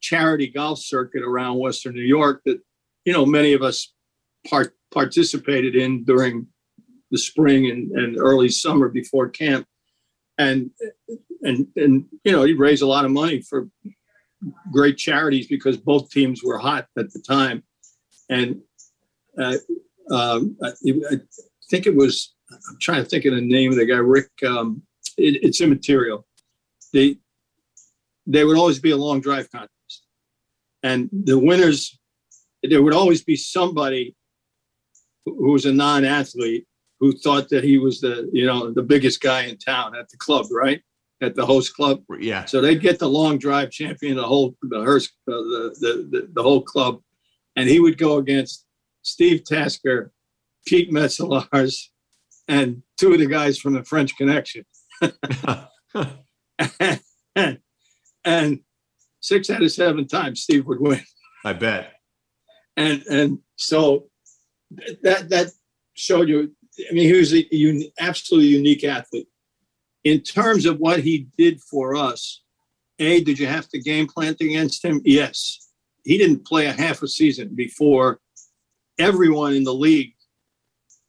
charity 0.00 0.48
golf 0.48 0.78
circuit 0.78 1.22
around 1.22 1.58
Western 1.58 1.94
New 1.94 2.02
York 2.02 2.42
that 2.46 2.60
you 3.04 3.12
know 3.12 3.26
many 3.26 3.52
of 3.52 3.62
us 3.62 3.92
part, 4.48 4.74
participated 4.92 5.76
in 5.76 6.04
during 6.04 6.46
the 7.10 7.18
spring 7.18 7.70
and, 7.70 7.90
and 7.92 8.16
early 8.18 8.48
summer 8.48 8.88
before 8.88 9.28
camp, 9.28 9.66
and 10.38 10.70
and 11.42 11.66
and 11.76 12.06
you 12.24 12.32
know 12.32 12.44
he'd 12.44 12.58
raise 12.58 12.80
a 12.80 12.86
lot 12.86 13.04
of 13.04 13.10
money 13.10 13.42
for 13.42 13.68
great 14.72 14.96
charities 14.96 15.46
because 15.46 15.76
both 15.76 16.10
teams 16.10 16.42
were 16.42 16.58
hot 16.58 16.86
at 16.98 17.10
the 17.12 17.20
time 17.20 17.62
and 18.28 18.60
uh, 19.38 19.56
um, 20.10 20.56
I, 20.62 20.68
I, 21.10 21.16
think 21.70 21.86
it 21.86 21.94
was. 21.94 22.34
I'm 22.50 22.78
trying 22.80 23.02
to 23.02 23.08
think 23.08 23.24
of 23.24 23.34
the 23.34 23.40
name 23.40 23.70
of 23.70 23.78
the 23.78 23.86
guy, 23.86 23.96
Rick. 23.96 24.30
Um, 24.46 24.82
it, 25.16 25.42
it's 25.42 25.60
immaterial. 25.60 26.26
They 26.92 27.16
there 28.26 28.46
would 28.46 28.56
always 28.56 28.78
be 28.78 28.90
a 28.90 28.96
long 28.96 29.20
drive 29.20 29.50
contest, 29.50 30.06
and 30.82 31.08
the 31.12 31.38
winners. 31.38 31.98
There 32.62 32.82
would 32.82 32.94
always 32.94 33.22
be 33.22 33.36
somebody 33.36 34.16
who 35.26 35.52
was 35.52 35.66
a 35.66 35.72
non-athlete 35.72 36.66
who 36.98 37.12
thought 37.12 37.50
that 37.50 37.62
he 37.62 37.76
was 37.78 38.00
the 38.00 38.28
you 38.32 38.46
know 38.46 38.72
the 38.72 38.82
biggest 38.82 39.20
guy 39.20 39.42
in 39.42 39.58
town 39.58 39.96
at 39.96 40.08
the 40.08 40.16
club, 40.16 40.46
right? 40.50 40.80
At 41.20 41.34
the 41.34 41.46
host 41.46 41.74
club. 41.74 42.02
Yeah. 42.18 42.44
So 42.44 42.60
they'd 42.60 42.80
get 42.80 42.98
the 42.98 43.08
long 43.08 43.38
drive 43.38 43.70
champion, 43.70 44.16
the 44.16 44.24
whole 44.24 44.56
the 44.62 44.80
Hearst, 44.80 45.12
uh, 45.28 45.32
the, 45.32 45.76
the, 45.80 46.08
the 46.10 46.28
the 46.34 46.42
whole 46.42 46.62
club, 46.62 47.00
and 47.56 47.68
he 47.68 47.80
would 47.80 47.98
go 47.98 48.16
against 48.18 48.64
Steve 49.02 49.44
Tasker, 49.44 50.12
Pete 50.66 50.90
Metzelaars, 50.90 51.88
and 52.48 52.82
two 52.98 53.12
of 53.12 53.18
the 53.18 53.26
guys 53.26 53.58
from 53.58 53.74
the 53.74 53.84
French 53.84 54.16
Connection. 54.16 54.64
and, 57.36 57.58
and, 58.24 58.60
six 59.20 59.48
out 59.48 59.62
of 59.62 59.72
seven 59.72 60.06
times 60.06 60.42
Steve 60.42 60.66
would 60.66 60.80
win. 60.80 61.00
I 61.44 61.54
bet. 61.54 61.94
And 62.76 63.02
and 63.10 63.38
so 63.56 64.10
that 65.02 65.30
that 65.30 65.48
showed 65.94 66.28
you. 66.28 66.52
I 66.90 66.92
mean, 66.92 67.06
he 67.06 67.12
was 67.12 67.32
a 67.32 67.46
un, 67.52 67.82
absolutely 67.98 68.48
unique 68.48 68.84
athlete. 68.84 69.28
In 70.02 70.20
terms 70.20 70.66
of 70.66 70.78
what 70.78 71.00
he 71.00 71.28
did 71.38 71.60
for 71.60 71.94
us, 71.94 72.42
a 72.98 73.22
did 73.22 73.38
you 73.38 73.46
have 73.46 73.68
to 73.68 73.78
game 73.78 74.06
plan 74.06 74.36
against 74.40 74.84
him? 74.84 75.00
Yes. 75.04 75.68
He 76.04 76.18
didn't 76.18 76.44
play 76.44 76.66
a 76.66 76.72
half 76.72 77.02
a 77.02 77.08
season 77.08 77.54
before 77.54 78.20
everyone 78.98 79.54
in 79.54 79.64
the 79.64 79.72
league 79.72 80.14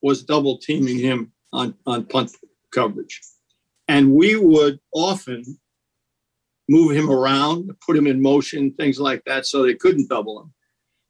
was 0.02 0.24
double 0.24 0.58
teaming 0.58 0.98
him 0.98 1.34
on, 1.52 1.74
on 1.86 2.06
punt 2.06 2.32
coverage. 2.72 3.22
And 3.88 4.14
we 4.14 4.36
would 4.36 4.80
often 4.94 5.60
move 6.68 6.96
him 6.96 7.10
around, 7.10 7.72
put 7.86 7.96
him 7.96 8.08
in 8.08 8.22
motion, 8.22 8.74
things 8.74 9.00
like 9.00 9.24
that, 9.26 9.46
so 9.46 9.64
they 9.64 9.76
couldn't 9.76 10.10
double 10.10 10.42
him. 10.42 10.54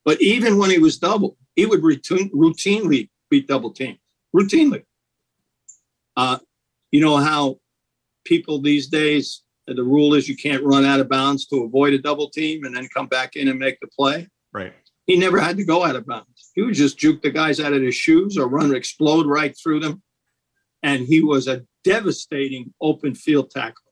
But 0.03 0.21
even 0.21 0.57
when 0.57 0.69
he 0.69 0.77
was 0.77 0.97
double, 0.97 1.37
he 1.55 1.65
would 1.65 1.83
routine, 1.83 2.29
routinely 2.31 3.09
beat 3.29 3.47
double 3.47 3.71
teams. 3.71 3.97
Routinely. 4.35 4.83
Uh, 6.17 6.37
you 6.91 7.01
know 7.01 7.17
how 7.17 7.57
people 8.25 8.61
these 8.61 8.87
days, 8.87 9.43
the 9.67 9.83
rule 9.83 10.13
is 10.13 10.29
you 10.29 10.37
can't 10.37 10.63
run 10.63 10.85
out 10.85 10.99
of 10.99 11.09
bounds 11.09 11.47
to 11.47 11.63
avoid 11.63 11.93
a 11.93 11.97
double 11.97 12.29
team 12.29 12.65
and 12.65 12.75
then 12.75 12.87
come 12.93 13.07
back 13.07 13.35
in 13.35 13.47
and 13.47 13.59
make 13.59 13.79
the 13.79 13.87
play. 13.87 14.27
Right. 14.53 14.73
He 15.07 15.17
never 15.17 15.39
had 15.39 15.57
to 15.57 15.65
go 15.65 15.83
out 15.83 15.95
of 15.95 16.05
bounds. 16.05 16.51
He 16.55 16.61
would 16.61 16.73
just 16.73 16.97
juke 16.97 17.21
the 17.21 17.29
guys 17.29 17.59
out 17.59 17.73
of 17.73 17.81
his 17.81 17.95
shoes 17.95 18.37
or 18.37 18.47
run, 18.47 18.73
explode 18.73 19.27
right 19.27 19.55
through 19.57 19.79
them. 19.81 20.01
And 20.83 21.05
he 21.05 21.21
was 21.21 21.47
a 21.47 21.63
devastating 21.83 22.73
open 22.81 23.15
field 23.15 23.51
tackle. 23.51 23.84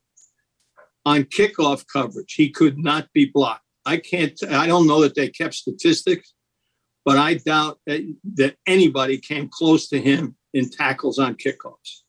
On 1.06 1.24
kickoff 1.24 1.84
coverage, 1.92 2.34
he 2.34 2.50
could 2.50 2.78
not 2.78 3.08
be 3.12 3.26
blocked. 3.26 3.64
I 3.84 3.98
can't, 3.98 4.38
I 4.50 4.66
don't 4.66 4.86
know 4.86 5.02
that 5.02 5.14
they 5.14 5.28
kept 5.28 5.54
statistics, 5.54 6.32
but 7.04 7.18
I 7.18 7.34
doubt 7.34 7.78
that, 7.86 8.00
that 8.34 8.56
anybody 8.66 9.18
came 9.18 9.48
close 9.52 9.88
to 9.88 10.00
him 10.00 10.36
in 10.54 10.70
tackles 10.70 11.18
on 11.18 11.34
kickoffs. 11.34 12.02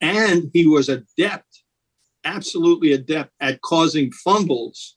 And 0.00 0.50
he 0.52 0.66
was 0.66 0.88
adept, 0.88 1.62
absolutely 2.24 2.92
adept 2.92 3.32
at 3.40 3.62
causing 3.62 4.12
fumbles 4.12 4.96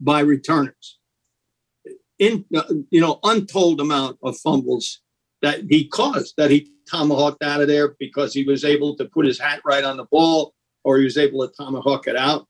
by 0.00 0.20
returners. 0.20 0.98
In 2.18 2.44
you 2.90 3.00
know, 3.00 3.18
untold 3.22 3.80
amount 3.80 4.18
of 4.22 4.36
fumbles 4.38 5.00
that 5.42 5.64
he 5.68 5.86
caused, 5.88 6.34
that 6.36 6.50
he 6.50 6.70
tomahawked 6.90 7.42
out 7.42 7.60
of 7.60 7.68
there 7.68 7.94
because 7.98 8.32
he 8.32 8.44
was 8.44 8.64
able 8.64 8.96
to 8.96 9.04
put 9.04 9.26
his 9.26 9.38
hat 9.38 9.60
right 9.64 9.84
on 9.84 9.96
the 9.96 10.04
ball 10.04 10.54
or 10.84 10.98
he 10.98 11.04
was 11.04 11.18
able 11.18 11.46
to 11.46 11.54
tomahawk 11.54 12.06
it 12.06 12.16
out. 12.16 12.46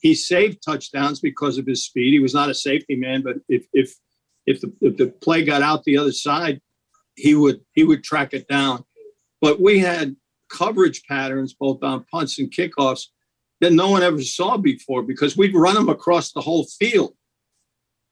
He 0.00 0.14
saved 0.14 0.62
touchdowns 0.64 1.20
because 1.20 1.58
of 1.58 1.66
his 1.66 1.84
speed. 1.84 2.12
He 2.12 2.20
was 2.20 2.34
not 2.34 2.50
a 2.50 2.54
safety 2.54 2.96
man, 2.96 3.22
but 3.22 3.36
if 3.48 3.66
if 3.72 3.94
if 4.46 4.60
the 4.60 4.72
if 4.80 4.96
the 4.96 5.06
play 5.08 5.44
got 5.44 5.62
out 5.62 5.84
the 5.84 5.98
other 5.98 6.12
side, 6.12 6.60
he 7.16 7.34
would 7.34 7.60
he 7.72 7.84
would 7.84 8.04
track 8.04 8.34
it 8.34 8.46
down. 8.48 8.84
But 9.40 9.60
we 9.60 9.78
had 9.78 10.16
coverage 10.50 11.04
patterns 11.04 11.54
both 11.54 11.82
on 11.82 12.04
punts 12.10 12.38
and 12.38 12.50
kickoffs 12.50 13.06
that 13.60 13.72
no 13.72 13.90
one 13.90 14.02
ever 14.02 14.22
saw 14.22 14.56
before 14.56 15.02
because 15.02 15.36
we'd 15.36 15.54
run 15.54 15.76
him 15.76 15.88
across 15.88 16.32
the 16.32 16.40
whole 16.40 16.64
field. 16.78 17.14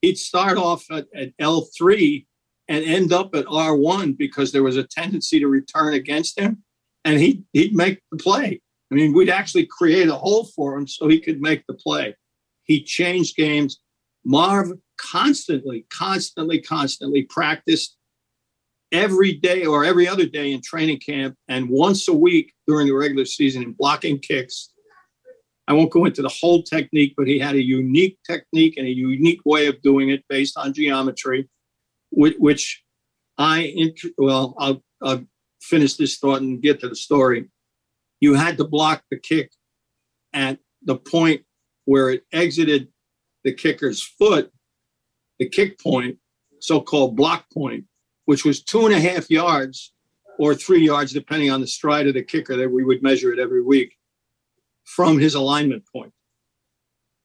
He'd 0.01 0.19
start 0.19 0.59
off 0.59 0.85
at, 0.91 1.07
at 1.15 1.37
L3 1.39 2.27
and 2.69 2.85
end 2.85 3.13
up 3.13 3.35
at 3.35 3.47
R1 3.47 4.17
because 4.17 4.53
there 4.53 4.63
was 4.63 4.77
a 4.77 4.85
tendency 4.85 5.41
to 5.41 5.49
return 5.49 5.95
against 5.95 6.39
him 6.39 6.63
and 7.05 7.21
he, 7.21 7.45
he'd 7.53 7.75
make 7.75 8.01
the 8.11 8.17
play. 8.17 8.61
I 8.93 8.95
mean, 8.95 9.15
we'd 9.15 9.31
actually 9.31 9.65
create 9.65 10.09
a 10.09 10.15
hole 10.15 10.45
for 10.55 10.77
him 10.77 10.87
so 10.87 11.09
he 11.09 11.19
could 11.19 11.41
make 11.41 11.65
the 11.67 11.73
play. 11.73 12.15
He 12.65 12.85
changed 12.85 13.37
games. 13.37 13.81
Marv 14.23 14.71
constantly, 14.99 15.87
constantly, 15.91 16.61
constantly 16.61 17.23
practiced 17.23 17.97
every 18.93 19.33
day 19.33 19.65
or 19.65 19.87
every 19.87 20.07
other 20.07 20.27
day 20.27 20.53
in 20.53 20.61
training 20.61 21.01
camp 21.01 21.35
and 21.49 21.71
once 21.71 22.07
a 22.07 22.13
week 22.13 22.53
during 22.67 22.87
the 22.87 22.93
regular 22.93 23.25
season 23.25 23.63
in 23.63 23.73
blocking 23.73 24.19
kicks. 24.19 24.75
I 25.67 25.73
won't 25.73 25.91
go 25.91 26.05
into 26.05 26.21
the 26.21 26.29
whole 26.29 26.63
technique, 26.63 27.15
but 27.17 27.27
he 27.27 27.39
had 27.39 27.55
a 27.55 27.63
unique 27.63 28.19
technique 28.27 28.75
and 28.77 28.87
a 28.87 28.91
unique 28.91 29.41
way 29.47 29.69
of 29.69 29.81
doing 29.81 30.11
it 30.11 30.23
based 30.29 30.59
on 30.59 30.75
geometry, 30.75 31.49
which, 32.11 32.83
I, 33.39 33.75
well, 34.19 34.55
I'll, 34.59 34.83
I'll 35.03 35.25
finish 35.63 35.95
this 35.95 36.19
thought 36.19 36.43
and 36.43 36.61
get 36.61 36.81
to 36.81 36.91
the 36.91 36.97
story 36.97 37.49
you 38.23 38.35
had 38.35 38.57
to 38.57 38.65
block 38.65 39.03
the 39.11 39.19
kick 39.19 39.51
at 40.33 40.61
the 40.81 40.97
point 40.97 41.43
where 41.87 42.09
it 42.09 42.25
exited 42.33 42.87
the 43.43 43.53
kicker's 43.53 44.01
foot, 44.01 44.53
the 45.41 45.49
kick 45.49 45.81
point, 45.81 46.17
so 46.61 46.81
called 46.81 47.17
block 47.17 47.47
point, 47.53 47.85
which 48.27 48.45
was 48.45 48.63
two 48.63 48.87
and 48.87 48.95
a 48.95 49.01
half 49.01 49.29
yards 49.29 49.93
or 50.39 50.55
three 50.55 50.87
yards, 50.87 51.13
depending 51.13 51.51
on 51.51 51.61
the 51.61 51.67
stride 51.67 52.07
of 52.07 52.15
the 52.15 52.23
kicker 52.23 52.57
that 52.57 52.71
we 52.71 52.85
would 52.85 53.03
measure 53.03 53.33
it 53.33 53.41
every 53.41 53.61
week 53.61 53.97
from 54.85 55.19
his 55.19 55.35
alignment 55.35 55.83
point. 55.93 56.13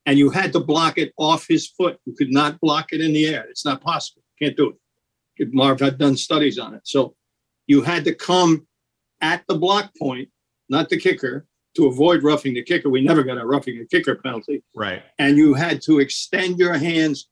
And 0.07 0.17
you 0.17 0.31
had 0.31 0.51
to 0.53 0.59
block 0.59 0.97
it 0.97 1.13
off 1.19 1.45
his 1.47 1.67
foot. 1.67 1.99
You 2.05 2.15
could 2.15 2.31
not 2.31 2.59
block 2.59 2.87
it 2.91 3.01
in 3.01 3.13
the 3.13 3.27
air. 3.27 3.45
It's 3.51 3.65
not 3.65 3.81
possible. 3.81 4.23
Can't 4.41 4.57
do 4.57 4.75
it. 5.37 5.53
Marv 5.53 5.79
had 5.79 5.99
done 5.99 6.17
studies 6.17 6.57
on 6.57 6.73
it. 6.73 6.81
So 6.85 7.13
you 7.67 7.83
had 7.83 8.03
to 8.05 8.15
come 8.15 8.65
at 9.21 9.43
the 9.47 9.55
block 9.55 9.91
point 9.99 10.29
not 10.69 10.89
the 10.89 10.99
kicker, 10.99 11.45
to 11.75 11.85
avoid 11.85 12.23
roughing 12.23 12.55
the 12.55 12.63
kicker. 12.63 12.89
We 12.89 13.01
never 13.01 13.23
got 13.23 13.37
a 13.37 13.45
roughing 13.45 13.77
the 13.77 13.85
kicker 13.85 14.15
penalty. 14.15 14.63
Right. 14.75 15.03
And 15.19 15.37
you 15.37 15.53
had 15.53 15.81
to 15.83 15.99
extend 15.99 16.57
your 16.57 16.73
hands 16.73 17.29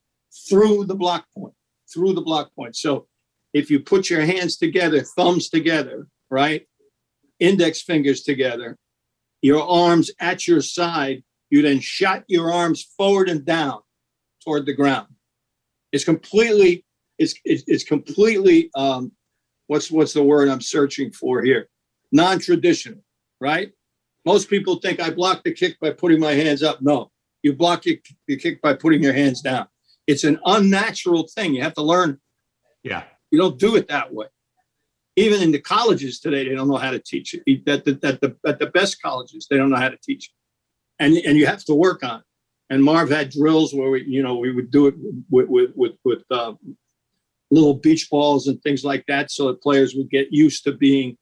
through 0.48 0.86
the 0.86 0.96
block 0.96 1.26
point, 1.36 1.56
through 1.92 2.14
the 2.14 2.22
block 2.22 2.54
point. 2.56 2.76
So 2.76 3.08
if 3.54 3.72
you 3.72 3.80
put 3.80 4.10
your 4.10 4.22
hands 4.22 4.58
together, 4.58 5.02
thumbs 5.02 5.50
together, 5.50 6.08
right? 6.30 6.68
Index 7.40 7.82
fingers 7.82 8.22
together, 8.22 8.78
your 9.42 9.64
arms 9.64 10.12
at 10.20 10.48
your 10.48 10.62
side, 10.62 11.24
you 11.50 11.62
then 11.62 11.80
shot 11.80 12.24
your 12.28 12.52
arms 12.52 12.84
forward 12.98 13.30
and 13.30 13.46
down 13.46 13.80
toward 14.44 14.66
the 14.66 14.74
ground. 14.74 15.08
It's 15.92 16.04
completely, 16.04 16.86
it's 17.18 17.34
it's, 17.46 17.64
it's 17.68 17.84
completely 17.84 18.70
um, 18.76 19.12
what's 19.68 19.90
what's 19.90 20.14
the 20.14 20.24
word 20.24 20.50
I'm 20.50 20.62
searching 20.62 21.12
for 21.12 21.42
here? 21.42 21.68
Non-traditional 22.12 23.02
right? 23.40 23.72
Most 24.26 24.50
people 24.50 24.78
think 24.78 25.00
I 25.00 25.10
block 25.10 25.44
the 25.44 25.54
kick 25.54 25.80
by 25.80 25.92
putting 25.92 26.20
my 26.20 26.34
hands 26.34 26.64
up. 26.64 26.82
No, 26.82 27.12
you 27.44 27.54
block 27.54 27.86
your, 27.86 27.98
your 28.28 28.40
kick 28.40 28.62
by 28.62 28.74
putting 28.74 29.04
your 29.04 29.14
hands 29.14 29.42
down. 29.42 29.68
It's 30.08 30.24
an 30.24 30.40
unnatural 30.46 31.28
thing. 31.28 31.54
You 31.54 31.64
have 31.64 31.74
to 31.76 31.84
learn. 31.84 32.20
Yeah. 32.84 33.04
You 33.32 33.40
don't 33.40 33.60
do 33.60 33.76
it 33.76 33.88
that 33.88 34.14
way. 34.14 34.28
Even 35.16 35.42
in 35.42 35.52
the 35.52 35.60
colleges 35.60 36.20
today, 36.20 36.48
they 36.48 36.56
don't 36.56 36.68
know 36.68 36.78
how 36.78 36.92
to 36.92 37.00
teach 37.00 37.34
it. 37.34 37.42
At 37.68 37.86
the, 37.86 38.00
at 38.04 38.22
the, 38.22 38.36
at 38.46 38.60
the 38.60 38.68
best 38.68 39.02
colleges, 39.02 39.48
they 39.50 39.58
don't 39.58 39.70
know 39.70 39.78
how 39.78 39.90
to 39.90 39.98
teach 39.98 40.30
it. 40.30 41.04
And, 41.04 41.16
and 41.18 41.38
you 41.38 41.46
have 41.46 41.64
to 41.66 41.74
work 41.74 42.04
on 42.04 42.20
it. 42.20 42.26
And 42.70 42.84
Marv 42.84 43.12
had 43.12 43.30
drills 43.30 43.76
where 43.76 43.92
we, 43.92 44.04
you 44.06 44.24
know, 44.24 44.38
we 44.38 44.52
would 44.52 44.72
do 44.72 44.88
it 44.88 44.96
with 45.30 45.48
with 45.48 45.72
with, 45.76 45.92
with 46.04 46.24
uh, 46.32 46.54
little 47.52 47.76
beach 47.76 48.10
balls 48.10 48.48
and 48.48 48.60
things 48.64 48.84
like 48.84 49.06
that, 49.08 49.30
so 49.30 49.48
that 49.48 49.62
players 49.62 49.94
would 49.94 50.10
get 50.10 50.30
used 50.32 50.64
to 50.64 50.72
being 50.72 51.16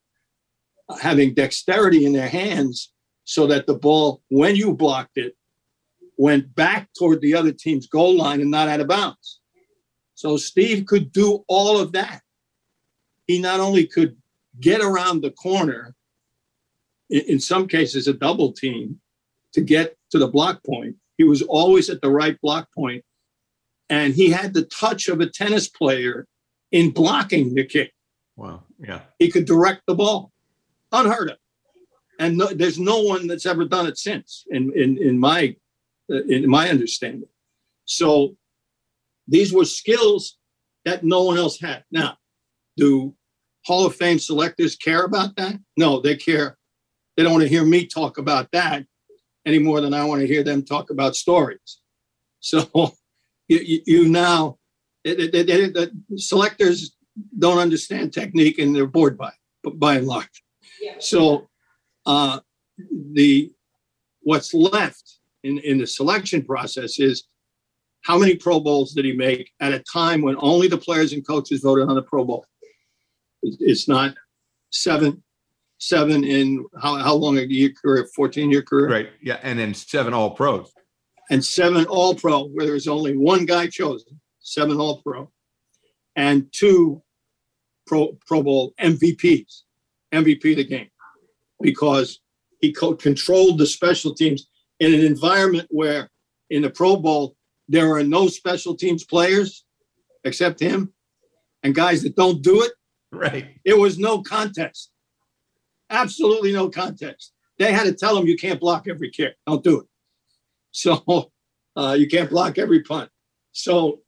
having 1.01 1.33
dexterity 1.33 2.05
in 2.05 2.13
their 2.13 2.29
hands 2.29 2.91
so 3.25 3.47
that 3.47 3.67
the 3.67 3.73
ball, 3.73 4.21
when 4.29 4.55
you 4.55 4.73
blocked 4.73 5.17
it, 5.17 5.35
went 6.17 6.53
back 6.55 6.89
toward 6.97 7.21
the 7.21 7.33
other 7.35 7.51
team's 7.51 7.87
goal 7.87 8.15
line 8.15 8.41
and 8.41 8.51
not 8.51 8.67
out 8.67 8.79
of 8.79 8.87
bounds. 8.87 9.39
So 10.15 10.37
Steve 10.37 10.85
could 10.85 11.11
do 11.11 11.43
all 11.47 11.79
of 11.79 11.91
that. 11.93 12.21
He 13.27 13.39
not 13.39 13.59
only 13.59 13.87
could 13.87 14.17
get 14.59 14.81
around 14.81 15.21
the 15.21 15.31
corner, 15.31 15.95
in 17.09 17.39
some 17.39 17.67
cases, 17.67 18.07
a 18.07 18.13
double 18.13 18.51
team 18.51 18.99
to 19.53 19.61
get 19.61 19.97
to 20.11 20.19
the 20.19 20.27
block 20.27 20.63
point. 20.63 20.95
He 21.17 21.23
was 21.23 21.41
always 21.43 21.89
at 21.89 22.01
the 22.01 22.09
right 22.09 22.39
block 22.41 22.67
point, 22.73 23.03
and 23.89 24.13
he 24.13 24.29
had 24.29 24.53
the 24.53 24.65
touch 24.65 25.07
of 25.07 25.21
a 25.21 25.29
tennis 25.29 25.67
player 25.67 26.27
in 26.71 26.91
blocking 26.91 27.53
the 27.53 27.63
kick. 27.65 27.93
Wow. 28.35 28.63
Yeah. 28.79 29.01
He 29.19 29.29
could 29.29 29.45
direct 29.45 29.83
the 29.87 29.95
ball 29.95 30.32
unheard 30.93 31.31
of. 31.31 31.37
And 32.19 32.37
no, 32.37 32.47
there's 32.47 32.79
no 32.79 33.01
one 33.01 33.27
that's 33.27 33.45
ever 33.45 33.65
done 33.65 33.87
it 33.87 33.97
since, 33.97 34.45
in 34.49 34.71
in, 34.75 34.97
in 34.97 35.19
my 35.19 35.55
uh, 36.11 36.23
in 36.23 36.49
my 36.49 36.69
understanding. 36.69 37.27
So 37.85 38.37
these 39.27 39.51
were 39.51 39.65
skills 39.65 40.37
that 40.85 41.03
no 41.03 41.23
one 41.23 41.37
else 41.37 41.59
had. 41.59 41.83
Now, 41.91 42.17
do 42.77 43.15
Hall 43.65 43.85
of 43.85 43.95
Fame 43.95 44.19
selectors 44.19 44.75
care 44.75 45.03
about 45.03 45.35
that? 45.37 45.55
No, 45.75 46.01
they 46.01 46.15
care. 46.15 46.57
They 47.15 47.23
don't 47.23 47.31
want 47.31 47.43
to 47.43 47.49
hear 47.49 47.65
me 47.65 47.85
talk 47.85 48.17
about 48.17 48.51
that 48.51 48.85
any 49.45 49.59
more 49.59 49.81
than 49.81 49.93
I 49.93 50.03
want 50.05 50.21
to 50.21 50.27
hear 50.27 50.43
them 50.43 50.63
talk 50.63 50.89
about 50.89 51.15
stories. 51.15 51.79
So 52.39 52.67
you, 53.47 53.81
you 53.85 54.09
now, 54.09 54.57
the 55.03 55.91
selectors 56.15 56.95
don't 57.37 57.59
understand 57.59 58.13
technique 58.13 58.59
and 58.59 58.75
they're 58.75 58.87
bored 58.87 59.17
by 59.17 59.29
it, 59.29 59.79
by 59.79 59.95
and 59.97 60.07
large. 60.07 60.43
So 60.99 61.49
uh, 62.05 62.39
the 63.13 63.51
what's 64.21 64.53
left 64.53 65.19
in, 65.43 65.59
in 65.59 65.77
the 65.77 65.87
selection 65.87 66.43
process 66.43 66.99
is 66.99 67.25
how 68.01 68.17
many 68.17 68.35
Pro 68.35 68.59
Bowls 68.59 68.93
did 68.93 69.05
he 69.05 69.13
make 69.13 69.51
at 69.59 69.73
a 69.73 69.79
time 69.79 70.21
when 70.21 70.35
only 70.39 70.67
the 70.67 70.77
players 70.77 71.13
and 71.13 71.25
coaches 71.25 71.61
voted 71.61 71.87
on 71.87 71.95
the 71.95 72.01
Pro 72.01 72.25
Bowl? 72.25 72.45
It's 73.41 73.87
not 73.87 74.15
seven, 74.71 75.23
seven 75.77 76.23
in 76.23 76.65
how, 76.81 76.97
how 76.97 77.13
long 77.13 77.37
a 77.37 77.41
year 77.41 77.71
career, 77.81 78.07
14 78.15 78.51
year 78.51 78.61
career? 78.61 78.89
Right. 78.89 79.09
Yeah. 79.21 79.39
And 79.41 79.57
then 79.57 79.73
seven 79.73 80.13
All 80.13 80.31
Pros. 80.31 80.71
And 81.29 81.43
seven 81.43 81.85
All 81.85 82.15
Pro, 82.15 82.47
where 82.47 82.65
there's 82.65 82.87
only 82.87 83.15
one 83.15 83.45
guy 83.45 83.67
chosen, 83.67 84.19
seven 84.39 84.77
All 84.77 85.01
Pro, 85.01 85.31
and 86.15 86.47
two 86.51 87.01
Pro, 87.87 88.17
Pro 88.27 88.43
Bowl 88.43 88.73
MVPs. 88.81 89.62
MVP 90.13 90.51
of 90.51 90.57
the 90.57 90.63
game 90.65 90.89
because 91.61 92.19
he 92.61 92.71
co- 92.71 92.95
controlled 92.95 93.57
the 93.57 93.65
special 93.65 94.13
teams 94.13 94.47
in 94.79 94.93
an 94.93 95.01
environment 95.01 95.67
where 95.71 96.09
in 96.49 96.61
the 96.61 96.69
Pro 96.69 96.95
Bowl 96.97 97.35
there 97.67 97.91
are 97.95 98.03
no 98.03 98.27
special 98.27 98.75
teams 98.75 99.03
players. 99.03 99.65
except 100.25 100.59
him 100.59 100.93
and 101.63 101.75
guys 101.75 102.01
that 102.03 102.15
don't 102.15 102.41
do 102.41 102.63
it. 102.63 102.71
Right. 103.11 103.47
It 103.65 103.77
was 103.77 103.97
no 103.99 104.21
contest. 104.21 104.91
Absolutely 105.89 106.51
no 106.53 106.69
contest. 106.69 107.33
They 107.59 107.71
had 107.71 107.83
to 107.85 107.93
tell 107.93 108.17
him 108.17 108.25
you 108.27 108.37
can't 108.37 108.59
block 108.59 108.87
every 108.87 109.11
kick. 109.11 109.35
Don't 109.47 109.63
do 109.63 109.81
it. 109.81 109.87
So 110.75 111.31
uh, 111.75 111.95
you 111.99 112.07
can't 112.07 112.29
block 112.31 112.57
every 112.57 112.81
punt. 112.81 113.09
So 113.51 113.99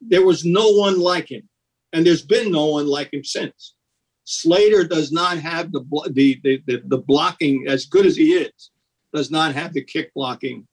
there 0.00 0.24
was 0.24 0.44
no 0.44 0.70
one 0.70 1.00
like 1.00 1.28
him, 1.30 1.48
and 1.92 2.06
there's 2.06 2.22
been 2.22 2.52
no 2.52 2.66
one 2.66 2.86
like 2.86 3.12
him 3.12 3.24
since. 3.24 3.74
Slater 4.26 4.82
does 4.82 5.12
not 5.12 5.38
have 5.38 5.70
the 5.70 5.80
the 6.10 6.40
the, 6.42 6.82
the, 6.84 6.98
blocking 6.98 7.66
as 7.68 7.86
good 7.86 8.04
as 8.04 8.16
he 8.16 8.34
is. 8.34 8.70
Does 9.14 9.30
not 9.30 9.54
have 9.54 9.72
the 9.72 9.82
kick 9.82 10.12
blocking 10.14 10.66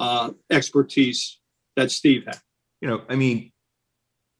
uh, 0.00 0.30
expertise 0.50 1.38
that 1.76 1.90
Steve 1.90 2.24
had. 2.26 2.40
You 2.80 2.88
know, 2.88 3.02
I 3.08 3.16
mean, 3.16 3.52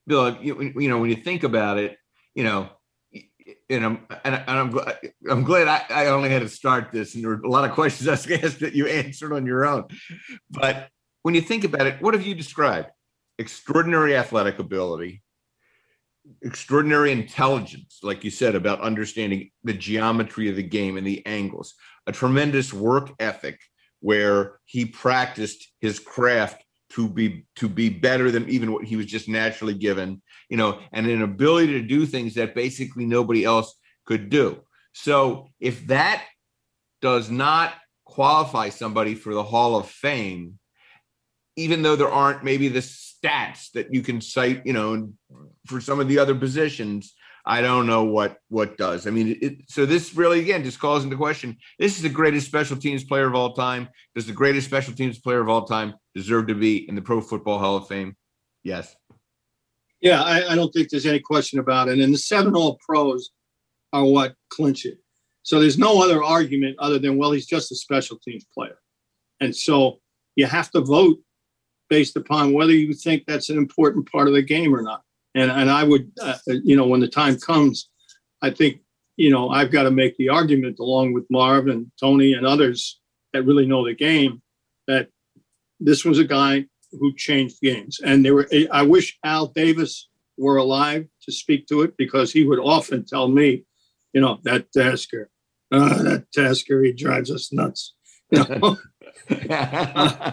Bill, 0.06 0.38
you, 0.40 0.72
you 0.74 0.88
know, 0.88 0.98
when 0.98 1.10
you 1.10 1.16
think 1.16 1.42
about 1.44 1.76
it, 1.76 1.98
you 2.34 2.44
know, 2.44 2.70
and 3.68 3.84
I'm 3.84 4.06
and, 4.24 4.42
I'm 4.46 4.78
I'm 5.30 5.44
glad 5.44 5.68
I, 5.68 6.04
I 6.04 6.06
only 6.06 6.30
had 6.30 6.40
to 6.40 6.48
start 6.48 6.92
this, 6.92 7.14
and 7.14 7.22
there 7.22 7.30
were 7.30 7.42
a 7.42 7.50
lot 7.50 7.68
of 7.68 7.72
questions 7.72 8.08
I 8.08 8.12
asked 8.36 8.60
that 8.60 8.72
you 8.72 8.86
answered 8.86 9.34
on 9.34 9.44
your 9.44 9.66
own. 9.66 9.84
But 10.50 10.88
when 11.22 11.34
you 11.34 11.42
think 11.42 11.64
about 11.64 11.86
it, 11.86 12.00
what 12.00 12.14
have 12.14 12.26
you 12.26 12.34
described? 12.34 12.88
Extraordinary 13.38 14.16
athletic 14.16 14.58
ability, 14.58 15.22
extraordinary 16.42 17.12
intelligence, 17.12 18.00
like 18.02 18.24
you 18.24 18.30
said, 18.30 18.54
about 18.54 18.80
understanding 18.80 19.50
the 19.64 19.72
geometry 19.72 20.48
of 20.48 20.56
the 20.56 20.62
game 20.62 20.96
and 20.96 21.06
the 21.06 21.24
angles, 21.26 21.74
a 22.06 22.12
tremendous 22.12 22.72
work 22.72 23.12
ethic 23.18 23.60
where 24.00 24.58
he 24.64 24.84
practiced 24.84 25.72
his 25.80 25.98
craft 25.98 26.62
to 26.90 27.08
be 27.08 27.44
to 27.56 27.68
be 27.68 27.88
better 27.88 28.30
than 28.30 28.48
even 28.48 28.72
what 28.72 28.84
he 28.84 28.96
was 28.96 29.06
just 29.06 29.28
naturally 29.28 29.74
given 29.74 30.22
you 30.48 30.56
know 30.56 30.78
and 30.92 31.06
an 31.06 31.22
ability 31.22 31.72
to 31.72 31.82
do 31.82 32.06
things 32.06 32.34
that 32.34 32.54
basically 32.54 33.04
nobody 33.04 33.44
else 33.44 33.74
could 34.04 34.30
do. 34.30 34.60
So 34.92 35.48
if 35.60 35.86
that 35.88 36.22
does 37.02 37.30
not 37.30 37.74
qualify 38.04 38.68
somebody 38.68 39.14
for 39.14 39.34
the 39.34 39.42
hall 39.42 39.76
of 39.76 39.88
fame 39.88 40.58
even 41.56 41.82
though 41.82 41.96
there 41.96 42.10
aren't 42.10 42.44
maybe 42.44 42.68
the 42.68 42.80
stats 42.80 43.72
that 43.72 43.92
you 43.92 44.02
can 44.02 44.20
cite 44.20 44.64
you 44.64 44.72
know 44.72 45.08
for 45.66 45.80
some 45.80 46.00
of 46.00 46.08
the 46.08 46.18
other 46.18 46.34
positions 46.34 47.14
I 47.48 47.60
don't 47.60 47.86
know 47.86 48.02
what 48.02 48.38
what 48.48 48.76
does. 48.76 49.06
I 49.06 49.10
mean, 49.10 49.38
it, 49.40 49.58
so 49.68 49.86
this 49.86 50.14
really 50.16 50.40
again 50.40 50.64
just 50.64 50.80
calls 50.80 51.04
into 51.04 51.16
question: 51.16 51.56
This 51.78 51.96
is 51.96 52.02
the 52.02 52.08
greatest 52.08 52.46
special 52.46 52.76
teams 52.76 53.04
player 53.04 53.28
of 53.28 53.36
all 53.36 53.52
time. 53.52 53.88
Does 54.16 54.26
the 54.26 54.32
greatest 54.32 54.66
special 54.66 54.92
teams 54.92 55.20
player 55.20 55.40
of 55.40 55.48
all 55.48 55.64
time 55.64 55.94
deserve 56.12 56.48
to 56.48 56.56
be 56.56 56.88
in 56.88 56.96
the 56.96 57.02
Pro 57.02 57.20
Football 57.20 57.60
Hall 57.60 57.76
of 57.76 57.86
Fame? 57.86 58.16
Yes. 58.64 58.96
Yeah, 60.00 60.22
I, 60.22 60.52
I 60.52 60.54
don't 60.56 60.72
think 60.72 60.90
there's 60.90 61.06
any 61.06 61.20
question 61.20 61.60
about 61.60 61.88
it. 61.88 62.00
And 62.00 62.12
the 62.12 62.18
seven 62.18 62.54
All 62.56 62.78
Pros 62.84 63.30
are 63.92 64.04
what 64.04 64.34
clinch 64.50 64.84
it. 64.84 64.98
So 65.42 65.60
there's 65.60 65.78
no 65.78 66.02
other 66.02 66.24
argument 66.24 66.76
other 66.80 66.98
than 66.98 67.16
well, 67.16 67.30
he's 67.30 67.46
just 67.46 67.70
a 67.70 67.76
special 67.76 68.18
teams 68.18 68.44
player, 68.52 68.78
and 69.40 69.54
so 69.54 70.00
you 70.34 70.46
have 70.46 70.72
to 70.72 70.80
vote 70.80 71.18
based 71.88 72.16
upon 72.16 72.52
whether 72.52 72.72
you 72.72 72.92
think 72.92 73.22
that's 73.24 73.50
an 73.50 73.56
important 73.56 74.10
part 74.10 74.26
of 74.26 74.34
the 74.34 74.42
game 74.42 74.74
or 74.74 74.82
not 74.82 75.04
and 75.36 75.50
and 75.50 75.70
I 75.70 75.84
would, 75.84 76.10
uh, 76.20 76.38
you 76.46 76.74
know, 76.74 76.86
when 76.86 77.00
the 77.00 77.08
time 77.08 77.38
comes, 77.38 77.88
I 78.42 78.50
think, 78.50 78.80
you 79.16 79.30
know, 79.30 79.50
I've 79.50 79.70
got 79.70 79.82
to 79.82 79.90
make 79.90 80.16
the 80.16 80.30
argument 80.30 80.78
along 80.80 81.12
with 81.12 81.26
Marv 81.30 81.68
and 81.68 81.92
Tony 82.00 82.32
and 82.32 82.46
others 82.46 82.98
that 83.32 83.42
really 83.42 83.66
know 83.66 83.84
the 83.84 83.94
game 83.94 84.42
that 84.88 85.08
this 85.78 86.04
was 86.04 86.18
a 86.18 86.24
guy 86.24 86.64
who 86.90 87.14
changed 87.14 87.60
games. 87.60 88.00
And 88.02 88.24
there 88.24 88.34
were, 88.34 88.48
I 88.72 88.82
wish 88.82 89.18
Al 89.24 89.48
Davis 89.48 90.08
were 90.38 90.56
alive 90.56 91.06
to 91.22 91.32
speak 91.32 91.66
to 91.66 91.82
it 91.82 91.96
because 91.98 92.32
he 92.32 92.44
would 92.44 92.58
often 92.58 93.04
tell 93.04 93.28
me, 93.28 93.64
you 94.14 94.22
know, 94.22 94.38
that 94.44 94.72
Tasker, 94.72 95.28
uh, 95.70 96.02
that 96.02 96.32
Tasker, 96.32 96.82
he 96.82 96.92
drives 96.92 97.30
us 97.30 97.52
nuts. 97.52 97.94
You 98.32 98.44
know? 98.44 98.76
uh, 99.30 100.32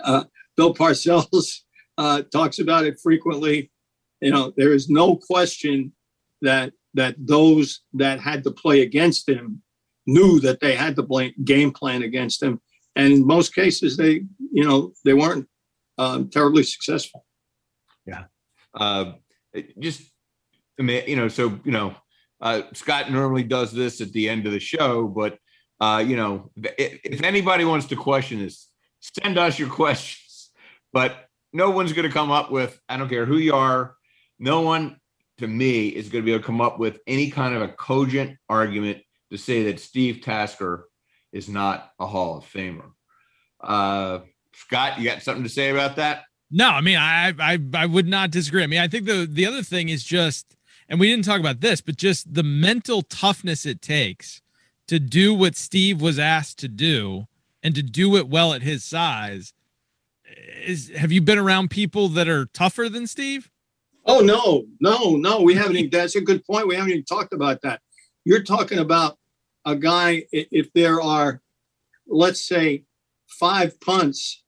uh, 0.00 0.24
Bill 0.56 0.74
Parcells 0.74 1.60
uh, 1.96 2.22
talks 2.32 2.58
about 2.58 2.84
it 2.84 2.98
frequently 3.00 3.70
you 4.24 4.30
know, 4.30 4.52
there 4.56 4.72
is 4.72 4.88
no 4.88 5.16
question 5.16 5.92
that 6.42 6.72
that 6.94 7.14
those 7.18 7.80
that 7.92 8.20
had 8.20 8.44
to 8.44 8.50
play 8.50 8.80
against 8.82 9.28
him 9.28 9.62
knew 10.06 10.40
that 10.40 10.60
they 10.60 10.74
had 10.74 10.96
blame, 10.96 11.32
game 11.44 11.72
plan 11.72 12.02
against 12.02 12.42
him, 12.42 12.60
and 12.96 13.12
in 13.12 13.26
most 13.26 13.54
cases, 13.54 13.96
they 13.96 14.22
you 14.52 14.64
know 14.64 14.92
they 15.04 15.14
weren't 15.14 15.46
um, 15.98 16.28
terribly 16.30 16.62
successful. 16.62 17.24
Yeah, 18.06 18.24
uh, 18.74 19.12
just 19.78 20.02
you 20.78 21.16
know, 21.16 21.28
so 21.28 21.60
you 21.64 21.72
know, 21.72 21.94
uh, 22.40 22.62
Scott 22.72 23.12
normally 23.12 23.44
does 23.44 23.72
this 23.72 24.00
at 24.00 24.12
the 24.12 24.28
end 24.28 24.46
of 24.46 24.52
the 24.52 24.60
show, 24.60 25.06
but 25.06 25.38
uh, 25.80 26.02
you 26.06 26.16
know, 26.16 26.50
if, 26.56 27.00
if 27.04 27.22
anybody 27.22 27.64
wants 27.64 27.86
to 27.86 27.96
question 27.96 28.38
this, 28.38 28.68
send 29.00 29.38
us 29.38 29.58
your 29.58 29.68
questions. 29.82 30.50
But 30.92 31.28
no 31.52 31.70
one's 31.70 31.92
going 31.92 32.06
to 32.06 32.12
come 32.12 32.30
up 32.30 32.50
with, 32.50 32.78
I 32.88 32.96
don't 32.96 33.08
care 33.08 33.26
who 33.26 33.38
you 33.38 33.54
are, 33.54 33.96
no 34.38 34.62
one 34.62 35.00
to 35.38 35.46
me 35.46 35.88
is 35.88 36.08
going 36.08 36.22
to 36.22 36.26
be 36.26 36.32
able 36.32 36.42
to 36.42 36.46
come 36.46 36.60
up 36.60 36.78
with 36.78 36.98
any 37.06 37.30
kind 37.30 37.54
of 37.54 37.62
a 37.62 37.68
cogent 37.68 38.36
argument 38.48 38.98
to 39.30 39.36
say 39.36 39.64
that 39.64 39.80
Steve 39.80 40.20
Tasker 40.22 40.88
is 41.32 41.48
not 41.48 41.92
a 41.98 42.06
Hall 42.06 42.38
of 42.38 42.44
Famer. 42.44 42.92
Uh, 43.60 44.20
Scott, 44.54 44.98
you 44.98 45.04
got 45.04 45.22
something 45.22 45.42
to 45.42 45.48
say 45.48 45.70
about 45.70 45.96
that? 45.96 46.24
No, 46.50 46.68
I 46.68 46.80
mean, 46.80 46.98
I, 46.98 47.34
I, 47.40 47.58
I 47.74 47.86
would 47.86 48.06
not 48.06 48.30
disagree. 48.30 48.62
I 48.62 48.68
mean, 48.68 48.80
I 48.80 48.86
think 48.86 49.06
the 49.06 49.26
the 49.28 49.46
other 49.46 49.62
thing 49.62 49.88
is 49.88 50.04
just, 50.04 50.56
and 50.88 51.00
we 51.00 51.08
didn't 51.08 51.24
talk 51.24 51.40
about 51.40 51.60
this, 51.60 51.80
but 51.80 51.96
just 51.96 52.32
the 52.32 52.44
mental 52.44 53.02
toughness 53.02 53.66
it 53.66 53.82
takes 53.82 54.40
to 54.86 55.00
do 55.00 55.34
what 55.34 55.56
Steve 55.56 56.00
was 56.00 56.18
asked 56.18 56.58
to 56.60 56.68
do 56.68 57.26
and 57.62 57.74
to 57.74 57.82
do 57.82 58.16
it 58.16 58.28
well 58.28 58.52
at 58.52 58.62
his 58.62 58.84
size. 58.84 59.52
Is 60.64 60.90
have 60.90 61.10
you 61.10 61.20
been 61.20 61.38
around 61.38 61.70
people 61.70 62.08
that 62.10 62.28
are 62.28 62.46
tougher 62.46 62.88
than 62.88 63.06
Steve? 63.06 63.50
Oh 64.06 64.20
no, 64.20 64.64
no, 64.80 65.16
no. 65.16 65.40
We 65.40 65.54
haven't. 65.54 65.76
Even, 65.76 65.90
that's 65.90 66.16
a 66.16 66.20
good 66.20 66.44
point. 66.44 66.68
We 66.68 66.74
haven't 66.74 66.90
even 66.90 67.04
talked 67.04 67.32
about 67.32 67.62
that. 67.62 67.80
You're 68.24 68.42
talking 68.42 68.78
about 68.78 69.16
a 69.64 69.74
guy. 69.76 70.24
If 70.30 70.72
there 70.74 71.00
are, 71.00 71.40
let's 72.06 72.46
say, 72.46 72.84
five 73.28 73.80
punts, 73.80 74.42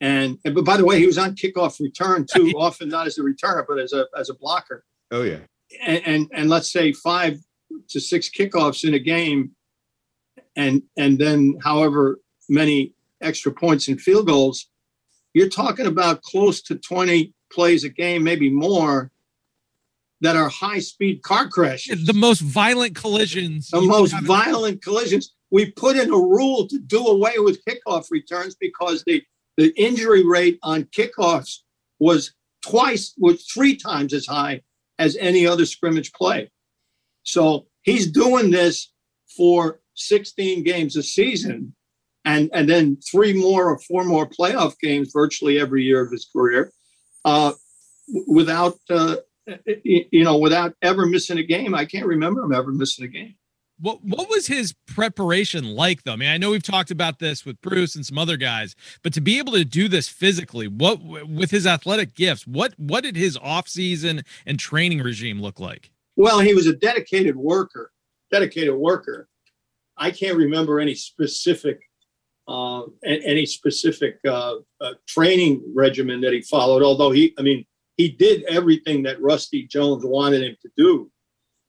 and, 0.00 0.38
and 0.44 0.54
but 0.54 0.64
by 0.64 0.76
the 0.76 0.84
way, 0.84 0.98
he 0.98 1.06
was 1.06 1.18
on 1.18 1.34
kickoff 1.34 1.80
return 1.80 2.26
too. 2.30 2.52
often 2.56 2.88
not 2.88 3.06
as 3.06 3.18
a 3.18 3.22
returner, 3.22 3.64
but 3.66 3.78
as 3.78 3.92
a 3.92 4.06
as 4.16 4.28
a 4.28 4.34
blocker. 4.34 4.84
Oh 5.10 5.22
yeah. 5.22 5.38
And, 5.84 6.02
and 6.06 6.30
and 6.32 6.50
let's 6.50 6.70
say 6.70 6.92
five 6.92 7.38
to 7.88 8.00
six 8.00 8.28
kickoffs 8.30 8.86
in 8.86 8.94
a 8.94 8.98
game, 8.98 9.52
and 10.54 10.82
and 10.98 11.18
then 11.18 11.56
however 11.62 12.20
many 12.48 12.92
extra 13.22 13.50
points 13.52 13.88
and 13.88 14.00
field 14.00 14.26
goals, 14.26 14.68
you're 15.32 15.48
talking 15.48 15.86
about 15.86 16.20
close 16.22 16.60
to 16.62 16.76
twenty 16.76 17.32
plays 17.52 17.84
a 17.84 17.88
game, 17.88 18.22
maybe 18.22 18.50
more, 18.50 19.10
that 20.20 20.36
are 20.36 20.48
high 20.48 20.78
speed 20.78 21.22
car 21.22 21.48
crashes. 21.48 22.06
The 22.06 22.14
most 22.14 22.40
violent 22.40 22.94
collisions. 22.94 23.68
The 23.68 23.82
most 23.82 24.14
violent 24.22 24.82
collisions. 24.82 25.34
We 25.50 25.70
put 25.72 25.96
in 25.96 26.10
a 26.10 26.16
rule 26.16 26.66
to 26.68 26.78
do 26.78 27.06
away 27.06 27.34
with 27.38 27.64
kickoff 27.64 28.10
returns 28.10 28.54
because 28.54 29.04
the, 29.04 29.22
the 29.56 29.72
injury 29.76 30.24
rate 30.24 30.58
on 30.62 30.84
kickoffs 30.84 31.58
was 31.98 32.32
twice, 32.62 33.14
was 33.18 33.44
three 33.44 33.76
times 33.76 34.12
as 34.12 34.26
high 34.26 34.62
as 34.98 35.16
any 35.16 35.46
other 35.46 35.66
scrimmage 35.66 36.12
play. 36.12 36.50
So 37.22 37.66
he's 37.82 38.10
doing 38.10 38.50
this 38.50 38.92
for 39.36 39.80
16 39.94 40.64
games 40.64 40.96
a 40.96 41.02
season 41.02 41.74
and, 42.24 42.50
and 42.52 42.68
then 42.68 42.96
three 42.96 43.32
more 43.32 43.70
or 43.70 43.78
four 43.78 44.04
more 44.04 44.28
playoff 44.28 44.78
games 44.80 45.10
virtually 45.12 45.60
every 45.60 45.84
year 45.84 46.00
of 46.00 46.10
his 46.10 46.28
career 46.34 46.72
uh, 47.26 47.52
without 48.26 48.78
uh, 48.88 49.16
you 49.82 50.24
know 50.24 50.38
without 50.38 50.74
ever 50.80 51.04
missing 51.04 51.38
a 51.38 51.42
game. 51.42 51.74
I 51.74 51.84
can't 51.84 52.06
remember 52.06 52.42
him 52.42 52.54
ever 52.54 52.72
missing 52.72 53.04
a 53.04 53.08
game. 53.08 53.34
What 53.78 54.02
what 54.02 54.30
was 54.30 54.46
his 54.46 54.74
preparation 54.86 55.66
like 55.66 56.04
though? 56.04 56.12
I 56.12 56.16
mean, 56.16 56.30
I 56.30 56.38
know 56.38 56.52
we've 56.52 56.62
talked 56.62 56.90
about 56.90 57.18
this 57.18 57.44
with 57.44 57.60
Bruce 57.60 57.94
and 57.94 58.06
some 58.06 58.16
other 58.16 58.38
guys, 58.38 58.74
but 59.02 59.12
to 59.12 59.20
be 59.20 59.38
able 59.38 59.52
to 59.54 59.64
do 59.64 59.88
this 59.88 60.08
physically, 60.08 60.68
what 60.68 61.02
with 61.02 61.50
his 61.50 61.66
athletic 61.66 62.14
gifts, 62.14 62.46
what 62.46 62.72
what 62.78 63.02
did 63.02 63.16
his 63.16 63.36
off 63.36 63.68
season 63.68 64.22
and 64.46 64.58
training 64.58 65.00
regime 65.00 65.42
look 65.42 65.60
like? 65.60 65.90
Well, 66.14 66.40
he 66.40 66.54
was 66.54 66.66
a 66.66 66.74
dedicated 66.74 67.36
worker, 67.36 67.92
dedicated 68.30 68.74
worker. 68.74 69.28
I 69.98 70.10
can't 70.10 70.36
remember 70.36 70.78
any 70.78 70.94
specific 70.94 71.80
uh, 72.48 72.82
any 73.04 73.44
specific 73.44 74.18
uh, 74.26 74.56
uh, 74.80 74.92
training 75.06 75.62
regimen 75.74 76.20
that 76.20 76.32
he 76.32 76.42
followed. 76.42 76.82
Although 76.82 77.10
he, 77.10 77.34
I 77.38 77.42
mean, 77.42 77.64
he 77.96 78.08
did 78.08 78.44
everything 78.44 79.02
that 79.04 79.20
Rusty 79.20 79.66
Jones 79.66 80.04
wanted 80.04 80.42
him 80.42 80.56
to 80.62 80.70
do, 80.76 81.10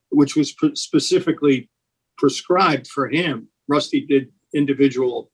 which 0.09 0.35
was 0.35 0.53
specifically 0.75 1.69
prescribed 2.17 2.87
for 2.87 3.07
him. 3.07 3.47
Rusty 3.67 4.05
did 4.05 4.31
individual 4.53 5.31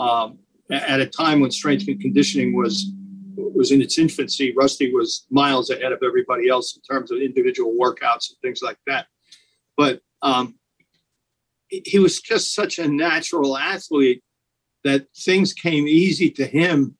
um, 0.00 0.38
at 0.70 1.00
a 1.00 1.06
time 1.06 1.40
when 1.40 1.50
strength 1.50 1.86
and 1.88 2.00
conditioning 2.00 2.56
was 2.56 2.92
was 3.36 3.70
in 3.72 3.80
its 3.80 3.98
infancy. 3.98 4.52
Rusty 4.56 4.92
was 4.92 5.26
miles 5.30 5.70
ahead 5.70 5.92
of 5.92 6.00
everybody 6.04 6.48
else 6.48 6.76
in 6.76 6.82
terms 6.82 7.10
of 7.10 7.18
individual 7.18 7.76
workouts 7.80 8.30
and 8.30 8.38
things 8.42 8.60
like 8.62 8.78
that. 8.86 9.06
But 9.76 10.00
um, 10.22 10.56
he 11.68 11.98
was 11.98 12.20
just 12.20 12.54
such 12.54 12.78
a 12.78 12.88
natural 12.88 13.56
athlete 13.56 14.22
that 14.84 15.06
things 15.16 15.52
came 15.52 15.86
easy 15.86 16.30
to 16.30 16.46
him 16.46 16.96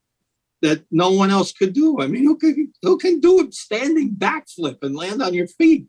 that 0.62 0.84
no 0.90 1.10
one 1.10 1.30
else 1.30 1.52
could 1.52 1.72
do. 1.72 2.00
I 2.00 2.06
mean, 2.06 2.24
who 2.24 2.36
can 2.36 2.72
who 2.82 2.98
can 2.98 3.20
do 3.20 3.40
a 3.40 3.52
standing 3.52 4.10
backflip 4.10 4.82
and 4.82 4.96
land 4.96 5.22
on 5.22 5.34
your 5.34 5.46
feet? 5.46 5.86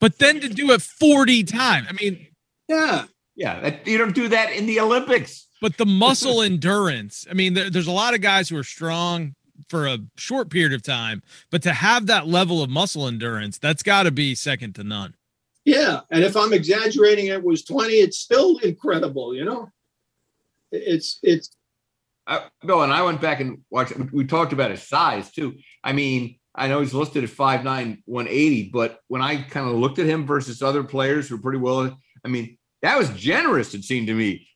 But 0.00 0.18
then 0.18 0.40
to 0.40 0.48
do 0.48 0.70
it 0.70 0.82
40 0.82 1.44
times. 1.44 1.86
I 1.88 1.92
mean, 1.92 2.26
yeah. 2.68 3.04
Yeah, 3.38 3.60
that, 3.60 3.86
you 3.86 3.98
don't 3.98 4.16
do 4.16 4.28
that 4.28 4.52
in 4.52 4.66
the 4.66 4.80
Olympics. 4.80 5.46
But 5.60 5.76
the 5.76 5.86
muscle 5.86 6.42
endurance. 6.42 7.24
I 7.30 7.34
mean, 7.34 7.54
there, 7.54 7.70
there's 7.70 7.86
a 7.86 7.92
lot 7.92 8.14
of 8.14 8.20
guys 8.20 8.48
who 8.48 8.58
are 8.58 8.64
strong 8.64 9.36
for 9.68 9.86
a 9.86 9.98
short 10.16 10.50
period 10.50 10.72
of 10.72 10.82
time, 10.82 11.22
but 11.50 11.62
to 11.62 11.72
have 11.72 12.06
that 12.06 12.26
level 12.26 12.62
of 12.62 12.70
muscle 12.70 13.06
endurance, 13.06 13.58
that's 13.58 13.82
got 13.82 14.04
to 14.04 14.10
be 14.10 14.34
second 14.34 14.74
to 14.74 14.84
none. 14.84 15.14
Yeah, 15.64 16.00
and 16.10 16.24
if 16.24 16.36
I'm 16.36 16.52
exaggerating, 16.52 17.26
it 17.26 17.42
was 17.42 17.62
20. 17.62 17.92
It's 17.92 18.18
still 18.18 18.58
incredible, 18.58 19.34
you 19.34 19.44
know. 19.44 19.70
It's 20.72 21.18
it's. 21.22 21.50
I, 22.26 22.46
Bill 22.64 22.82
and 22.82 22.92
I 22.92 23.02
went 23.02 23.20
back 23.20 23.40
and 23.40 23.62
watched. 23.70 23.94
We 24.12 24.24
talked 24.24 24.52
about 24.52 24.70
his 24.70 24.82
size 24.82 25.30
too. 25.30 25.56
I 25.82 25.92
mean, 25.92 26.38
I 26.54 26.68
know 26.68 26.80
he's 26.80 26.92
listed 26.92 27.24
at 27.24 27.30
5'9", 27.30 28.02
180, 28.04 28.70
but 28.72 28.98
when 29.08 29.22
I 29.22 29.42
kind 29.42 29.68
of 29.68 29.76
looked 29.76 29.98
at 29.98 30.06
him 30.06 30.26
versus 30.26 30.60
other 30.60 30.84
players 30.84 31.28
who 31.28 31.36
are 31.36 31.40
pretty 31.40 31.58
well, 31.58 31.96
I 32.24 32.28
mean, 32.28 32.58
that 32.82 32.98
was 32.98 33.10
generous. 33.10 33.74
It 33.74 33.84
seemed 33.84 34.08
to 34.08 34.14
me. 34.14 34.48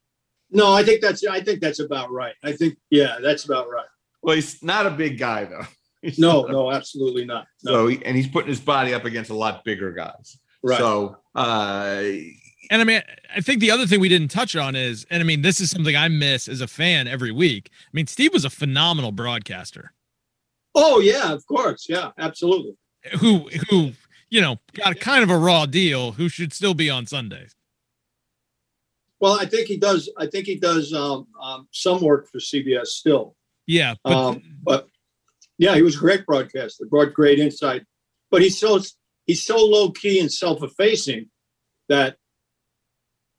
No, 0.51 0.73
I 0.73 0.83
think 0.83 1.01
that's 1.01 1.25
I 1.25 1.41
think 1.41 1.61
that's 1.61 1.81
about 1.81 2.13
right. 2.13 2.35
I 2.45 2.53
think 2.53 2.77
yeah, 2.91 3.19
that's 3.23 3.45
about 3.45 3.71
right. 3.71 3.87
Well, 4.23 4.35
he's 4.35 4.63
not 4.63 4.87
a 4.87 4.91
big 4.91 5.19
guy 5.19 5.45
though. 5.45 5.67
He's 6.03 6.19
no, 6.19 6.43
no, 6.43 6.73
absolutely 6.73 7.25
not. 7.25 7.47
No. 7.63 7.73
So 7.73 7.87
he, 7.87 8.05
and 8.05 8.17
he's 8.17 8.27
putting 8.27 8.49
his 8.49 8.61
body 8.61 8.93
up 8.93 9.05
against 9.05 9.31
a 9.31 9.35
lot 9.35 9.65
bigger 9.65 9.93
guys. 9.93 10.37
Right. 10.63 10.79
So 10.79 11.17
uh 11.35 12.03
and 12.73 12.81
I 12.81 12.85
mean, 12.87 13.03
I 13.37 13.43
think 13.43 13.61
the 13.61 13.71
other 13.71 13.87
thing 13.87 14.01
we 14.01 14.09
didn't 14.09 14.31
touch 14.31 14.57
on 14.57 14.75
is, 14.75 15.07
and 15.11 15.21
I 15.23 15.27
mean, 15.27 15.43
this 15.43 15.61
is 15.61 15.71
something 15.71 15.95
I 15.95 16.09
miss 16.09 16.49
as 16.49 16.63
a 16.63 16.67
fan 16.67 17.07
every 17.07 17.31
week. 17.31 17.69
I 17.71 17.91
mean, 17.93 18.07
Steve 18.07 18.33
was 18.33 18.47
a 18.47 18.51
phenomenal 18.51 19.13
broadcaster. 19.13 19.93
Oh 20.75 20.99
yeah, 20.99 21.35
of 21.35 21.47
course, 21.47 21.87
yeah, 21.87 22.13
absolutely. 22.17 22.79
Who 23.21 23.51
who 23.69 23.93
you 24.31 24.41
know 24.41 24.57
got 24.73 24.93
a 24.93 24.95
kind 24.95 25.23
of 25.23 25.29
a 25.29 25.37
raw 25.37 25.67
deal. 25.67 26.13
Who 26.13 26.31
should 26.31 26.55
still 26.55 26.73
be 26.73 26.89
on 26.89 27.05
Sundays. 27.05 27.55
Well, 29.21 29.39
I 29.39 29.45
think 29.45 29.67
he 29.69 29.77
does. 29.77 30.11
I 30.17 30.27
think 30.27 30.47
he 30.47 30.57
does 30.59 30.95
um, 30.95 31.27
um, 31.43 31.69
some 31.73 32.01
work 32.01 32.27
for 32.31 32.39
CBS 32.39 32.87
still. 32.87 33.37
Yeah, 33.67 33.97
but, 34.03 34.13
um, 34.15 34.43
but 34.63 34.89
yeah, 35.59 35.75
he 35.75 35.83
was 35.83 35.97
a 35.97 35.99
great 35.99 36.25
broadcaster. 36.25 36.87
Brought 36.87 37.13
great 37.13 37.39
insight, 37.39 37.85
but 38.31 38.41
he's 38.41 38.59
so 38.59 38.81
he's 39.27 39.43
so 39.43 39.59
low 39.59 39.91
key 39.91 40.21
and 40.21 40.33
self 40.33 40.63
effacing 40.63 41.29
that 41.91 42.17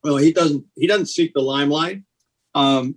well, 0.04 0.18
he 0.18 0.32
doesn't 0.32 0.66
he 0.76 0.88
doesn't 0.88 1.08
seek 1.08 1.34
the 1.34 1.42
limelight. 1.42 2.02
Um, 2.56 2.96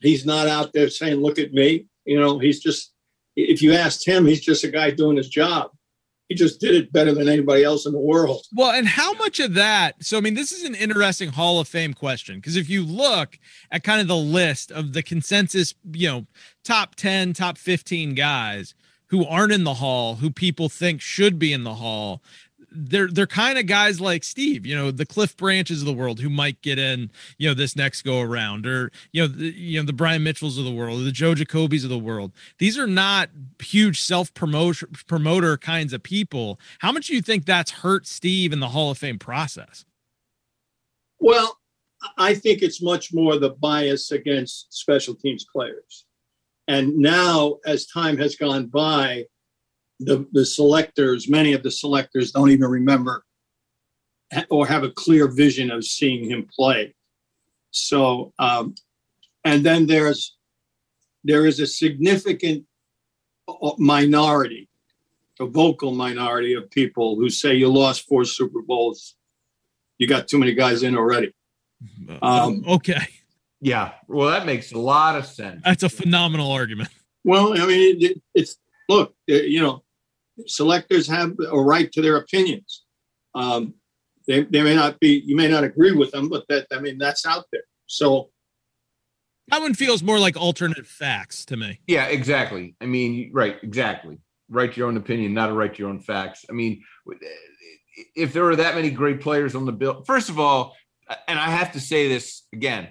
he's 0.00 0.26
not 0.26 0.48
out 0.48 0.72
there 0.72 0.90
saying, 0.90 1.20
"Look 1.20 1.38
at 1.38 1.52
me." 1.52 1.86
You 2.04 2.18
know, 2.18 2.38
he's 2.38 2.60
just 2.60 2.92
if 3.36 3.62
you 3.62 3.72
asked 3.74 4.06
him, 4.06 4.26
he's 4.26 4.40
just 4.40 4.64
a 4.64 4.68
guy 4.68 4.90
doing 4.90 5.16
his 5.16 5.28
job 5.28 5.70
he 6.28 6.34
just 6.34 6.60
did 6.60 6.74
it 6.74 6.92
better 6.92 7.12
than 7.12 7.28
anybody 7.28 7.64
else 7.64 7.86
in 7.86 7.92
the 7.92 7.98
world. 7.98 8.44
Well, 8.52 8.70
and 8.70 8.86
how 8.86 9.14
much 9.14 9.40
of 9.40 9.54
that? 9.54 10.04
So, 10.04 10.18
I 10.18 10.20
mean, 10.20 10.34
this 10.34 10.52
is 10.52 10.64
an 10.64 10.74
interesting 10.74 11.30
Hall 11.30 11.58
of 11.58 11.66
Fame 11.66 11.94
question 11.94 12.36
because 12.36 12.56
if 12.56 12.68
you 12.68 12.84
look 12.84 13.38
at 13.70 13.82
kind 13.82 14.00
of 14.00 14.08
the 14.08 14.16
list 14.16 14.70
of 14.70 14.92
the 14.92 15.02
consensus, 15.02 15.74
you 15.92 16.08
know, 16.08 16.26
top 16.64 16.94
10, 16.96 17.32
top 17.32 17.56
15 17.56 18.14
guys 18.14 18.74
who 19.06 19.24
aren't 19.24 19.52
in 19.52 19.64
the 19.64 19.74
Hall, 19.74 20.16
who 20.16 20.30
people 20.30 20.68
think 20.68 21.00
should 21.00 21.38
be 21.38 21.52
in 21.52 21.64
the 21.64 21.76
Hall, 21.76 22.22
they're 22.70 23.08
they're 23.08 23.26
kind 23.26 23.58
of 23.58 23.66
guys 23.66 24.00
like 24.00 24.24
Steve, 24.24 24.66
you 24.66 24.76
know, 24.76 24.90
the 24.90 25.06
Cliff 25.06 25.36
Branches 25.36 25.80
of 25.80 25.86
the 25.86 25.92
world 25.92 26.20
who 26.20 26.28
might 26.28 26.60
get 26.62 26.78
in, 26.78 27.10
you 27.38 27.48
know, 27.48 27.54
this 27.54 27.76
next 27.76 28.02
go 28.02 28.20
around, 28.20 28.66
or 28.66 28.90
you 29.12 29.22
know, 29.22 29.28
the, 29.28 29.46
you 29.46 29.80
know, 29.80 29.86
the 29.86 29.92
Brian 29.92 30.22
Mitchells 30.22 30.58
of 30.58 30.64
the 30.64 30.72
world, 30.72 31.00
or 31.00 31.04
the 31.04 31.12
Joe 31.12 31.34
Jacobys 31.34 31.84
of 31.84 31.90
the 31.90 31.98
world. 31.98 32.32
These 32.58 32.78
are 32.78 32.86
not 32.86 33.30
huge 33.60 34.00
self 34.00 34.32
promoter 34.34 34.88
promoter 35.06 35.56
kinds 35.56 35.92
of 35.92 36.02
people. 36.02 36.60
How 36.80 36.92
much 36.92 37.06
do 37.08 37.14
you 37.14 37.22
think 37.22 37.46
that's 37.46 37.70
hurt 37.70 38.06
Steve 38.06 38.52
in 38.52 38.60
the 38.60 38.68
Hall 38.68 38.90
of 38.90 38.98
Fame 38.98 39.18
process? 39.18 39.84
Well, 41.18 41.58
I 42.16 42.34
think 42.34 42.62
it's 42.62 42.82
much 42.82 43.12
more 43.12 43.38
the 43.38 43.50
bias 43.50 44.12
against 44.12 44.72
special 44.72 45.14
teams 45.14 45.46
players. 45.50 46.04
And 46.68 46.98
now, 46.98 47.58
as 47.64 47.86
time 47.86 48.18
has 48.18 48.36
gone 48.36 48.66
by, 48.66 49.24
the, 50.00 50.26
the 50.32 50.46
selectors, 50.46 51.28
many 51.28 51.52
of 51.52 51.62
the 51.62 51.70
selectors 51.70 52.32
don't 52.32 52.50
even 52.50 52.68
remember 52.68 53.24
or 54.50 54.66
have 54.66 54.84
a 54.84 54.90
clear 54.90 55.28
vision 55.28 55.70
of 55.70 55.84
seeing 55.84 56.28
him 56.28 56.46
play. 56.54 56.94
So, 57.70 58.32
um, 58.38 58.74
and 59.44 59.64
then 59.64 59.86
there's 59.86 60.36
there 61.24 61.46
is 61.46 61.60
a 61.60 61.66
significant 61.66 62.64
uh, 63.48 63.72
minority, 63.78 64.68
a 65.40 65.46
vocal 65.46 65.92
minority 65.92 66.54
of 66.54 66.70
people 66.70 67.16
who 67.16 67.28
say 67.28 67.54
you 67.54 67.68
lost 67.68 68.06
four 68.08 68.24
Super 68.24 68.62
Bowls, 68.62 69.16
you 69.98 70.06
got 70.06 70.28
too 70.28 70.38
many 70.38 70.54
guys 70.54 70.82
in 70.82 70.96
already. 70.96 71.32
Um, 72.22 72.64
okay. 72.66 73.06
Yeah, 73.60 73.92
well, 74.06 74.30
that 74.30 74.46
makes 74.46 74.72
a 74.72 74.78
lot 74.78 75.16
of 75.16 75.26
sense. 75.26 75.62
That's 75.64 75.82
a 75.82 75.88
phenomenal 75.88 76.50
argument. 76.50 76.90
Well, 77.24 77.60
I 77.60 77.66
mean, 77.66 77.96
it, 78.00 78.22
it's 78.34 78.56
look, 78.88 79.14
uh, 79.30 79.34
you 79.34 79.60
know, 79.60 79.82
selectors 80.46 81.06
have 81.08 81.34
a 81.50 81.60
right 81.60 81.90
to 81.92 82.02
their 82.02 82.16
opinions. 82.16 82.84
Um, 83.34 83.74
they, 84.26 84.42
they 84.42 84.62
may 84.62 84.74
not 84.74 85.00
be, 85.00 85.22
you 85.24 85.36
may 85.36 85.48
not 85.48 85.64
agree 85.64 85.92
with 85.92 86.10
them, 86.10 86.28
but 86.28 86.44
that, 86.48 86.66
I 86.72 86.80
mean, 86.80 86.98
that's 86.98 87.24
out 87.24 87.44
there. 87.52 87.62
So 87.86 88.30
that 89.48 89.62
one 89.62 89.74
feels 89.74 90.02
more 90.02 90.18
like 90.18 90.36
alternate 90.36 90.86
facts 90.86 91.46
to 91.46 91.56
me. 91.56 91.80
Yeah, 91.86 92.06
exactly. 92.06 92.76
I 92.80 92.86
mean, 92.86 93.30
right, 93.32 93.56
exactly. 93.62 94.18
Write 94.50 94.76
your 94.76 94.88
own 94.88 94.96
opinion, 94.96 95.32
not 95.32 95.48
a 95.48 95.52
write 95.54 95.78
your 95.78 95.88
own 95.88 96.00
facts. 96.00 96.44
I 96.50 96.52
mean, 96.52 96.82
if 98.14 98.32
there 98.32 98.44
are 98.44 98.56
that 98.56 98.74
many 98.74 98.90
great 98.90 99.20
players 99.20 99.54
on 99.54 99.64
the 99.64 99.72
bill, 99.72 100.04
first 100.04 100.28
of 100.28 100.38
all, 100.38 100.76
and 101.26 101.38
I 101.38 101.48
have 101.48 101.72
to 101.72 101.80
say 101.80 102.08
this 102.08 102.42
again, 102.52 102.88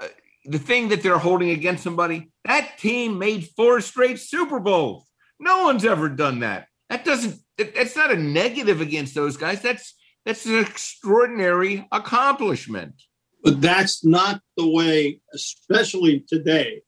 uh, 0.00 0.08
the 0.44 0.58
thing 0.58 0.90
that 0.90 1.02
they're 1.02 1.18
holding 1.18 1.50
against 1.50 1.82
somebody, 1.82 2.30
that 2.44 2.76
team 2.78 3.18
made 3.18 3.48
four 3.56 3.80
straight 3.80 4.18
Super 4.18 4.60
Bowls. 4.60 5.05
No 5.38 5.64
one's 5.64 5.84
ever 5.84 6.08
done 6.08 6.40
that. 6.40 6.68
That 6.88 7.04
doesn't. 7.04 7.40
That's 7.58 7.96
not 7.96 8.12
a 8.12 8.16
negative 8.16 8.80
against 8.80 9.14
those 9.14 9.36
guys. 9.36 9.60
That's 9.60 9.94
that's 10.24 10.46
an 10.46 10.58
extraordinary 10.58 11.86
accomplishment. 11.92 12.94
But 13.42 13.60
that's 13.60 14.04
not 14.04 14.40
the 14.56 14.68
way, 14.68 15.20
especially 15.32 16.24
today, 16.28 16.82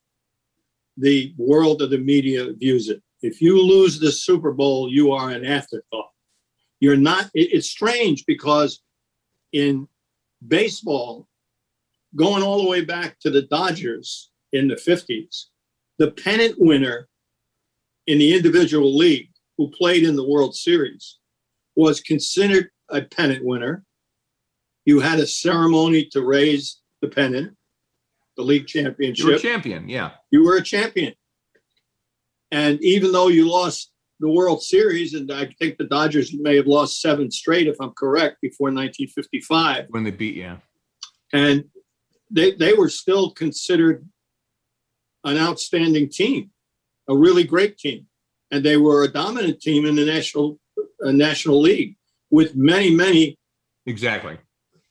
the 0.97 1.33
world 1.37 1.83
of 1.83 1.91
the 1.91 1.99
media 1.99 2.53
views 2.53 2.89
it. 2.89 3.01
If 3.23 3.41
you 3.41 3.63
lose 3.63 4.01
the 4.01 4.11
Super 4.11 4.53
Bowl, 4.53 4.91
you 4.91 5.13
are 5.13 5.31
an 5.31 5.45
afterthought. 5.45 6.11
You're 6.81 6.97
not. 6.97 7.31
it's 7.35 7.69
strange 7.69 8.25
because 8.27 8.81
in 9.53 9.89
baseball, 10.47 11.29
going 12.17 12.43
all 12.43 12.63
the 12.63 12.69
way 12.69 12.85
back 12.85 13.19
to 13.21 13.31
the 13.31 13.43
Dodgers 13.43 14.31
in 14.53 14.69
the 14.69 14.77
50s, 14.77 15.45
the 15.99 16.11
pennant 16.13 16.57
winner 16.59 17.09
in 18.09 18.19
the 18.19 18.35
individual 18.35 18.97
league 18.97 19.29
who 19.59 19.71
played 19.71 20.03
in 20.03 20.17
the 20.17 20.27
World 20.27 20.57
Series 20.57 21.19
was 21.77 22.01
considered 22.01 22.71
a 22.91 23.03
pennant 23.03 23.45
winner. 23.45 23.85
You 24.87 25.01
had 25.01 25.21
a 25.21 25.27
ceremony 25.27 26.07
to 26.13 26.23
raise 26.25 26.81
the 27.03 27.09
pennant, 27.09 27.55
the 28.39 28.43
league 28.43 28.67
championship. 28.67 29.25
You 29.25 29.31
were 29.33 29.37
a 29.37 29.39
champion, 29.39 29.89
yeah. 29.91 30.13
You 30.31 30.43
were 30.43 30.57
a 30.57 30.63
champion. 30.63 31.13
And 32.51 32.83
even 32.83 33.13
though 33.13 33.29
you 33.29 33.47
lost 33.47 33.93
the 34.21 34.31
World 34.31 34.63
Series, 34.63 35.13
and 35.13 35.31
I 35.31 35.55
think 35.59 35.77
the 35.77 35.85
Dodgers 35.85 36.33
may 36.33 36.57
have 36.57 36.67
lost 36.67 37.03
seven 37.03 37.31
straight, 37.31 37.67
if 37.67 37.77
I'm 37.79 37.93
correct, 37.93 38.39
before 38.41 38.69
1955. 38.69 39.85
When 39.91 40.05
they 40.05 40.11
beat, 40.11 40.35
yeah. 40.35 40.57
And 41.35 41.65
they, 42.31 42.53
they 42.53 42.73
were 42.73 42.89
still 42.89 43.33
considered 43.33 44.09
an 45.25 45.37
outstanding 45.37 46.09
team 46.09 46.51
a 47.09 47.17
really 47.17 47.45
great 47.45 47.79
team, 47.79 48.07
and 48.51 48.65
they 48.65 48.77
were 48.77 49.05
a 49.05 49.09
dominant 49.09 49.61
team 49.61 49.87
in 49.87 49.97
the 49.97 50.05
national 50.05 50.59
uh, 51.05 51.13
national 51.13 51.61
league 51.61 51.97
with 52.31 52.55
many, 52.55 52.91
many 52.91 53.37
exactly 53.87 54.39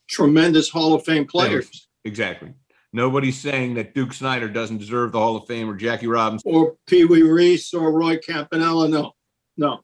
tremendous 0.09 0.70
Hall 0.70 0.93
of 0.93 1.03
Fame 1.03 1.26
players. 1.26 1.88
Exactly. 2.05 2.53
Nobody's 2.93 3.38
saying 3.38 3.74
that 3.76 3.93
Duke 3.93 4.13
Snider 4.13 4.47
doesn't 4.47 4.78
deserve 4.78 5.11
the 5.11 5.20
Hall 5.20 5.36
of 5.36 5.45
Fame 5.45 5.70
or 5.70 5.76
Jackie 5.76 6.07
Robinson 6.07 6.49
or 6.51 6.76
Pee 6.88 7.03
Wee 7.03 7.22
Reese 7.22 7.74
or 7.74 7.91
Roy 7.91 8.18
Campanella. 8.18 8.88
No, 8.88 9.11
no. 9.57 9.82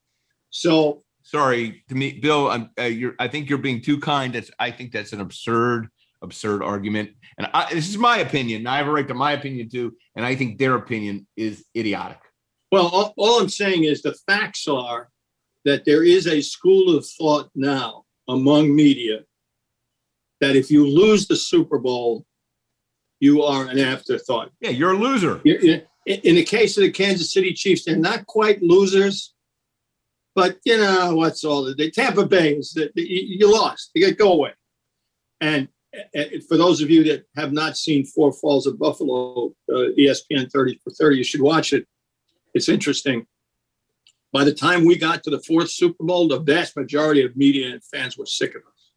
So 0.50 1.04
sorry 1.22 1.84
to 1.90 1.96
me, 1.96 2.14
Bill. 2.14 2.50
I'm, 2.50 2.70
uh, 2.80 2.84
you're, 2.84 3.16
I 3.20 3.28
think 3.28 3.50
you're 3.50 3.58
being 3.58 3.82
too 3.82 4.00
kind. 4.00 4.34
That's 4.34 4.50
I 4.58 4.72
think 4.72 4.94
that's 4.94 5.14
an 5.14 5.20
absurd 5.20 5.90
absurd 6.22 6.64
argument. 6.64 7.12
And 7.38 7.50
I, 7.54 7.74
this 7.74 7.90
is 7.90 7.98
my 7.98 8.20
opinion. 8.20 8.66
I 8.66 8.78
have 8.78 8.88
a 8.88 8.92
right 8.92 9.08
to 9.08 9.14
my 9.14 9.34
opinion 9.34 9.70
too, 9.70 9.96
and 10.16 10.26
I 10.26 10.36
think 10.36 10.58
their 10.58 10.76
opinion 10.76 11.28
is 11.36 11.66
idiotic. 11.76 12.20
Well, 12.74 12.88
all, 12.88 13.14
all 13.18 13.40
I'm 13.40 13.50
saying 13.50 13.84
is 13.84 14.02
the 14.02 14.16
facts 14.26 14.68
are 14.68 15.12
that 15.64 15.86
there 15.86 16.04
is 16.04 16.26
a 16.26 16.42
school 16.42 16.98
of 16.98 17.06
thought 17.06 17.52
now 17.54 18.06
among 18.28 18.76
media 18.76 19.20
that 20.42 20.56
if 20.56 20.72
you 20.72 20.88
lose 20.88 21.28
the 21.28 21.36
Super 21.36 21.78
Bowl, 21.78 22.26
you 23.20 23.44
are 23.44 23.68
an 23.68 23.78
afterthought. 23.78 24.50
Yeah, 24.60 24.72
you're 24.72 24.94
a 24.94 24.98
loser. 24.98 25.40
You're, 25.44 25.82
in 26.08 26.34
the 26.34 26.44
case 26.44 26.76
of 26.76 26.82
the 26.82 26.92
Kansas 26.92 27.32
City 27.32 27.54
Chiefs, 27.54 27.86
they're 27.86 27.96
not 27.96 28.26
quite 28.26 28.64
losers, 28.64 29.36
but 30.34 30.58
you 30.66 30.78
know 30.78 31.16
what's 31.16 31.44
all 31.44 31.64
the 31.64 31.92
Tampa 31.92 32.26
Bay 32.26 32.56
is 32.56 32.74
that 32.74 32.92
you 32.96 33.54
lost. 33.54 33.92
You 33.94 34.04
get 34.04 34.18
go 34.18 34.34
away. 34.34 34.54
And 35.42 35.68
for 36.48 36.58
those 36.58 36.82
of 36.82 36.90
you 36.90 37.04
that 37.04 37.26
have 37.36 37.54
not 37.54 37.78
seen 37.78 38.04
Four 38.04 38.34
Falls 38.34 38.66
of 38.66 38.80
Buffalo, 38.80 39.54
uh, 39.72 39.94
ESPN 39.96 40.52
30 40.52 40.80
for 40.84 40.90
30, 40.90 41.18
you 41.18 41.24
should 41.24 41.42
watch 41.42 41.72
it. 41.72 41.86
It's 42.54 42.70
interesting. 42.70 43.26
By 44.32 44.44
the 44.44 44.54
time 44.54 44.86
we 44.86 44.98
got 44.98 45.24
to 45.24 45.30
the 45.30 45.42
fourth 45.42 45.70
Super 45.70 46.04
Bowl, 46.04 46.28
the 46.28 46.40
vast 46.40 46.76
majority 46.76 47.24
of 47.24 47.36
media 47.36 47.72
and 47.72 47.84
fans 47.84 48.18
were 48.18 48.26
sick 48.26 48.56
of 48.56 48.62
us. 48.62 48.92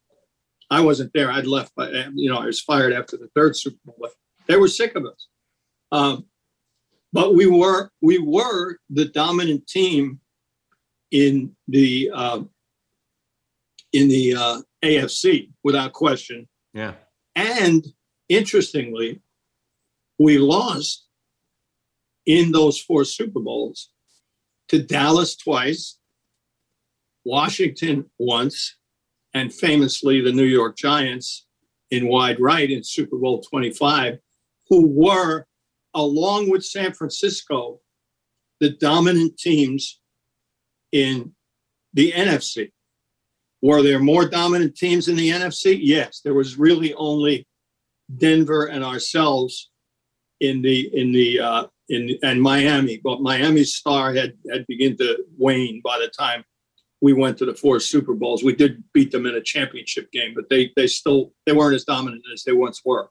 I 0.70 0.80
wasn't 0.80 1.12
there. 1.12 1.30
I'd 1.30 1.46
left, 1.46 1.72
but 1.76 1.92
you 2.14 2.30
know, 2.30 2.38
I 2.38 2.46
was 2.46 2.60
fired 2.60 2.92
after 2.92 3.16
the 3.16 3.28
third 3.34 3.56
Super 3.56 3.78
Bowl. 3.84 3.96
But 4.00 4.12
they 4.46 4.56
were 4.56 4.68
sick 4.68 4.94
of 4.96 5.04
us. 5.04 5.28
Um, 5.92 6.26
but 7.12 7.34
we 7.34 7.46
were 7.46 7.90
we 8.02 8.18
were 8.18 8.78
the 8.90 9.06
dominant 9.06 9.66
team 9.66 10.20
in 11.10 11.54
the 11.68 12.10
uh, 12.12 12.42
in 13.92 14.08
the 14.08 14.34
uh, 14.34 14.60
AFC 14.84 15.50
without 15.62 15.92
question. 15.92 16.48
Yeah. 16.74 16.94
And 17.34 17.86
interestingly, 18.28 19.20
we 20.18 20.38
lost 20.38 21.05
in 22.26 22.52
those 22.52 22.80
four 22.80 23.04
Super 23.04 23.40
Bowls 23.40 23.90
to 24.68 24.82
Dallas 24.82 25.36
twice, 25.36 25.98
Washington 27.24 28.10
once, 28.18 28.76
and 29.34 29.52
famously 29.52 30.20
the 30.20 30.32
New 30.32 30.44
York 30.44 30.76
Giants 30.76 31.46
in 31.90 32.08
wide 32.08 32.40
right 32.40 32.70
in 32.70 32.82
Super 32.82 33.16
Bowl 33.16 33.42
25, 33.42 34.18
who 34.68 34.88
were, 34.88 35.46
along 35.94 36.50
with 36.50 36.64
San 36.64 36.92
Francisco, 36.92 37.80
the 38.60 38.70
dominant 38.70 39.38
teams 39.38 40.00
in 40.92 41.32
the 41.92 42.12
NFC. 42.12 42.70
Were 43.62 43.82
there 43.82 43.98
more 43.98 44.28
dominant 44.28 44.76
teams 44.76 45.08
in 45.08 45.16
the 45.16 45.30
NFC? 45.30 45.78
Yes, 45.80 46.20
there 46.24 46.34
was 46.34 46.58
really 46.58 46.94
only 46.94 47.46
Denver 48.18 48.66
and 48.66 48.84
ourselves 48.84 49.70
in 50.40 50.62
the 50.62 50.90
in 50.94 51.12
the 51.12 51.40
uh, 51.40 51.66
in 51.88 52.18
and 52.22 52.40
Miami, 52.42 53.00
but 53.02 53.22
Miami's 53.22 53.74
star 53.74 54.12
had 54.12 54.34
had 54.50 54.66
begun 54.66 54.96
to 54.98 55.24
wane 55.38 55.80
by 55.84 55.98
the 55.98 56.08
time 56.08 56.44
we 57.00 57.12
went 57.12 57.38
to 57.38 57.44
the 57.44 57.54
four 57.54 57.78
Super 57.78 58.14
Bowls. 58.14 58.42
We 58.42 58.54
did 58.54 58.82
beat 58.92 59.12
them 59.12 59.26
in 59.26 59.34
a 59.34 59.42
championship 59.42 60.10
game, 60.12 60.32
but 60.34 60.48
they 60.48 60.72
they 60.76 60.86
still 60.86 61.32
they 61.44 61.52
weren't 61.52 61.74
as 61.74 61.84
dominant 61.84 62.24
as 62.32 62.44
they 62.44 62.52
once 62.52 62.82
were. 62.84 63.08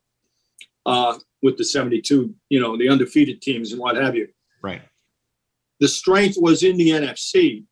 Uh, 0.85 1.17
with 1.41 1.57
the 1.57 1.63
72, 1.63 2.33
you 2.49 2.59
know, 2.59 2.77
the 2.77 2.89
undefeated 2.89 3.41
teams 3.41 3.71
and 3.71 3.79
what 3.79 3.95
have 3.95 4.15
you. 4.15 4.27
Right. 4.61 4.81
The 5.79 5.87
strength 5.87 6.37
was 6.39 6.61
in 6.63 6.77
the 6.77 6.89
NFC, 6.89 7.65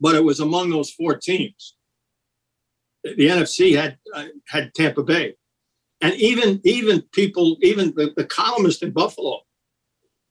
but 0.00 0.14
it 0.14 0.24
was 0.24 0.40
among 0.40 0.70
those 0.70 0.90
four 0.90 1.16
teams. 1.16 1.76
The 3.02 3.28
NFC 3.28 3.76
had 3.76 3.98
uh, 4.14 4.26
had 4.48 4.72
Tampa 4.74 5.02
Bay, 5.02 5.34
and 6.00 6.14
even 6.14 6.60
even 6.64 7.02
people, 7.12 7.58
even 7.60 7.92
the, 7.96 8.12
the 8.16 8.24
columnist 8.24 8.82
in 8.82 8.92
Buffalo, 8.92 9.40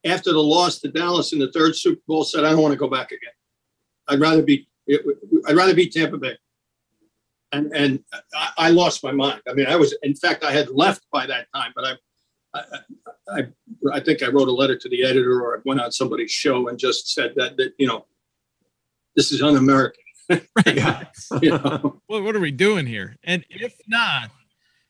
after 0.06 0.34
the 0.34 0.44
loss 0.44 0.80
to 0.80 0.92
Dallas 0.92 1.34
in 1.34 1.40
the 1.40 1.52
third 1.52 1.76
Super 1.76 2.02
Bowl, 2.08 2.24
said, 2.24 2.44
"I 2.44 2.52
don't 2.52 2.62
want 2.62 2.74
to 2.74 2.78
go 2.78 2.90
back 2.90 3.12
again. 3.12 3.34
I'd 4.08 4.20
rather 4.20 4.42
be 4.42 4.68
I'd 5.48 5.56
rather 5.56 5.74
be 5.74 5.90
Tampa 5.90 6.18
Bay." 6.18 6.38
And 7.52 7.72
and 7.76 8.04
I, 8.34 8.50
I 8.58 8.70
lost 8.70 9.04
my 9.04 9.12
mind. 9.12 9.42
I 9.48 9.54
mean, 9.54 9.68
I 9.68 9.76
was 9.76 9.96
in 10.04 10.16
fact 10.16 10.44
I 10.44 10.52
had 10.52 10.70
left 10.70 11.06
by 11.12 11.26
that 11.28 11.48
time, 11.54 11.72
but 11.76 11.86
I 11.86 11.94
I, 12.54 12.64
I, 13.30 13.48
I, 13.94 14.00
think 14.00 14.22
I 14.22 14.28
wrote 14.28 14.48
a 14.48 14.52
letter 14.52 14.78
to 14.78 14.90
the 14.90 15.04
editor 15.04 15.42
or 15.42 15.58
I 15.58 15.62
went 15.66 15.82
on 15.82 15.92
somebody's 15.92 16.32
show 16.32 16.68
and 16.68 16.78
just 16.78 17.14
said 17.14 17.34
that, 17.36 17.58
that 17.58 17.74
you 17.78 17.88
know, 17.88 18.06
this 19.16 19.32
is 19.32 19.42
un-American. 19.42 20.04
yeah. 20.66 21.06
you 21.42 21.52
know? 21.52 22.02
What, 22.08 22.24
what 22.24 22.36
are 22.36 22.40
we 22.40 22.52
doing 22.52 22.86
here? 22.86 23.18
And 23.24 23.44
if 23.50 23.76
not 23.88 24.32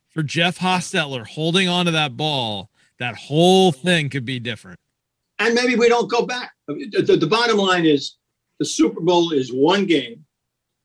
for 0.09 0.23
Jeff 0.23 0.59
Hostetler 0.59 1.25
holding 1.25 1.67
on 1.67 1.85
to 1.85 1.91
that 1.91 2.17
ball, 2.17 2.69
that 2.99 3.15
whole 3.15 3.71
thing 3.71 4.09
could 4.09 4.25
be 4.25 4.39
different. 4.39 4.79
And 5.43 5.53
maybe 5.53 5.75
we 5.75 5.89
don't 5.89 6.09
go 6.09 6.25
back. 6.25 6.53
the, 6.67 7.17
the, 7.19 7.27
bottom 7.27 7.57
line 7.57 7.85
is 7.85 8.15
the 8.59 8.65
Super 8.65 9.01
Bowl 9.01 9.33
is 9.33 9.51
one 9.51 9.85
game 9.85 10.25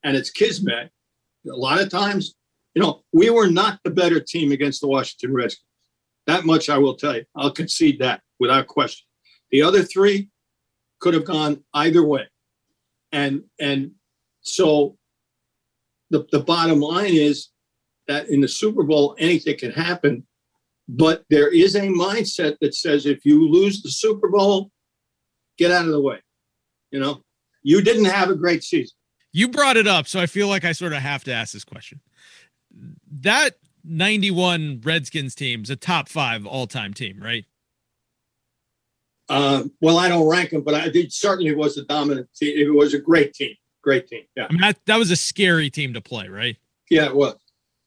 and 0.02 0.16
it's 0.16 0.30
Kismet. 0.30 0.90
A 1.50 1.56
lot 1.56 1.80
of 1.80 1.90
times, 1.90 2.34
you 2.74 2.82
know, 2.82 3.02
we 3.12 3.30
were 3.30 3.48
not 3.48 3.78
the 3.84 3.90
better 3.90 4.20
team 4.20 4.52
against 4.52 4.80
the 4.80 4.88
Washington 4.88 5.32
Redskins. 5.32 5.64
That 6.26 6.44
much 6.44 6.68
I 6.68 6.78
will 6.78 6.96
tell 6.96 7.16
you. 7.16 7.24
I'll 7.36 7.52
concede 7.52 8.00
that 8.00 8.20
without 8.40 8.66
question. 8.66 9.06
The 9.50 9.62
other 9.62 9.82
three 9.82 10.28
could 11.00 11.14
have 11.14 11.24
gone 11.24 11.62
either 11.74 12.04
way 12.04 12.26
and 13.12 13.42
and 13.60 13.92
so 14.40 14.96
the, 16.10 16.26
the 16.32 16.40
bottom 16.40 16.80
line 16.80 17.14
is 17.14 17.48
that 18.06 18.28
in 18.30 18.40
the 18.40 18.48
Super 18.48 18.82
Bowl, 18.82 19.14
anything 19.18 19.58
can 19.58 19.70
happen. 19.70 20.26
But 20.88 21.24
there 21.28 21.52
is 21.52 21.74
a 21.74 21.82
mindset 21.82 22.56
that 22.60 22.74
says 22.74 23.04
if 23.04 23.24
you 23.24 23.46
lose 23.46 23.82
the 23.82 23.90
Super 23.90 24.28
Bowl, 24.28 24.70
get 25.58 25.70
out 25.70 25.84
of 25.84 25.92
the 25.92 26.00
way. 26.00 26.18
You 26.90 27.00
know, 27.00 27.22
you 27.62 27.82
didn't 27.82 28.06
have 28.06 28.30
a 28.30 28.34
great 28.34 28.64
season. 28.64 28.96
You 29.32 29.48
brought 29.48 29.76
it 29.76 29.86
up, 29.86 30.08
so 30.08 30.18
I 30.18 30.26
feel 30.26 30.48
like 30.48 30.64
I 30.64 30.72
sort 30.72 30.94
of 30.94 31.00
have 31.00 31.24
to 31.24 31.32
ask 31.32 31.52
this 31.52 31.64
question. 31.64 32.00
That 33.20 33.56
91 33.84 34.80
Redskins 34.82 35.34
team's 35.34 35.68
a 35.68 35.76
top 35.76 36.08
five 36.08 36.46
all 36.46 36.66
time 36.66 36.94
team, 36.94 37.20
right? 37.22 37.44
Uh, 39.28 39.64
well, 39.82 39.98
I 39.98 40.08
don't 40.08 40.26
rank 40.26 40.50
them, 40.50 40.62
but 40.62 40.74
I, 40.74 40.86
it 40.94 41.12
certainly 41.12 41.54
was 41.54 41.76
a 41.76 41.84
dominant 41.84 42.28
team. 42.34 42.56
It 42.56 42.72
was 42.72 42.94
a 42.94 42.98
great 42.98 43.34
team. 43.34 43.54
Great 43.82 44.08
team. 44.08 44.22
Yeah. 44.34 44.46
I 44.48 44.52
mean, 44.52 44.60
that, 44.62 44.78
that 44.86 44.96
was 44.96 45.10
a 45.10 45.16
scary 45.16 45.68
team 45.68 45.92
to 45.92 46.00
play, 46.00 46.28
right? 46.28 46.56
Yeah, 46.90 47.06
it 47.06 47.14
was. 47.14 47.36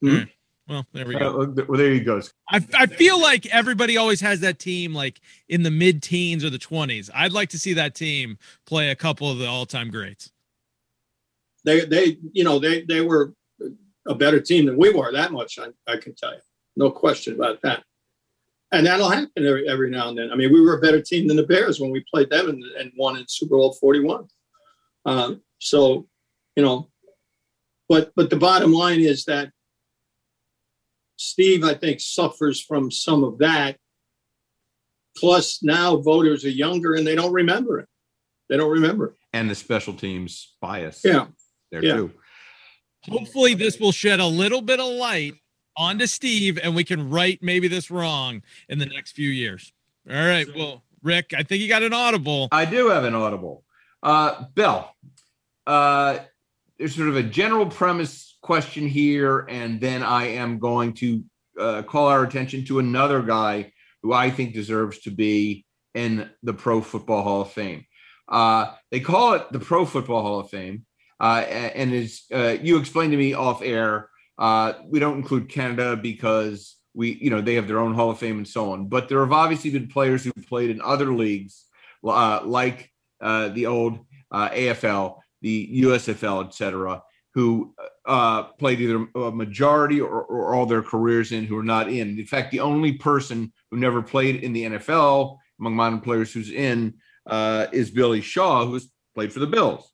Mm-hmm. 0.04 0.16
Right. 0.16 0.28
Well, 0.68 0.86
there 0.92 1.06
we 1.06 1.18
go. 1.18 1.42
Uh, 1.42 1.64
well, 1.68 1.78
there 1.78 1.92
you 1.92 2.04
go. 2.04 2.20
I, 2.48 2.64
I 2.74 2.86
feel 2.86 3.20
like 3.20 3.46
everybody 3.46 3.96
always 3.96 4.20
has 4.20 4.40
that 4.40 4.58
team 4.58 4.94
like 4.94 5.20
in 5.48 5.62
the 5.62 5.70
mid 5.70 6.02
teens 6.02 6.44
or 6.44 6.50
the 6.50 6.58
20s. 6.58 7.10
I'd 7.14 7.32
like 7.32 7.48
to 7.50 7.58
see 7.58 7.72
that 7.74 7.94
team 7.94 8.38
play 8.64 8.90
a 8.90 8.96
couple 8.96 9.30
of 9.30 9.38
the 9.38 9.46
all 9.46 9.66
time 9.66 9.90
greats. 9.90 10.30
They, 11.64 11.84
they, 11.84 12.16
you 12.32 12.44
know, 12.44 12.58
they, 12.58 12.82
they 12.82 13.00
were 13.00 13.34
a 14.06 14.14
better 14.14 14.40
team 14.40 14.66
than 14.66 14.76
we 14.76 14.92
were. 14.92 15.12
That 15.12 15.32
much 15.32 15.58
I, 15.58 15.68
I 15.90 15.96
can 15.96 16.14
tell 16.14 16.32
you. 16.32 16.40
No 16.76 16.90
question 16.90 17.34
about 17.34 17.60
that 17.62 17.82
and 18.72 18.86
that'll 18.86 19.10
happen 19.10 19.30
every, 19.46 19.68
every 19.68 19.90
now 19.90 20.08
and 20.08 20.18
then. 20.18 20.32
I 20.32 20.34
mean, 20.34 20.52
we 20.52 20.60
were 20.60 20.78
a 20.78 20.80
better 20.80 21.00
team 21.00 21.28
than 21.28 21.36
the 21.36 21.46
Bears 21.46 21.78
when 21.78 21.90
we 21.90 22.04
played 22.12 22.30
them 22.30 22.48
and, 22.48 22.64
and 22.78 22.90
won 22.96 23.18
in 23.18 23.24
Super 23.28 23.56
Bowl 23.56 23.74
41. 23.74 24.26
Um, 25.04 25.42
so, 25.58 26.08
you 26.56 26.62
know, 26.62 26.88
but 27.88 28.12
but 28.16 28.30
the 28.30 28.36
bottom 28.36 28.72
line 28.72 29.00
is 29.00 29.26
that 29.26 29.50
Steve, 31.22 31.64
I 31.64 31.74
think, 31.74 32.00
suffers 32.00 32.60
from 32.60 32.90
some 32.90 33.22
of 33.22 33.38
that. 33.38 33.76
Plus, 35.16 35.62
now 35.62 35.96
voters 35.96 36.44
are 36.44 36.50
younger 36.50 36.94
and 36.94 37.06
they 37.06 37.14
don't 37.14 37.32
remember 37.32 37.78
it. 37.78 37.88
They 38.48 38.56
don't 38.56 38.70
remember 38.70 39.06
it. 39.06 39.14
And 39.32 39.48
the 39.48 39.54
special 39.54 39.94
teams 39.94 40.56
bias. 40.60 41.02
Yeah. 41.04 41.26
There 41.70 41.84
yeah. 41.84 41.94
too. 41.94 42.10
Hopefully, 43.08 43.54
this 43.54 43.78
will 43.78 43.92
shed 43.92 44.20
a 44.20 44.26
little 44.26 44.62
bit 44.62 44.78
of 44.78 44.86
light 44.86 45.34
onto 45.76 46.06
Steve, 46.06 46.58
and 46.62 46.74
we 46.74 46.84
can 46.84 47.10
right 47.10 47.38
maybe 47.42 47.66
this 47.66 47.90
wrong 47.90 48.42
in 48.68 48.78
the 48.78 48.86
next 48.86 49.12
few 49.12 49.30
years. 49.30 49.72
All 50.08 50.16
right. 50.16 50.46
Well, 50.54 50.82
Rick, 51.02 51.32
I 51.36 51.42
think 51.42 51.62
you 51.62 51.68
got 51.68 51.82
an 51.82 51.92
audible. 51.92 52.48
I 52.52 52.64
do 52.64 52.88
have 52.88 53.04
an 53.04 53.14
audible. 53.14 53.64
Uh, 54.02 54.44
Bill, 54.54 54.88
uh, 55.66 56.18
there's 56.78 56.94
sort 56.94 57.08
of 57.08 57.16
a 57.16 57.22
general 57.22 57.66
premise 57.66 58.31
question 58.42 58.88
here, 58.88 59.46
and 59.48 59.80
then 59.80 60.02
I 60.02 60.26
am 60.26 60.58
going 60.58 60.92
to 60.94 61.24
uh, 61.58 61.82
call 61.82 62.08
our 62.08 62.24
attention 62.24 62.64
to 62.66 62.80
another 62.80 63.22
guy 63.22 63.72
who 64.02 64.12
I 64.12 64.30
think 64.30 64.52
deserves 64.52 64.98
to 65.00 65.10
be 65.10 65.64
in 65.94 66.28
the 66.42 66.52
Pro 66.52 66.80
Football 66.80 67.22
Hall 67.22 67.40
of 67.42 67.52
Fame. 67.52 67.86
Uh, 68.28 68.72
they 68.90 69.00
call 69.00 69.34
it 69.34 69.50
the 69.52 69.60
Pro 69.60 69.84
Football 69.84 70.22
Hall 70.22 70.40
of 70.40 70.50
Fame, 70.50 70.84
uh, 71.20 71.44
and 71.46 71.92
as 71.92 72.22
uh, 72.34 72.56
you 72.60 72.78
explained 72.78 73.12
to 73.12 73.16
me 73.16 73.32
off 73.32 73.62
air, 73.62 74.08
uh, 74.38 74.72
we 74.86 74.98
don't 74.98 75.18
include 75.18 75.48
Canada 75.48 75.96
because 75.96 76.76
we, 76.94 77.12
you 77.12 77.30
know, 77.30 77.40
they 77.40 77.54
have 77.54 77.68
their 77.68 77.78
own 77.78 77.94
Hall 77.94 78.10
of 78.10 78.18
Fame 78.18 78.38
and 78.38 78.48
so 78.48 78.72
on. 78.72 78.88
But 78.88 79.08
there 79.08 79.20
have 79.20 79.32
obviously 79.32 79.70
been 79.70 79.88
players 79.88 80.24
who 80.24 80.32
played 80.32 80.70
in 80.70 80.80
other 80.82 81.12
leagues, 81.12 81.64
uh, 82.04 82.40
like 82.44 82.90
the 83.20 83.66
old 83.66 84.00
AFL, 84.32 85.18
the 85.42 85.82
USFL, 85.82 86.46
etc., 86.46 87.02
who 87.34 87.74
uh, 88.04 88.44
played 88.44 88.80
either 88.80 89.06
a 89.14 89.30
majority 89.30 90.00
or, 90.00 90.22
or 90.22 90.54
all 90.54 90.66
their 90.66 90.82
careers 90.82 91.32
in 91.32 91.44
who 91.44 91.56
are 91.56 91.64
not 91.64 91.88
in. 91.88 92.18
In 92.18 92.26
fact, 92.26 92.50
the 92.50 92.60
only 92.60 92.92
person 92.92 93.52
who 93.70 93.76
never 93.76 94.02
played 94.02 94.42
in 94.42 94.52
the 94.52 94.64
NFL 94.64 95.38
among 95.60 95.76
modern 95.76 96.00
players 96.00 96.32
who's 96.32 96.50
in 96.50 96.94
uh, 97.26 97.66
is 97.72 97.90
Billy 97.90 98.20
Shaw, 98.20 98.66
who's 98.66 98.90
played 99.14 99.32
for 99.32 99.40
the 99.40 99.46
Bills. 99.46 99.90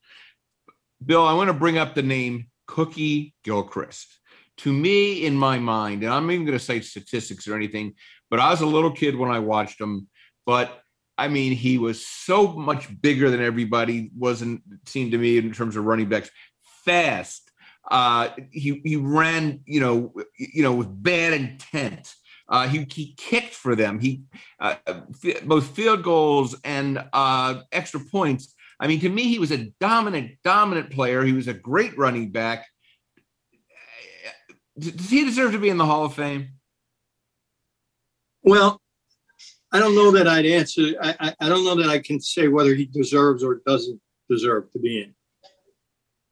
Bill, 1.05 1.25
I 1.25 1.35
want 1.35 1.49
to 1.49 1.55
bring 1.55 1.79
up 1.79 1.95
the 1.95 2.03
name 2.03 2.49
Cookie 2.67 3.35
Gilchrist. 3.45 4.15
To 4.59 4.73
me, 4.73 5.25
in 5.25 5.37
my 5.37 5.59
mind, 5.59 6.03
and 6.03 6.13
I'm 6.13 6.31
even 6.31 6.45
going 6.45 6.59
to 6.59 6.65
say 6.65 6.81
statistics 6.81 7.47
or 7.47 7.55
anything, 7.55 7.95
but 8.29 8.41
I 8.41 8.51
was 8.51 8.61
a 8.61 8.67
little 8.67 8.91
kid 8.91 9.17
when 9.17 9.31
I 9.31 9.39
watched 9.39 9.81
him. 9.81 10.09
But 10.47 10.81
I 11.17 11.29
mean, 11.29 11.53
he 11.53 11.79
was 11.79 12.05
so 12.07 12.49
much 12.49 12.89
bigger 13.01 13.31
than 13.31 13.41
everybody. 13.41 14.11
Wasn't 14.17 14.63
seemed 14.87 15.13
to 15.13 15.19
me 15.19 15.39
in 15.39 15.53
terms 15.53 15.77
of 15.77 15.85
running 15.85 16.09
backs, 16.09 16.31
fast. 16.85 17.48
Uh, 17.91 18.29
he 18.51 18.81
he 18.85 18.97
ran, 18.97 19.61
you 19.65 19.81
know, 19.81 20.13
you 20.37 20.63
know, 20.63 20.75
with 20.75 21.03
bad 21.03 21.33
intent. 21.33 22.15
Uh, 22.49 22.67
he, 22.67 22.87
he 22.91 23.15
kicked 23.17 23.55
for 23.55 23.77
them. 23.77 23.99
He 23.99 24.23
uh, 24.59 24.77
both 25.45 25.67
field 25.69 26.03
goals 26.03 26.57
and 26.65 27.03
uh, 27.13 27.61
extra 27.73 28.01
points. 28.01 28.55
I 28.81 28.87
mean, 28.87 29.01
to 29.01 29.09
me, 29.09 29.25
he 29.25 29.39
was 29.39 29.53
a 29.53 29.71
dominant, 29.81 30.39
dominant 30.45 30.91
player. 30.91 31.25
He 31.25 31.33
was 31.33 31.49
a 31.49 31.55
great 31.55 31.99
running 31.99 32.31
back. 32.31 32.67
Does 34.79 35.11
he 35.11 35.25
deserve 35.25 35.53
to 35.53 35.59
be 35.59 35.69
in 35.69 35.77
the 35.77 35.85
Hall 35.85 36.05
of 36.05 36.15
Fame? 36.15 36.51
Well, 38.43 38.81
I 39.73 39.81
don't 39.81 39.95
know 39.95 40.13
that 40.13 40.29
I'd 40.29 40.47
answer. 40.47 40.93
I, 41.03 41.15
I, 41.21 41.35
I 41.41 41.49
don't 41.49 41.65
know 41.65 41.75
that 41.83 41.91
I 41.91 41.99
can 41.99 42.21
say 42.21 42.49
whether 42.49 42.75
he 42.75 42.87
deserves 42.87 43.43
or 43.43 43.61
doesn't 43.67 44.01
deserve 44.31 44.71
to 44.73 44.79
be 44.79 45.03
in. 45.03 45.15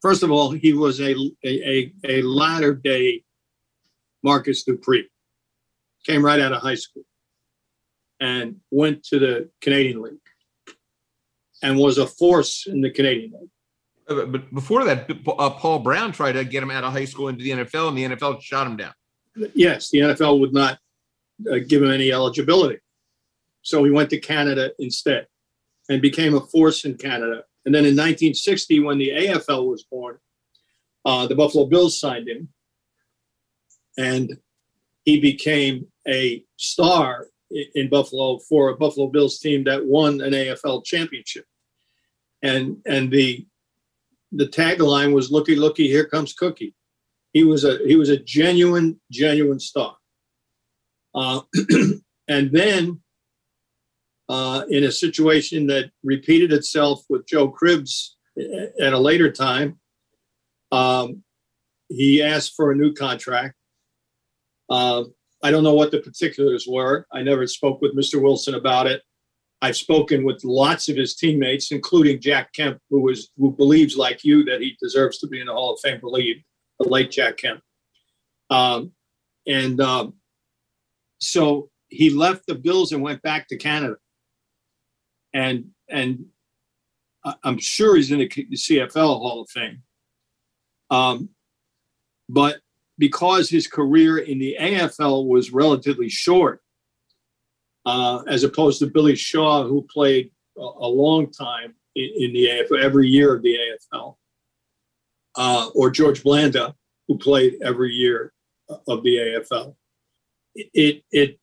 First 0.03 0.23
of 0.23 0.31
all, 0.31 0.51
he 0.51 0.73
was 0.73 1.01
a 1.01 1.15
a, 1.45 1.93
a 2.05 2.23
latter 2.23 2.75
day 2.75 3.25
Marcus 4.23 4.65
Dupree. 4.65 5.09
Came 6.05 6.25
right 6.25 6.41
out 6.41 6.53
of 6.53 6.63
high 6.63 6.77
school 6.77 7.05
and 8.21 8.57
went 8.71 9.05
to 9.05 9.19
the 9.19 9.51
Canadian 9.61 10.03
League 10.03 10.15
and 11.63 11.79
was 11.79 11.99
a 11.99 12.07
force 12.07 12.67
in 12.67 12.81
the 12.81 12.91
Canadian 12.91 13.33
League. 13.33 13.51
Uh, 14.09 14.27
but 14.27 14.55
before 14.55 14.85
that, 14.85 15.11
uh, 15.27 15.51
Paul 15.51 15.81
Brown 15.81 16.13
tried 16.13 16.33
to 16.33 16.45
get 16.45 16.63
him 16.63 16.71
out 16.71 16.85
of 16.85 16.93
high 16.93 17.05
school 17.05 17.29
into 17.29 17.43
the 17.43 17.51
NFL, 17.51 17.89
and 17.89 17.99
the 17.99 18.17
NFL 18.17 18.41
shot 18.41 18.67
him 18.67 18.77
down. 18.77 18.93
Yes, 19.55 19.91
the 19.91 19.99
NFL 19.99 20.41
would 20.41 20.53
not 20.53 20.79
uh, 21.51 21.59
give 21.67 21.83
him 21.83 21.91
any 21.91 22.13
eligibility. 22.13 22.79
So 23.63 23.83
he 23.83 23.91
went 23.91 24.11
to 24.11 24.19
Canada 24.19 24.71
instead 24.79 25.27
and 25.89 26.01
became 26.01 26.35
a 26.35 26.41
force 26.41 26.85
in 26.85 26.97
Canada. 26.97 27.43
And 27.67 27.75
then 27.75 27.83
in 27.85 27.97
1960, 27.97 28.81
when 28.81 28.99
the 28.99 29.11
AFL 29.11 29.69
was 29.69 29.85
born, 29.91 30.19
uh, 31.05 31.27
the 31.27 31.35
Buffalo 31.35 31.67
Bills 31.67 31.99
signed 31.99 32.29
him. 32.29 32.49
And 33.99 34.39
he 35.05 35.21
became 35.21 35.89
a 36.07 36.45
star 36.57 37.27
in 37.51 37.89
Buffalo 37.89 38.39
for 38.49 38.71
a 38.71 38.77
Buffalo 38.77 39.09
Bills 39.09 39.41
team 39.41 39.65
that 39.65 39.85
won 39.85 40.21
an 40.21 40.33
AFL 40.33 40.85
championship. 40.85 41.45
And 42.43 42.79
and 42.87 43.11
the 43.11 43.47
the 44.33 44.47
tagline 44.47 45.13
was 45.13 45.31
looky 45.31 45.57
looky 45.57 45.89
here 45.89 46.05
comes 46.05 46.35
Cookie. 46.35 46.75
He 47.33 47.45
was 47.45 47.65
a 47.65 47.79
he 47.87 47.97
was 47.97 48.11
a 48.11 48.19
genuine 48.19 49.01
genuine 49.11 49.61
star. 49.61 49.97
Uh, 51.15 51.41
and 52.29 52.53
then 52.53 53.01
uh, 54.29 54.65
in 54.69 54.85
a 54.85 54.93
situation 54.93 55.67
that 55.69 55.91
repeated 56.03 56.53
itself 56.53 57.03
with 57.09 57.27
Joe 57.27 57.51
Cribbs 57.51 58.11
at 58.81 58.93
a 58.93 58.99
later 58.99 59.31
time, 59.31 59.79
um, 60.73 61.23
he 61.89 62.23
asked 62.23 62.55
for 62.57 62.73
a 62.73 62.77
new 62.77 62.93
contract. 62.93 63.55
Uh, 64.69 65.05
I 65.43 65.51
don't 65.51 65.63
know 65.63 65.75
what 65.75 65.91
the 65.91 66.01
particulars 66.01 66.67
were. 66.69 67.07
I 67.13 67.23
never 67.23 67.47
spoke 67.47 67.81
with 67.81 67.97
Mr. 67.97 68.21
Wilson 68.21 68.55
about 68.55 68.87
it. 68.87 69.03
I've 69.63 69.77
spoken 69.77 70.25
with 70.25 70.45
lots 70.45 70.89
of 70.89 70.97
his 70.97 71.15
teammates, 71.15 71.73
including 71.73 72.21
Jack 72.21 72.53
Kemp, 72.53 72.79
who 72.91 73.01
was 73.01 73.31
who 73.39 73.53
believes, 73.53 73.97
like 73.97 74.23
you, 74.23 74.45
that 74.45 74.61
he 74.61 74.77
deserves 74.83 75.19
to 75.19 75.27
be 75.27 75.41
in 75.41 75.47
the 75.47 75.53
Hall 75.53 75.73
of 75.73 75.81
Fame. 75.81 76.01
Believe 76.01 76.43
the 76.79 76.89
late 76.89 77.11
Jack 77.11 77.39
Kemp, 77.39 77.61
um, 78.51 78.93
and 79.47 79.81
um, 79.81 80.15
so 81.21 81.71
he 81.89 82.11
left 82.11 82.47
the 82.47 82.55
Bills 82.55 82.93
and 82.93 83.03
went 83.03 83.23
back 83.23 83.49
to 83.49 83.57
Canada, 83.57 83.97
and 85.37 85.67
and 85.89 86.25
I'm 87.45 87.59
sure 87.59 87.97
he's 87.97 88.11
in 88.11 88.19
the 88.19 88.29
CFL 88.29 88.95
Hall 88.95 89.43
of 89.43 89.51
Fame. 89.51 89.83
Um, 90.91 91.29
but 92.29 92.61
because 92.99 93.51
his 93.51 93.67
career 93.67 94.19
in 94.19 94.39
the 94.39 94.57
AFL 94.59 95.27
was 95.27 95.51
relatively 95.53 96.09
short, 96.09 96.63
uh, 97.85 98.23
as 98.29 98.45
opposed 98.45 98.79
to 98.79 98.87
Billy 98.87 99.17
Shaw, 99.17 99.65
who 99.65 99.87
played 99.93 100.31
a, 100.57 100.61
a 100.61 100.89
long 100.89 101.31
time 101.31 101.75
in, 101.95 102.11
in, 102.17 102.33
the 102.33 102.47
AFL, 102.47 102.83
every 102.83 103.09
year 103.09 103.35
of 103.35 103.43
the 103.43 103.57
AFL, 103.57 104.17
uh, 105.37 105.69
or 105.75 105.91
George 105.91 106.23
Blanda, 106.23 106.75
who 107.09 107.19
played 107.19 107.57
every 107.63 107.93
year 107.93 108.33
of 108.89 109.03
the 109.03 109.17
AFL. 109.17 109.75
It, 110.55 110.71
it, 110.73 111.05
it 111.11 111.41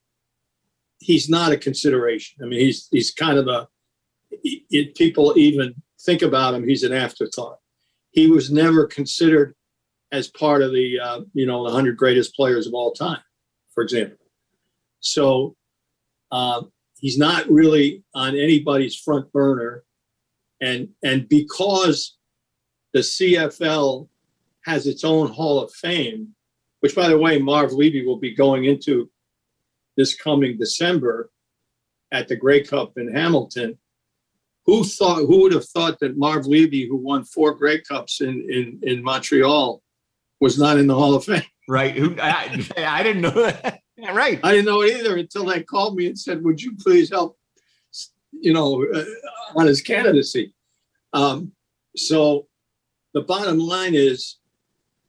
he's 0.98 1.28
not 1.28 1.52
a 1.52 1.56
consideration. 1.56 2.42
I 2.42 2.46
mean, 2.46 2.60
he's 2.60 2.88
he's 2.90 3.12
kind 3.12 3.38
of 3.38 3.48
a 3.48 3.68
it, 4.42 4.94
people 4.94 5.34
even 5.36 5.74
think 6.00 6.22
about 6.22 6.54
him. 6.54 6.66
He's 6.66 6.82
an 6.82 6.92
afterthought. 6.92 7.58
He 8.10 8.28
was 8.28 8.50
never 8.50 8.86
considered 8.86 9.54
as 10.12 10.28
part 10.28 10.62
of 10.62 10.72
the 10.72 11.00
uh, 11.00 11.20
you 11.32 11.46
know 11.46 11.64
the 11.64 11.74
hundred 11.74 11.96
greatest 11.96 12.34
players 12.36 12.66
of 12.66 12.74
all 12.74 12.92
time, 12.92 13.20
for 13.74 13.82
example. 13.82 14.18
So 15.00 15.56
uh, 16.30 16.62
he's 16.98 17.18
not 17.18 17.48
really 17.50 18.04
on 18.14 18.36
anybody's 18.36 18.96
front 18.96 19.30
burner, 19.32 19.84
and 20.60 20.88
and 21.02 21.28
because 21.28 22.16
the 22.92 23.00
CFL 23.00 24.08
has 24.64 24.86
its 24.86 25.04
own 25.04 25.28
Hall 25.28 25.60
of 25.60 25.72
Fame, 25.72 26.34
which 26.80 26.94
by 26.94 27.08
the 27.08 27.18
way, 27.18 27.38
Marv 27.38 27.72
Levy 27.72 28.06
will 28.06 28.18
be 28.18 28.34
going 28.34 28.64
into 28.64 29.10
this 29.96 30.14
coming 30.14 30.56
December 30.56 31.30
at 32.12 32.28
the 32.28 32.36
Grey 32.36 32.62
Cup 32.62 32.92
in 32.96 33.12
Hamilton. 33.12 33.76
Who 34.66 34.84
thought? 34.84 35.18
Who 35.18 35.42
would 35.42 35.52
have 35.52 35.66
thought 35.66 36.00
that 36.00 36.16
Marv 36.16 36.46
Levy, 36.46 36.86
who 36.88 36.96
won 36.96 37.24
four 37.24 37.54
Grey 37.54 37.80
Cups 37.80 38.20
in 38.20 38.46
in, 38.50 38.78
in 38.82 39.02
Montreal, 39.02 39.82
was 40.40 40.58
not 40.58 40.78
in 40.78 40.86
the 40.86 40.94
Hall 40.94 41.14
of 41.14 41.24
Fame. 41.24 41.42
Right. 41.68 41.94
Who 41.94 42.14
I, 42.20 42.66
I 42.78 43.02
didn't 43.02 43.22
know 43.22 43.30
that. 43.30 43.80
right. 44.12 44.38
I 44.42 44.52
didn't 44.52 44.66
know 44.66 44.82
it 44.82 44.98
either 44.98 45.16
until 45.16 45.46
they 45.46 45.62
called 45.62 45.96
me 45.96 46.06
and 46.06 46.18
said, 46.18 46.44
"Would 46.44 46.60
you 46.60 46.76
please 46.76 47.10
help?" 47.10 47.38
You 48.32 48.52
know, 48.52 48.84
uh, 48.94 49.04
on 49.56 49.66
his 49.66 49.80
candidacy. 49.80 50.52
Um, 51.12 51.52
so, 51.96 52.48
the 53.14 53.22
bottom 53.22 53.58
line 53.58 53.94
is 53.94 54.36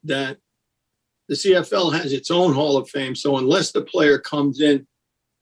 that 0.04 0.38
the 1.28 1.34
CFL 1.34 1.92
has 1.92 2.12
its 2.12 2.30
own 2.30 2.52
Hall 2.52 2.76
of 2.76 2.88
Fame. 2.88 3.14
So 3.14 3.36
unless 3.38 3.72
the 3.72 3.82
player 3.82 4.18
comes 4.18 4.60
in 4.60 4.86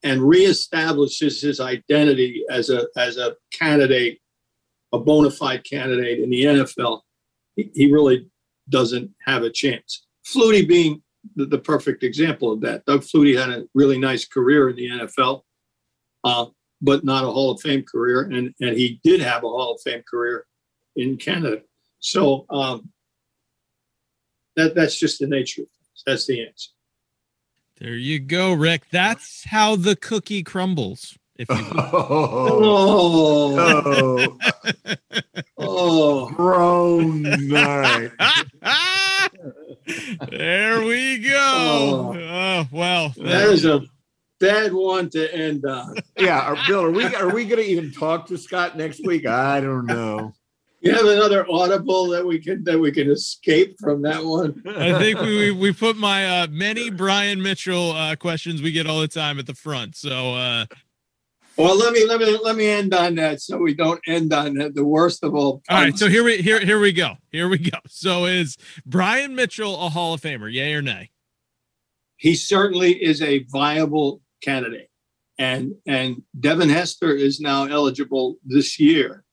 and 0.04 0.20
reestablishes 0.20 1.40
his 1.40 1.58
identity 1.58 2.44
as 2.50 2.70
a 2.70 2.86
as 2.96 3.16
a 3.16 3.34
candidate, 3.52 4.20
a 4.92 4.98
bona 4.98 5.30
fide 5.30 5.64
candidate 5.64 6.20
in 6.20 6.30
the 6.30 6.44
NFL, 6.44 7.00
he, 7.56 7.70
he 7.74 7.92
really 7.92 8.28
doesn't 8.68 9.10
have 9.24 9.42
a 9.42 9.50
chance. 9.50 10.06
Flutie 10.26 10.68
being 10.68 11.02
the, 11.36 11.46
the, 11.46 11.58
perfect 11.58 12.02
example 12.02 12.52
of 12.52 12.60
that. 12.60 12.84
Doug 12.84 13.00
Flutie 13.00 13.38
had 13.38 13.48
a 13.48 13.64
really 13.74 13.98
nice 13.98 14.26
career 14.26 14.68
in 14.68 14.76
the 14.76 14.88
NFL, 14.88 15.42
uh, 16.22 16.46
but 16.82 17.04
not 17.04 17.24
a 17.24 17.30
Hall 17.30 17.50
of 17.50 17.60
Fame 17.60 17.82
career, 17.82 18.22
and 18.22 18.54
and 18.60 18.76
he 18.76 19.00
did 19.02 19.20
have 19.20 19.42
a 19.42 19.48
Hall 19.48 19.74
of 19.74 19.80
Fame 19.82 20.02
career 20.08 20.46
in 20.96 21.16
Canada. 21.16 21.62
So 22.00 22.44
um, 22.50 22.90
that 24.56 24.74
that's 24.74 24.98
just 24.98 25.18
the 25.18 25.26
nature 25.26 25.62
of 25.62 25.68
things. 25.68 26.02
That's 26.06 26.26
the 26.26 26.46
answer. 26.46 26.70
There 27.84 27.96
you 27.96 28.18
go, 28.18 28.54
Rick. 28.54 28.84
That's 28.90 29.44
how 29.44 29.76
the 29.76 29.94
cookie 29.94 30.42
crumbles. 30.42 31.18
If 31.36 31.50
you 31.50 31.56
oh, 31.76 33.58
oh, 33.58 34.38
oh, 35.58 36.30
grown 36.30 37.20
night. 37.20 38.10
there 40.30 40.82
we 40.82 41.18
go. 41.18 41.36
Oh, 41.36 42.16
oh 42.16 42.68
well, 42.72 43.12
that 43.18 43.50
is 43.50 43.66
a 43.66 43.82
bad 44.40 44.72
one 44.72 45.10
to 45.10 45.34
end 45.34 45.66
on. 45.66 45.96
Yeah, 46.16 46.54
Bill, 46.66 46.84
are 46.84 46.90
we 46.90 47.04
are 47.14 47.34
we 47.34 47.44
going 47.44 47.62
to 47.62 47.68
even 47.68 47.92
talk 47.92 48.28
to 48.28 48.38
Scott 48.38 48.78
next 48.78 49.04
week? 49.04 49.26
I 49.26 49.60
don't 49.60 49.84
know. 49.84 50.32
You 50.84 50.92
have 50.92 51.06
another 51.06 51.46
audible 51.50 52.08
that 52.10 52.26
we 52.26 52.38
can 52.38 52.62
that 52.64 52.78
we 52.78 52.92
can 52.92 53.10
escape 53.10 53.76
from 53.80 54.02
that 54.02 54.22
one. 54.22 54.62
I 54.66 54.98
think 54.98 55.18
we 55.18 55.50
we 55.50 55.72
put 55.72 55.96
my 55.96 56.42
uh, 56.42 56.46
many 56.50 56.90
Brian 56.90 57.40
Mitchell 57.40 57.92
uh, 57.92 58.16
questions 58.16 58.60
we 58.60 58.70
get 58.70 58.86
all 58.86 59.00
the 59.00 59.08
time 59.08 59.38
at 59.38 59.46
the 59.46 59.54
front. 59.54 59.96
So 59.96 60.34
uh, 60.34 60.66
Well, 61.56 61.78
let 61.78 61.92
me 61.94 62.04
let 62.04 62.20
me 62.20 62.36
let 62.42 62.56
me 62.56 62.66
end 62.66 62.92
on 62.92 63.14
that 63.14 63.40
so 63.40 63.56
we 63.56 63.74
don't 63.74 64.00
end 64.06 64.32
on 64.34 64.54
that, 64.54 64.74
the 64.74 64.84
worst 64.84 65.24
of 65.24 65.34
all. 65.34 65.62
All 65.70 65.80
right, 65.80 65.96
so 65.96 66.08
here 66.08 66.22
we 66.22 66.42
here 66.42 66.60
here 66.60 66.78
we 66.78 66.92
go. 66.92 67.14
Here 67.30 67.48
we 67.48 67.58
go. 67.58 67.78
So 67.86 68.26
is 68.26 68.58
Brian 68.84 69.34
Mitchell 69.34 69.86
a 69.86 69.88
Hall 69.88 70.12
of 70.12 70.20
Famer? 70.20 70.52
Yay 70.52 70.74
or 70.74 70.82
nay? 70.82 71.10
He 72.16 72.34
certainly 72.34 72.92
is 73.02 73.22
a 73.22 73.44
viable 73.44 74.20
candidate, 74.42 74.90
and 75.38 75.74
and 75.86 76.22
Devin 76.38 76.68
Hester 76.68 77.14
is 77.14 77.40
now 77.40 77.64
eligible 77.64 78.36
this 78.44 78.78
year, 78.78 79.23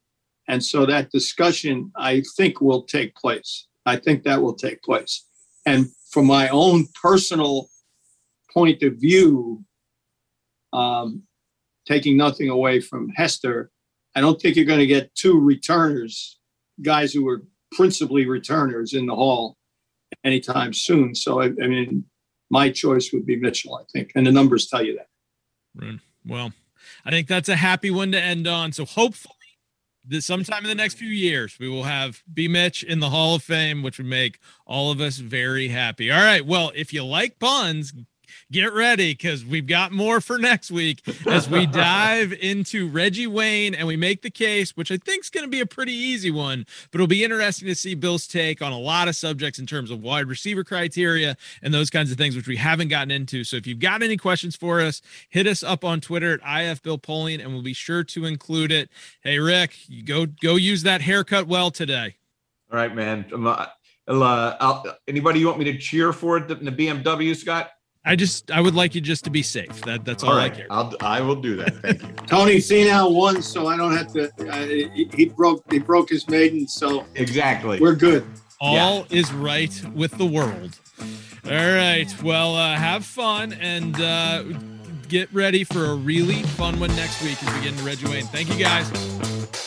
and 0.51 0.63
so 0.63 0.85
that 0.85 1.11
discussion 1.11 1.91
I 1.95 2.23
think 2.37 2.61
will 2.61 2.83
take 2.83 3.15
place. 3.15 3.67
I 3.85 3.95
think 3.95 4.23
that 4.23 4.41
will 4.41 4.53
take 4.53 4.83
place, 4.83 5.25
and 5.65 5.87
from 6.11 6.27
my 6.27 6.49
own 6.49 6.87
personal 7.01 7.69
point 8.53 8.83
of 8.83 8.95
view, 8.97 9.63
um, 10.73 11.23
taking 11.87 12.17
nothing 12.17 12.49
away 12.49 12.79
from 12.79 13.09
Hester, 13.15 13.71
I 14.15 14.21
don't 14.21 14.39
think 14.41 14.55
you're 14.55 14.65
going 14.65 14.79
to 14.79 14.87
get 14.87 15.13
two 15.15 15.39
returners, 15.39 16.37
guys 16.81 17.13
who 17.13 17.27
are 17.29 17.43
principally 17.71 18.25
returners 18.25 18.93
in 18.93 19.05
the 19.05 19.15
hall 19.15 19.57
anytime 20.23 20.73
soon. 20.73 21.15
So, 21.15 21.41
I, 21.41 21.45
I 21.45 21.67
mean, 21.67 22.05
my 22.49 22.69
choice 22.69 23.11
would 23.13 23.25
be 23.25 23.37
Mitchell, 23.37 23.75
I 23.75 23.83
think. 23.93 24.11
And 24.15 24.27
the 24.27 24.31
numbers 24.31 24.67
tell 24.67 24.85
you 24.85 24.97
that. 24.97 25.07
Well, 26.25 26.51
I 27.05 27.09
think 27.09 27.27
that's 27.27 27.49
a 27.49 27.55
happy 27.55 27.89
one 27.89 28.11
to 28.11 28.21
end 28.21 28.47
on. 28.47 28.73
So, 28.73 28.85
hopefully, 28.85 29.35
this 30.03 30.25
sometime 30.25 30.63
in 30.63 30.69
the 30.69 30.75
next 30.75 30.95
few 30.95 31.09
years, 31.09 31.57
we 31.59 31.69
will 31.69 31.83
have 31.83 32.23
B 32.31 32.47
Mitch 32.47 32.83
in 32.83 32.99
the 32.99 33.09
Hall 33.09 33.35
of 33.35 33.43
Fame, 33.43 33.83
which 33.83 33.97
would 33.97 34.07
make 34.07 34.39
all 34.65 34.91
of 34.91 34.99
us 34.99 35.17
very 35.17 35.67
happy. 35.67 36.11
All 36.11 36.21
right. 36.21 36.45
Well, 36.45 36.71
if 36.75 36.93
you 36.93 37.03
like 37.03 37.39
puns, 37.39 37.93
get 38.51 38.73
ready 38.73 39.13
because 39.13 39.45
we've 39.45 39.67
got 39.67 39.91
more 39.91 40.21
for 40.21 40.37
next 40.37 40.71
week 40.71 41.01
as 41.27 41.49
we 41.49 41.65
dive 41.67 42.33
into 42.33 42.87
Reggie 42.87 43.27
Wayne 43.27 43.73
and 43.73 43.87
we 43.87 43.95
make 43.95 44.21
the 44.21 44.29
case, 44.29 44.75
which 44.75 44.91
I 44.91 44.97
think 44.97 45.23
is 45.23 45.29
going 45.29 45.45
to 45.45 45.49
be 45.49 45.59
a 45.59 45.65
pretty 45.65 45.93
easy 45.93 46.31
one, 46.31 46.65
but 46.91 46.97
it'll 46.97 47.07
be 47.07 47.23
interesting 47.23 47.67
to 47.67 47.75
see 47.75 47.95
Bill's 47.95 48.27
take 48.27 48.61
on 48.61 48.71
a 48.71 48.79
lot 48.79 49.07
of 49.07 49.15
subjects 49.15 49.59
in 49.59 49.65
terms 49.65 49.91
of 49.91 50.01
wide 50.01 50.27
receiver 50.27 50.63
criteria 50.63 51.35
and 51.61 51.73
those 51.73 51.89
kinds 51.89 52.11
of 52.11 52.17
things, 52.17 52.35
which 52.35 52.47
we 52.47 52.57
haven't 52.57 52.89
gotten 52.89 53.11
into. 53.11 53.43
So 53.43 53.57
if 53.57 53.67
you've 53.67 53.79
got 53.79 54.03
any 54.03 54.17
questions 54.17 54.55
for 54.55 54.81
us, 54.81 55.01
hit 55.29 55.47
us 55.47 55.63
up 55.63 55.83
on 55.83 56.01
Twitter 56.01 56.33
at 56.33 56.41
IFBillPolling 56.41 57.41
and 57.41 57.53
we'll 57.53 57.63
be 57.63 57.73
sure 57.73 58.03
to 58.03 58.25
include 58.25 58.71
it. 58.71 58.89
Hey, 59.21 59.39
Rick, 59.39 59.75
you 59.87 60.03
go 60.03 60.25
go 60.25 60.55
use 60.55 60.83
that 60.83 61.01
haircut 61.01 61.47
well 61.47 61.71
today. 61.71 62.15
All 62.71 62.77
right, 62.77 62.95
man. 62.95 63.25
Uh, 64.07 64.83
anybody 65.07 65.39
you 65.39 65.47
want 65.47 65.59
me 65.59 65.65
to 65.65 65.77
cheer 65.77 66.13
for 66.13 66.37
in 66.37 66.65
the 66.65 66.71
BMW, 66.71 67.35
Scott? 67.35 67.71
I 68.03 68.15
just 68.15 68.49
I 68.49 68.61
would 68.61 68.73
like 68.73 68.95
you 68.95 69.01
just 69.01 69.23
to 69.25 69.29
be 69.29 69.43
safe. 69.43 69.81
That 69.81 70.05
that's 70.05 70.23
all, 70.23 70.31
all 70.31 70.37
right. 70.37 70.51
I 70.51 70.55
care. 70.55 70.67
I'll 70.71 70.95
I 71.01 71.21
will 71.21 71.35
do 71.35 71.55
that. 71.57 71.75
Thank 71.75 72.01
you. 72.01 72.07
Tony 72.27 72.55
Finau 72.57 73.13
won, 73.13 73.41
so 73.41 73.67
I 73.67 73.77
don't 73.77 73.95
have 73.95 74.11
to. 74.13 74.31
Uh, 74.49 74.65
he, 74.65 75.07
he, 75.13 75.25
broke 75.25 75.63
he 75.71 75.77
broke 75.77 76.09
his 76.09 76.27
maiden, 76.27 76.67
so 76.67 77.05
exactly 77.15 77.79
we're 77.79 77.95
good. 77.95 78.25
All 78.59 78.75
yeah. 79.11 79.17
is 79.17 79.31
right 79.33 79.83
with 79.93 80.17
the 80.17 80.25
world. 80.25 80.79
All 81.45 81.51
right. 81.51 82.07
Well, 82.21 82.55
uh, 82.55 82.75
have 82.75 83.05
fun 83.05 83.53
and 83.53 83.99
uh, 83.99 84.43
get 85.07 85.31
ready 85.33 85.63
for 85.63 85.85
a 85.85 85.95
really 85.95 86.43
fun 86.43 86.79
one 86.79 86.95
next 86.95 87.23
week 87.23 87.41
as 87.43 87.53
we 87.55 87.61
get 87.61 87.73
into 87.73 87.83
Reggie 87.83 88.07
Wayne. 88.07 88.25
Thank 88.25 88.49
you 88.49 88.63
guys. 88.63 88.89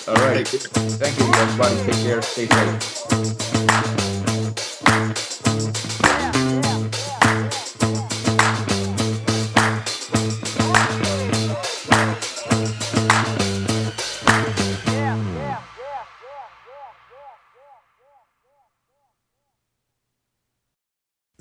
All 0.08 0.14
right. 0.14 0.46
Thank 0.46 1.18
you, 1.18 1.26
everybody. 1.34 1.92
Take 1.92 2.04
care. 2.04 2.22
Stay 2.22 2.46
safe. 2.46 4.13